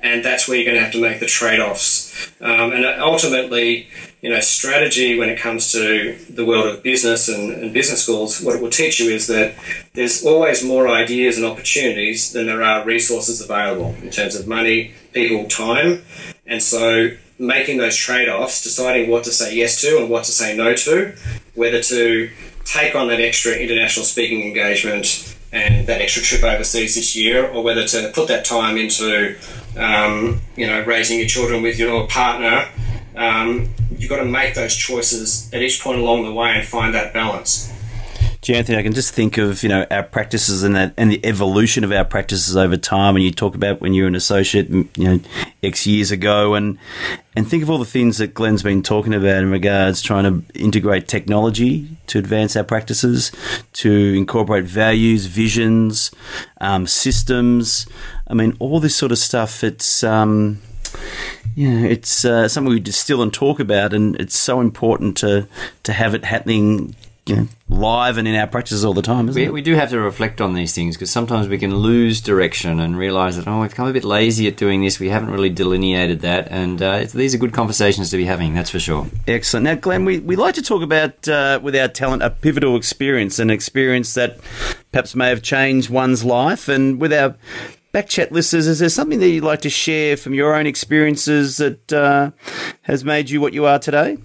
And 0.00 0.24
that's 0.24 0.46
where 0.46 0.56
you're 0.56 0.64
going 0.64 0.76
to 0.76 0.84
have 0.84 0.92
to 0.92 1.02
make 1.02 1.18
the 1.18 1.26
trade 1.26 1.58
offs. 1.58 2.30
Um, 2.40 2.70
and 2.70 2.84
ultimately, 2.84 3.88
you 4.22 4.30
know, 4.30 4.38
strategy 4.38 5.18
when 5.18 5.28
it 5.28 5.40
comes 5.40 5.72
to 5.72 6.16
the 6.30 6.44
world 6.44 6.66
of 6.66 6.84
business 6.84 7.28
and, 7.28 7.52
and, 7.52 7.74
business 7.74 8.04
schools, 8.04 8.40
what 8.40 8.54
it 8.54 8.62
will 8.62 8.70
teach 8.70 9.00
you 9.00 9.10
is 9.10 9.26
that 9.26 9.54
there's 9.94 10.24
always 10.24 10.62
more 10.64 10.86
ideas 10.86 11.36
and 11.36 11.44
opportunities 11.44 12.32
than 12.32 12.46
there 12.46 12.62
are 12.62 12.84
resources 12.84 13.40
available 13.40 13.96
in 14.02 14.10
terms 14.10 14.36
of 14.36 14.46
money, 14.46 14.94
people, 15.12 15.48
time. 15.48 16.02
And 16.46 16.62
so 16.62 17.10
making 17.38 17.78
those 17.78 17.96
trade 17.96 18.28
offs, 18.28 18.62
deciding 18.62 19.10
what 19.10 19.24
to 19.24 19.30
say 19.30 19.54
yes 19.54 19.80
to 19.82 19.98
and 19.98 20.08
what 20.08 20.24
to 20.24 20.32
say 20.32 20.56
no 20.56 20.74
to, 20.74 21.14
whether 21.54 21.82
to 21.82 22.30
take 22.64 22.94
on 22.94 23.08
that 23.08 23.20
extra 23.20 23.52
international 23.52 24.04
speaking 24.04 24.42
engagement 24.42 25.36
and 25.52 25.86
that 25.86 26.00
extra 26.00 26.22
trip 26.22 26.42
overseas 26.42 26.94
this 26.96 27.14
year, 27.14 27.46
or 27.48 27.62
whether 27.62 27.86
to 27.86 28.10
put 28.14 28.28
that 28.28 28.44
time 28.44 28.76
into, 28.76 29.36
um, 29.76 30.40
you 30.56 30.66
know, 30.66 30.82
raising 30.84 31.18
your 31.18 31.28
children 31.28 31.62
with 31.62 31.78
your 31.78 32.06
partner. 32.08 32.68
Um, 33.16 33.70
you've 33.96 34.10
got 34.10 34.18
to 34.18 34.24
make 34.24 34.54
those 34.54 34.74
choices 34.74 35.50
at 35.54 35.62
each 35.62 35.80
point 35.80 35.98
along 35.98 36.24
the 36.24 36.32
way 36.32 36.50
and 36.50 36.66
find 36.66 36.94
that 36.94 37.14
balance. 37.14 37.72
Anthony, 38.54 38.78
I 38.78 38.82
can 38.82 38.92
just 38.92 39.12
think 39.14 39.38
of 39.38 39.62
you 39.62 39.68
know 39.68 39.86
our 39.90 40.02
practices 40.02 40.62
and 40.62 40.76
that 40.76 40.94
and 40.96 41.10
the 41.10 41.24
evolution 41.24 41.84
of 41.84 41.92
our 41.92 42.04
practices 42.04 42.56
over 42.56 42.76
time. 42.76 43.16
And 43.16 43.24
you 43.24 43.30
talk 43.30 43.54
about 43.54 43.80
when 43.80 43.94
you 43.94 44.02
were 44.02 44.08
an 44.08 44.14
associate, 44.14 44.68
you 44.68 44.88
know, 44.96 45.20
X 45.62 45.86
years 45.86 46.10
ago, 46.10 46.54
and 46.54 46.78
and 47.34 47.48
think 47.48 47.62
of 47.62 47.70
all 47.70 47.78
the 47.78 47.84
things 47.84 48.18
that 48.18 48.34
Glenn's 48.34 48.62
been 48.62 48.82
talking 48.82 49.14
about 49.14 49.42
in 49.42 49.50
regards 49.50 50.02
trying 50.02 50.24
to 50.24 50.60
integrate 50.60 51.08
technology 51.08 51.88
to 52.08 52.18
advance 52.18 52.56
our 52.56 52.64
practices, 52.64 53.32
to 53.74 54.14
incorporate 54.16 54.64
values, 54.64 55.26
visions, 55.26 56.10
um, 56.60 56.86
systems. 56.86 57.86
I 58.28 58.34
mean, 58.34 58.56
all 58.58 58.80
this 58.80 58.94
sort 58.94 59.12
of 59.12 59.18
stuff. 59.18 59.64
It's 59.64 60.04
um, 60.04 60.60
yeah, 61.54 61.80
it's 61.80 62.24
uh, 62.24 62.48
something 62.48 62.70
we 62.70 62.80
distill 62.80 63.22
and 63.22 63.32
talk 63.32 63.60
about, 63.60 63.92
and 63.92 64.14
it's 64.16 64.36
so 64.36 64.60
important 64.60 65.16
to 65.18 65.48
to 65.84 65.92
have 65.92 66.14
it 66.14 66.24
happening 66.24 66.94
you 67.26 67.34
know, 67.34 67.48
live 67.68 68.18
and 68.18 68.28
in 68.28 68.36
our 68.36 68.46
practices 68.46 68.84
all 68.84 68.94
the 68.94 69.02
time, 69.02 69.28
isn't 69.28 69.40
we, 69.40 69.46
it? 69.46 69.52
We 69.52 69.60
do 69.60 69.74
have 69.74 69.90
to 69.90 69.98
reflect 69.98 70.40
on 70.40 70.54
these 70.54 70.74
things 70.74 70.96
because 70.96 71.10
sometimes 71.10 71.48
we 71.48 71.58
can 71.58 71.76
lose 71.76 72.20
direction 72.20 72.78
and 72.78 72.96
realize 72.96 73.36
that, 73.36 73.48
oh, 73.48 73.60
we've 73.60 73.74
come 73.74 73.88
a 73.88 73.92
bit 73.92 74.04
lazy 74.04 74.46
at 74.46 74.56
doing 74.56 74.80
this. 74.82 75.00
We 75.00 75.08
haven't 75.08 75.30
really 75.30 75.50
delineated 75.50 76.20
that. 76.20 76.48
And 76.52 76.80
uh, 76.80 77.04
these 77.12 77.34
are 77.34 77.38
good 77.38 77.52
conversations 77.52 78.10
to 78.10 78.16
be 78.16 78.24
having, 78.24 78.54
that's 78.54 78.70
for 78.70 78.78
sure. 78.78 79.08
Excellent. 79.26 79.64
Now, 79.64 79.74
Glenn, 79.74 80.04
we, 80.04 80.20
we 80.20 80.36
like 80.36 80.54
to 80.54 80.62
talk 80.62 80.82
about, 80.82 81.26
uh, 81.28 81.58
with 81.60 81.74
our 81.74 81.88
talent, 81.88 82.22
a 82.22 82.30
pivotal 82.30 82.76
experience, 82.76 83.40
an 83.40 83.50
experience 83.50 84.14
that 84.14 84.38
perhaps 84.92 85.16
may 85.16 85.28
have 85.28 85.42
changed 85.42 85.90
one's 85.90 86.24
life. 86.24 86.68
And 86.68 87.00
with 87.00 87.12
our 87.12 87.34
Backchat 87.92 88.30
listeners, 88.30 88.68
is 88.68 88.78
there 88.78 88.88
something 88.88 89.18
that 89.18 89.28
you'd 89.28 89.42
like 89.42 89.62
to 89.62 89.70
share 89.70 90.16
from 90.16 90.32
your 90.32 90.54
own 90.54 90.66
experiences 90.66 91.56
that 91.56 91.92
uh, 91.92 92.30
has 92.82 93.04
made 93.04 93.30
you 93.30 93.40
what 93.40 93.52
you 93.52 93.66
are 93.66 93.80
today? 93.80 94.18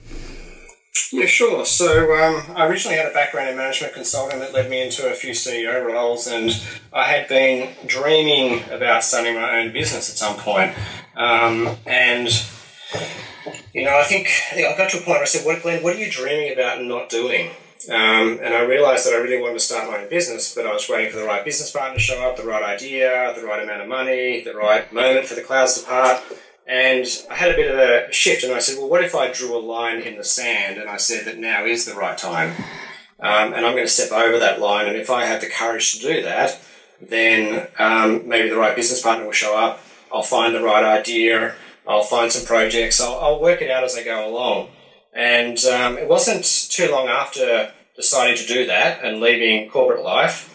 Yeah, 1.11 1.25
sure. 1.25 1.65
So 1.65 2.13
um, 2.13 2.55
I 2.55 2.67
originally 2.67 2.97
had 2.97 3.05
a 3.05 3.13
background 3.13 3.49
in 3.49 3.57
management 3.57 3.93
consulting 3.93 4.39
that 4.39 4.53
led 4.53 4.69
me 4.69 4.81
into 4.81 5.09
a 5.09 5.13
few 5.13 5.31
CEO 5.31 5.85
roles, 5.85 6.27
and 6.27 6.51
I 6.91 7.05
had 7.05 7.27
been 7.27 7.73
dreaming 7.85 8.63
about 8.69 9.03
starting 9.03 9.35
my 9.35 9.59
own 9.59 9.71
business 9.71 10.09
at 10.09 10.17
some 10.17 10.35
point. 10.37 10.73
Um, 11.15 11.77
and 11.85 12.29
you 13.73 13.85
know, 13.85 13.97
I 13.97 14.03
think, 14.03 14.29
I 14.53 14.75
got 14.77 14.89
to 14.91 14.97
a 14.97 15.01
point 15.01 15.07
where 15.07 15.21
I 15.21 15.25
said, 15.25 15.45
"What, 15.45 15.61
Glenn? 15.61 15.81
What 15.83 15.95
are 15.95 15.99
you 15.99 16.11
dreaming 16.11 16.53
about 16.53 16.79
and 16.79 16.89
not 16.89 17.09
doing?" 17.09 17.51
Um, 17.89 18.39
and 18.43 18.53
I 18.53 18.61
realized 18.61 19.07
that 19.07 19.13
I 19.13 19.17
really 19.17 19.41
wanted 19.41 19.55
to 19.55 19.59
start 19.59 19.89
my 19.89 20.03
own 20.03 20.09
business, 20.09 20.53
but 20.53 20.67
I 20.67 20.73
was 20.73 20.87
waiting 20.87 21.11
for 21.11 21.17
the 21.17 21.25
right 21.25 21.43
business 21.43 21.71
partner 21.71 21.95
to 21.95 21.99
show 21.99 22.21
up, 22.21 22.37
the 22.37 22.43
right 22.43 22.63
idea, 22.63 23.33
the 23.35 23.45
right 23.45 23.63
amount 23.63 23.81
of 23.81 23.87
money, 23.87 24.41
the 24.41 24.53
right 24.53 24.91
moment 24.93 25.25
for 25.25 25.35
the 25.35 25.41
clouds 25.41 25.81
to 25.81 25.87
part. 25.87 26.21
And 26.67 27.05
I 27.29 27.35
had 27.35 27.51
a 27.51 27.55
bit 27.55 27.71
of 27.71 27.77
a 27.77 28.11
shift, 28.13 28.43
and 28.43 28.53
I 28.53 28.59
said, 28.59 28.77
well, 28.77 28.87
what 28.87 29.03
if 29.03 29.15
I 29.15 29.31
drew 29.31 29.57
a 29.57 29.59
line 29.59 30.01
in 30.01 30.17
the 30.17 30.23
sand 30.23 30.77
and 30.77 30.89
I 30.89 30.97
said 30.97 31.25
that 31.25 31.37
now 31.37 31.65
is 31.65 31.85
the 31.85 31.95
right 31.95 32.17
time? 32.17 32.55
Um, 33.19 33.53
and 33.53 33.65
I'm 33.65 33.73
going 33.73 33.85
to 33.85 33.87
step 33.87 34.11
over 34.11 34.39
that 34.39 34.59
line, 34.59 34.87
and 34.87 34.97
if 34.97 35.09
I 35.09 35.25
have 35.25 35.41
the 35.41 35.49
courage 35.49 35.93
to 35.93 35.99
do 35.99 36.21
that, 36.23 36.59
then 37.01 37.67
um, 37.77 38.27
maybe 38.27 38.49
the 38.49 38.57
right 38.57 38.75
business 38.75 39.01
partner 39.01 39.25
will 39.25 39.31
show 39.31 39.57
up. 39.57 39.81
I'll 40.13 40.23
find 40.23 40.53
the 40.53 40.63
right 40.63 40.83
idea. 40.83 41.55
I'll 41.87 42.03
find 42.03 42.31
some 42.31 42.45
projects. 42.45 43.01
I'll, 43.01 43.19
I'll 43.19 43.41
work 43.41 43.61
it 43.61 43.71
out 43.71 43.83
as 43.83 43.95
I 43.95 44.03
go 44.03 44.29
along. 44.29 44.69
And 45.13 45.57
um, 45.65 45.97
it 45.97 46.07
wasn't 46.07 46.45
too 46.45 46.89
long 46.91 47.07
after 47.07 47.71
deciding 47.95 48.37
to 48.37 48.45
do 48.45 48.65
that 48.67 49.03
and 49.03 49.19
leaving 49.19 49.69
corporate 49.69 50.03
life 50.03 50.50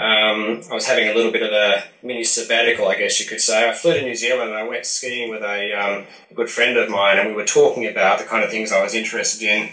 um, 0.00 0.62
I 0.70 0.74
was 0.74 0.86
having 0.86 1.08
a 1.08 1.14
little 1.14 1.30
bit 1.30 1.42
of 1.42 1.52
a 1.52 1.84
mini 2.02 2.24
sabbatical, 2.24 2.88
I 2.88 2.96
guess 2.96 3.20
you 3.20 3.26
could 3.26 3.40
say. 3.40 3.68
I 3.68 3.74
flew 3.74 3.92
to 3.92 4.00
New 4.00 4.14
Zealand 4.14 4.48
and 4.48 4.58
I 4.58 4.62
went 4.66 4.86
skiing 4.86 5.28
with 5.28 5.42
a, 5.42 5.74
um, 5.74 6.06
a 6.30 6.34
good 6.34 6.48
friend 6.48 6.78
of 6.78 6.88
mine, 6.88 7.18
and 7.18 7.28
we 7.28 7.34
were 7.34 7.44
talking 7.44 7.86
about 7.86 8.18
the 8.18 8.24
kind 8.24 8.42
of 8.42 8.50
things 8.50 8.72
I 8.72 8.82
was 8.82 8.94
interested 8.94 9.46
in. 9.46 9.68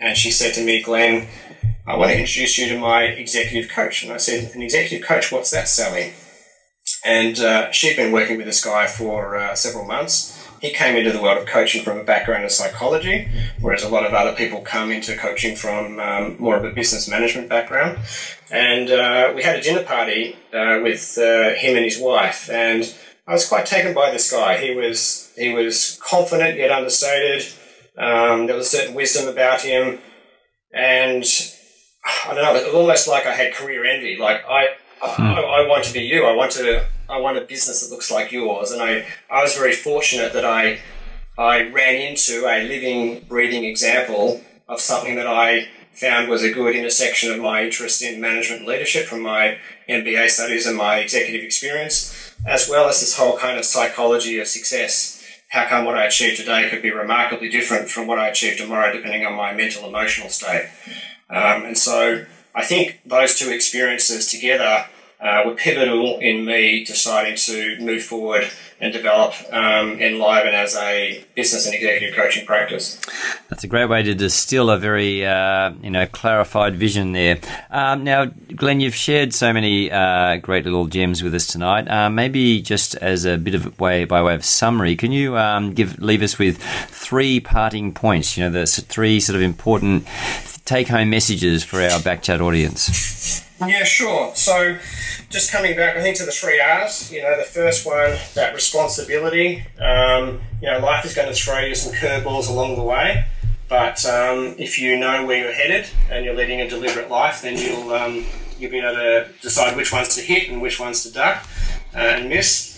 And 0.00 0.16
she 0.16 0.30
said 0.30 0.54
to 0.54 0.64
me, 0.64 0.82
Glenn, 0.82 1.28
I 1.86 1.94
want 1.98 2.10
to 2.10 2.18
introduce 2.18 2.56
you 2.56 2.70
to 2.70 2.78
my 2.78 3.02
executive 3.02 3.70
coach. 3.70 4.02
And 4.02 4.10
I 4.14 4.16
said, 4.16 4.54
An 4.54 4.62
executive 4.62 5.06
coach, 5.06 5.30
what's 5.30 5.50
that, 5.50 5.68
Sally? 5.68 6.14
And 7.04 7.38
uh, 7.38 7.70
she'd 7.70 7.96
been 7.96 8.12
working 8.12 8.38
with 8.38 8.46
this 8.46 8.64
guy 8.64 8.86
for 8.86 9.36
uh, 9.36 9.54
several 9.54 9.84
months. 9.84 10.35
He 10.60 10.70
came 10.70 10.96
into 10.96 11.12
the 11.12 11.20
world 11.20 11.38
of 11.38 11.46
coaching 11.46 11.82
from 11.82 11.98
a 11.98 12.04
background 12.04 12.44
in 12.44 12.50
psychology, 12.50 13.28
whereas 13.60 13.82
a 13.82 13.88
lot 13.88 14.06
of 14.06 14.14
other 14.14 14.34
people 14.34 14.60
come 14.60 14.90
into 14.90 15.16
coaching 15.16 15.56
from 15.56 15.98
um, 16.00 16.36
more 16.38 16.56
of 16.56 16.64
a 16.64 16.70
business 16.70 17.08
management 17.08 17.48
background. 17.48 17.98
And 18.50 18.90
uh, 18.90 19.32
we 19.34 19.42
had 19.42 19.56
a 19.56 19.62
dinner 19.62 19.82
party 19.82 20.36
uh, 20.54 20.80
with 20.82 21.18
uh, 21.18 21.54
him 21.54 21.76
and 21.76 21.84
his 21.84 21.98
wife, 21.98 22.48
and 22.50 22.92
I 23.26 23.32
was 23.32 23.48
quite 23.48 23.66
taken 23.66 23.92
by 23.92 24.10
this 24.10 24.30
guy. 24.30 24.56
He 24.58 24.74
was 24.74 25.32
he 25.36 25.52
was 25.52 25.98
confident 26.02 26.56
yet 26.56 26.70
understated. 26.70 27.46
Um, 27.98 28.46
there 28.46 28.54
was 28.54 28.66
a 28.72 28.76
certain 28.76 28.94
wisdom 28.94 29.26
about 29.28 29.62
him, 29.62 29.98
and 30.72 31.24
I 32.04 32.34
don't 32.34 32.42
know. 32.42 32.54
It 32.54 32.66
was 32.66 32.74
almost 32.74 33.08
like 33.08 33.26
I 33.26 33.34
had 33.34 33.52
career 33.52 33.84
envy. 33.84 34.16
Like 34.16 34.44
I, 34.48 34.68
hmm. 35.00 35.22
I, 35.22 35.40
I 35.40 35.68
want 35.68 35.84
to 35.84 35.92
be 35.92 36.02
you. 36.02 36.24
I 36.24 36.36
want 36.36 36.52
to 36.52 36.86
I 37.08 37.18
want 37.18 37.38
a 37.38 37.42
business 37.42 37.82
that 37.82 37.94
looks 37.94 38.10
like 38.10 38.32
yours. 38.32 38.70
And 38.70 38.82
I, 38.82 39.06
I 39.30 39.42
was 39.42 39.56
very 39.56 39.72
fortunate 39.72 40.32
that 40.32 40.44
I, 40.44 40.80
I 41.38 41.68
ran 41.68 41.96
into 41.96 42.46
a 42.46 42.66
living, 42.66 43.24
breathing 43.28 43.64
example 43.64 44.40
of 44.68 44.80
something 44.80 45.14
that 45.16 45.26
I 45.26 45.68
found 45.92 46.28
was 46.28 46.42
a 46.42 46.52
good 46.52 46.74
intersection 46.76 47.32
of 47.32 47.40
my 47.40 47.64
interest 47.64 48.02
in 48.02 48.20
management 48.20 48.60
and 48.60 48.68
leadership 48.68 49.06
from 49.06 49.22
my 49.22 49.58
MBA 49.88 50.28
studies 50.28 50.66
and 50.66 50.76
my 50.76 50.98
executive 50.98 51.42
experience, 51.42 52.34
as 52.46 52.68
well 52.68 52.88
as 52.88 53.00
this 53.00 53.16
whole 53.16 53.38
kind 53.38 53.58
of 53.58 53.64
psychology 53.64 54.38
of 54.38 54.46
success. 54.46 55.24
How 55.48 55.66
come 55.66 55.84
what 55.84 55.96
I 55.96 56.04
achieve 56.04 56.36
today 56.36 56.68
could 56.68 56.82
be 56.82 56.90
remarkably 56.90 57.48
different 57.48 57.88
from 57.88 58.06
what 58.06 58.18
I 58.18 58.28
achieve 58.28 58.58
tomorrow, 58.58 58.92
depending 58.92 59.24
on 59.24 59.34
my 59.34 59.54
mental 59.54 59.88
emotional 59.88 60.28
state? 60.28 60.68
Um, 61.30 61.64
and 61.64 61.78
so 61.78 62.26
I 62.54 62.64
think 62.64 63.00
those 63.06 63.38
two 63.38 63.50
experiences 63.50 64.30
together 64.30 64.86
uh, 65.20 65.42
were 65.46 65.54
pivotal 65.54 66.18
in 66.18 66.44
me 66.44 66.84
deciding 66.84 67.36
to 67.36 67.78
move 67.80 68.02
forward 68.02 68.44
and 68.78 68.92
develop 68.92 69.32
um, 69.52 69.98
Enliven 69.98 70.52
as 70.52 70.76
a 70.76 71.24
business 71.34 71.64
and 71.64 71.74
executive 71.74 72.14
coaching 72.14 72.44
practice. 72.44 73.00
That's 73.48 73.64
a 73.64 73.66
great 73.66 73.88
way 73.88 74.02
to 74.02 74.14
distill 74.14 74.68
a 74.68 74.78
very, 74.78 75.24
uh, 75.24 75.72
you 75.82 75.90
know, 75.90 76.06
clarified 76.06 76.76
vision 76.76 77.12
there. 77.12 77.38
Um, 77.70 78.04
now, 78.04 78.26
Glenn, 78.54 78.80
you've 78.80 78.94
shared 78.94 79.32
so 79.32 79.54
many 79.54 79.90
uh, 79.90 80.36
great 80.36 80.64
little 80.64 80.86
gems 80.86 81.22
with 81.22 81.34
us 81.34 81.46
tonight. 81.46 81.88
Uh, 81.88 82.10
maybe 82.10 82.60
just 82.60 82.94
as 82.96 83.24
a 83.24 83.38
bit 83.38 83.54
of 83.54 83.80
way 83.80 84.04
by 84.04 84.22
way 84.22 84.34
of 84.34 84.44
summary, 84.44 84.96
can 84.96 85.12
you 85.12 85.38
um, 85.38 85.72
give 85.72 85.98
leave 85.98 86.22
us 86.22 86.38
with 86.38 86.58
three 86.58 87.40
parting 87.40 87.94
points? 87.94 88.36
You 88.36 88.44
know, 88.44 88.50
the 88.50 88.66
three 88.66 89.20
sort 89.20 89.36
of 89.36 89.42
important 89.42 90.06
take-home 90.66 91.08
messages 91.08 91.64
for 91.64 91.80
our 91.80 92.00
backchat 92.00 92.40
audience. 92.40 93.45
Yeah, 93.60 93.84
sure. 93.84 94.34
So, 94.34 94.78
just 95.30 95.50
coming 95.50 95.76
back, 95.76 95.96
I 95.96 96.02
think, 96.02 96.16
to 96.18 96.24
the 96.24 96.32
three 96.32 96.60
R's. 96.60 97.10
You 97.10 97.22
know, 97.22 97.36
the 97.36 97.44
first 97.44 97.86
one, 97.86 98.16
that 98.34 98.54
responsibility. 98.54 99.64
Um, 99.80 100.40
you 100.60 100.70
know, 100.70 100.78
life 100.80 101.04
is 101.04 101.14
going 101.14 101.28
to 101.28 101.34
throw 101.34 101.60
you 101.60 101.74
some 101.74 101.92
curveballs 101.94 102.50
along 102.50 102.76
the 102.76 102.82
way, 102.82 103.24
but 103.68 104.04
um, 104.04 104.54
if 104.58 104.78
you 104.78 104.98
know 104.98 105.24
where 105.24 105.42
you're 105.42 105.52
headed 105.52 105.86
and 106.10 106.24
you're 106.24 106.34
leading 106.34 106.60
a 106.60 106.68
deliberate 106.68 107.10
life, 107.10 107.42
then 107.42 107.56
you'll 107.56 107.92
um, 107.92 108.24
you'll 108.58 108.70
be 108.70 108.78
able 108.78 108.94
to 108.94 109.28
decide 109.42 109.76
which 109.76 109.92
ones 109.92 110.14
to 110.16 110.20
hit 110.20 110.48
and 110.48 110.60
which 110.60 110.78
ones 110.78 111.02
to 111.02 111.12
duck 111.12 111.46
uh, 111.94 111.98
and 111.98 112.28
miss. 112.28 112.75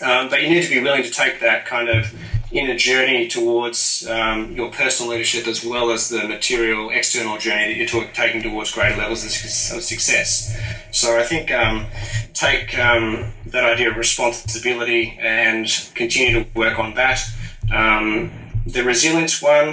Um, 0.00 0.28
but 0.28 0.42
you 0.42 0.50
need 0.50 0.62
to 0.62 0.70
be 0.70 0.80
willing 0.80 1.02
to 1.04 1.10
take 1.10 1.40
that 1.40 1.64
kind 1.64 1.88
of 1.88 2.12
inner 2.52 2.76
journey 2.76 3.28
towards 3.28 4.06
um, 4.08 4.52
your 4.52 4.70
personal 4.70 5.10
leadership 5.10 5.46
as 5.46 5.64
well 5.64 5.90
as 5.90 6.08
the 6.08 6.28
material 6.28 6.90
external 6.90 7.38
journey 7.38 7.78
that 7.78 7.92
you're 7.92 8.04
taking 8.08 8.42
towards 8.42 8.72
greater 8.72 8.96
levels 8.96 9.24
of 9.24 9.30
success. 9.82 10.56
So 10.92 11.18
I 11.18 11.22
think 11.24 11.50
um, 11.50 11.86
take 12.34 12.78
um, 12.78 13.32
that 13.46 13.64
idea 13.64 13.90
of 13.90 13.96
responsibility 13.96 15.18
and 15.20 15.66
continue 15.94 16.44
to 16.44 16.50
work 16.54 16.78
on 16.78 16.94
that. 16.94 17.20
Um, 17.74 18.30
the 18.66 18.84
resilience 18.84 19.40
one, 19.40 19.68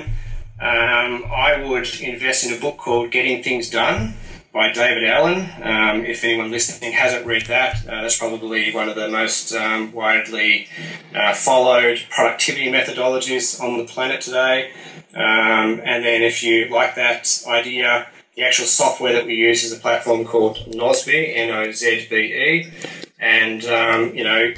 um, 0.59 1.25
I 1.31 1.63
would 1.67 1.99
invest 1.99 2.45
in 2.45 2.53
a 2.53 2.59
book 2.59 2.77
called 2.77 3.11
Getting 3.11 3.43
Things 3.43 3.69
Done 3.69 4.15
by 4.53 4.71
David 4.71 5.03
Allen. 5.03 5.49
Um, 5.63 6.05
if 6.05 6.23
anyone 6.23 6.51
listening 6.51 6.93
hasn't 6.93 7.25
read 7.25 7.47
that, 7.47 7.87
uh, 7.87 8.03
that's 8.03 8.17
probably 8.17 8.71
one 8.71 8.87
of 8.87 8.95
the 8.95 9.09
most 9.09 9.51
um, 9.53 9.91
widely 9.91 10.67
uh, 11.15 11.33
followed 11.33 12.03
productivity 12.11 12.71
methodologies 12.71 13.59
on 13.59 13.79
the 13.79 13.85
planet 13.85 14.21
today. 14.21 14.71
Um, 15.15 15.81
and 15.83 16.05
then, 16.05 16.21
if 16.21 16.43
you 16.43 16.69
like 16.69 16.95
that 16.95 17.43
idea, 17.47 18.07
the 18.35 18.43
actual 18.43 18.65
software 18.65 19.13
that 19.13 19.25
we 19.25 19.33
use 19.33 19.63
is 19.63 19.73
a 19.73 19.79
platform 19.79 20.23
called 20.23 20.57
Nozbe, 20.67 21.35
N 21.35 21.49
O 21.49 21.71
Z 21.71 22.07
B 22.09 22.15
E. 22.15 22.71
And, 23.19 23.65
um, 23.65 24.15
you 24.15 24.23
know, 24.23 24.53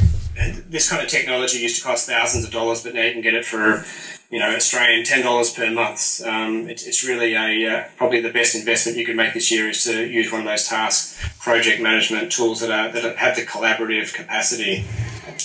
this 0.67 0.89
kind 0.89 1.01
of 1.01 1.09
technology 1.09 1.59
used 1.59 1.77
to 1.77 1.83
cost 1.83 2.07
thousands 2.07 2.45
of 2.45 2.51
dollars, 2.51 2.83
but 2.83 2.93
now 2.93 3.03
you 3.03 3.13
can 3.13 3.21
get 3.21 3.33
it 3.33 3.45
for 3.45 3.85
you 4.29 4.39
know, 4.39 4.55
Australian 4.55 5.05
ten 5.05 5.23
dollars 5.23 5.53
per 5.53 5.69
month. 5.69 6.21
Um, 6.25 6.67
it, 6.69 6.85
it's 6.85 7.03
really 7.03 7.35
a 7.35 7.69
uh, 7.69 7.83
probably 7.97 8.21
the 8.21 8.31
best 8.31 8.55
investment 8.55 8.97
you 8.97 9.05
could 9.05 9.15
make 9.15 9.33
this 9.33 9.51
year 9.51 9.69
is 9.69 9.83
to 9.83 10.07
use 10.07 10.31
one 10.31 10.41
of 10.41 10.47
those 10.47 10.67
task 10.67 11.17
project 11.39 11.81
management 11.81 12.31
tools 12.31 12.59
that 12.61 12.71
are 12.71 12.91
that 12.91 13.17
have 13.17 13.35
the 13.35 13.43
collaborative 13.43 14.13
capacity, 14.13 14.85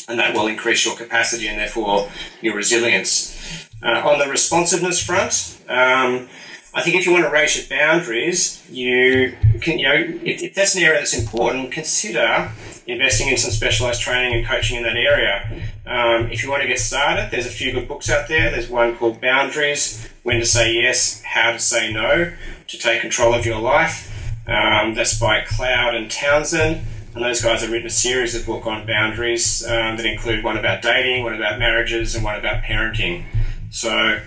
and 0.09 0.18
that 0.18 0.35
will 0.35 0.47
increase 0.47 0.85
your 0.85 0.97
capacity 0.97 1.49
and 1.49 1.59
therefore 1.59 2.09
your 2.41 2.55
resilience. 2.55 3.37
Uh, 3.83 4.03
on 4.05 4.18
the 4.18 4.28
responsiveness 4.28 5.03
front. 5.03 5.59
Um, 5.66 6.28
I 6.73 6.83
think 6.83 6.97
if 6.97 7.05
you 7.05 7.12
want 7.12 7.25
to 7.25 7.31
raise 7.31 7.57
your 7.57 7.66
boundaries, 7.79 8.64
you 8.71 9.37
can, 9.61 9.79
you 9.79 9.89
know, 9.89 9.95
if, 9.95 10.43
if 10.43 10.55
that's 10.55 10.77
an 10.77 10.83
area 10.83 11.01
that's 11.01 11.18
important, 11.18 11.73
consider 11.73 12.51
investing 12.87 13.29
in 13.29 13.37
some 13.37 13.51
specialized 13.51 14.01
training 14.01 14.35
and 14.35 14.47
coaching 14.47 14.77
in 14.77 14.85
that 14.85 14.97
area. 14.97 15.62
Um, 15.85 16.31
if 16.31 16.45
you 16.45 16.51
want 16.51 16.62
to 16.62 16.68
get 16.68 16.79
started, 16.79 17.31
there's 17.33 17.47
a 17.47 17.51
few 17.51 17.73
good 17.73 17.89
books 17.89 18.09
out 18.09 18.29
there. 18.29 18.51
There's 18.51 18.68
one 18.68 18.97
called 18.97 19.21
Boundaries 19.21 20.09
When 20.23 20.39
to 20.39 20.47
Say 20.47 20.75
Yes, 20.75 21.23
How 21.23 21.53
to 21.53 21.59
Say 21.59 21.93
No 21.93 22.33
to 22.68 22.79
Take 22.79 23.01
Control 23.01 23.35
of 23.35 23.45
Your 23.45 23.61
Life. 23.61 24.07
Um, 24.47 24.95
that's 24.95 25.18
by 25.18 25.43
Cloud 25.43 25.95
and 25.97 26.09
Townsend. 26.11 26.87
And 27.14 27.25
those 27.25 27.43
guys 27.43 27.62
have 27.62 27.73
written 27.73 27.89
a 27.89 27.91
series 27.91 28.37
of 28.37 28.47
books 28.47 28.66
on 28.68 28.87
boundaries 28.87 29.64
um, 29.64 29.97
that 29.97 30.07
include 30.07 30.45
one 30.45 30.57
about 30.57 30.83
dating, 30.83 31.25
one 31.25 31.35
about 31.35 31.59
marriages, 31.59 32.14
and 32.14 32.23
one 32.23 32.39
about 32.39 32.62
parenting. 32.62 33.25
So, 33.71 34.21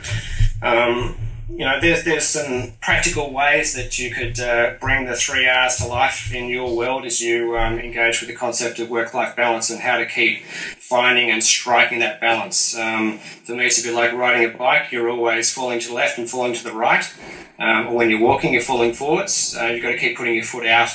um, 0.61 1.15
you 1.55 1.65
know, 1.65 1.79
there's 1.79 2.03
there's 2.03 2.25
some 2.25 2.73
practical 2.81 3.31
ways 3.31 3.75
that 3.75 3.99
you 3.99 4.09
could 4.09 4.39
uh, 4.39 4.73
bring 4.79 5.05
the 5.05 5.15
three 5.15 5.47
R's 5.47 5.77
to 5.77 5.87
life 5.87 6.33
in 6.33 6.49
your 6.49 6.75
world 6.75 7.05
as 7.05 7.21
you 7.21 7.55
um, 7.57 7.77
engage 7.77 8.21
with 8.21 8.29
the 8.29 8.35
concept 8.35 8.79
of 8.79 8.89
work-life 8.89 9.35
balance 9.35 9.69
and 9.69 9.79
how 9.79 9.97
to 9.97 10.05
keep 10.07 10.43
finding 10.43 11.29
and 11.29 11.43
striking 11.43 11.99
that 11.99 12.19
balance. 12.19 12.75
Um, 12.75 13.19
for 13.19 13.53
me, 13.53 13.67
it's 13.67 13.79
a 13.79 13.87
bit 13.87 13.93
like 13.93 14.13
riding 14.13 14.49
a 14.49 14.57
bike. 14.57 14.91
You're 14.91 15.09
always 15.09 15.53
falling 15.53 15.79
to 15.81 15.89
the 15.89 15.93
left 15.93 16.17
and 16.17 16.27
falling 16.27 16.53
to 16.53 16.63
the 16.63 16.73
right, 16.73 17.05
um, 17.59 17.87
or 17.87 17.95
when 17.95 18.09
you're 18.09 18.19
walking, 18.19 18.53
you're 18.53 18.61
falling 18.63 18.93
forwards. 18.93 19.55
Uh, 19.55 19.65
you've 19.67 19.83
got 19.83 19.91
to 19.91 19.97
keep 19.97 20.17
putting 20.17 20.33
your 20.33 20.45
foot 20.45 20.65
out, 20.65 20.89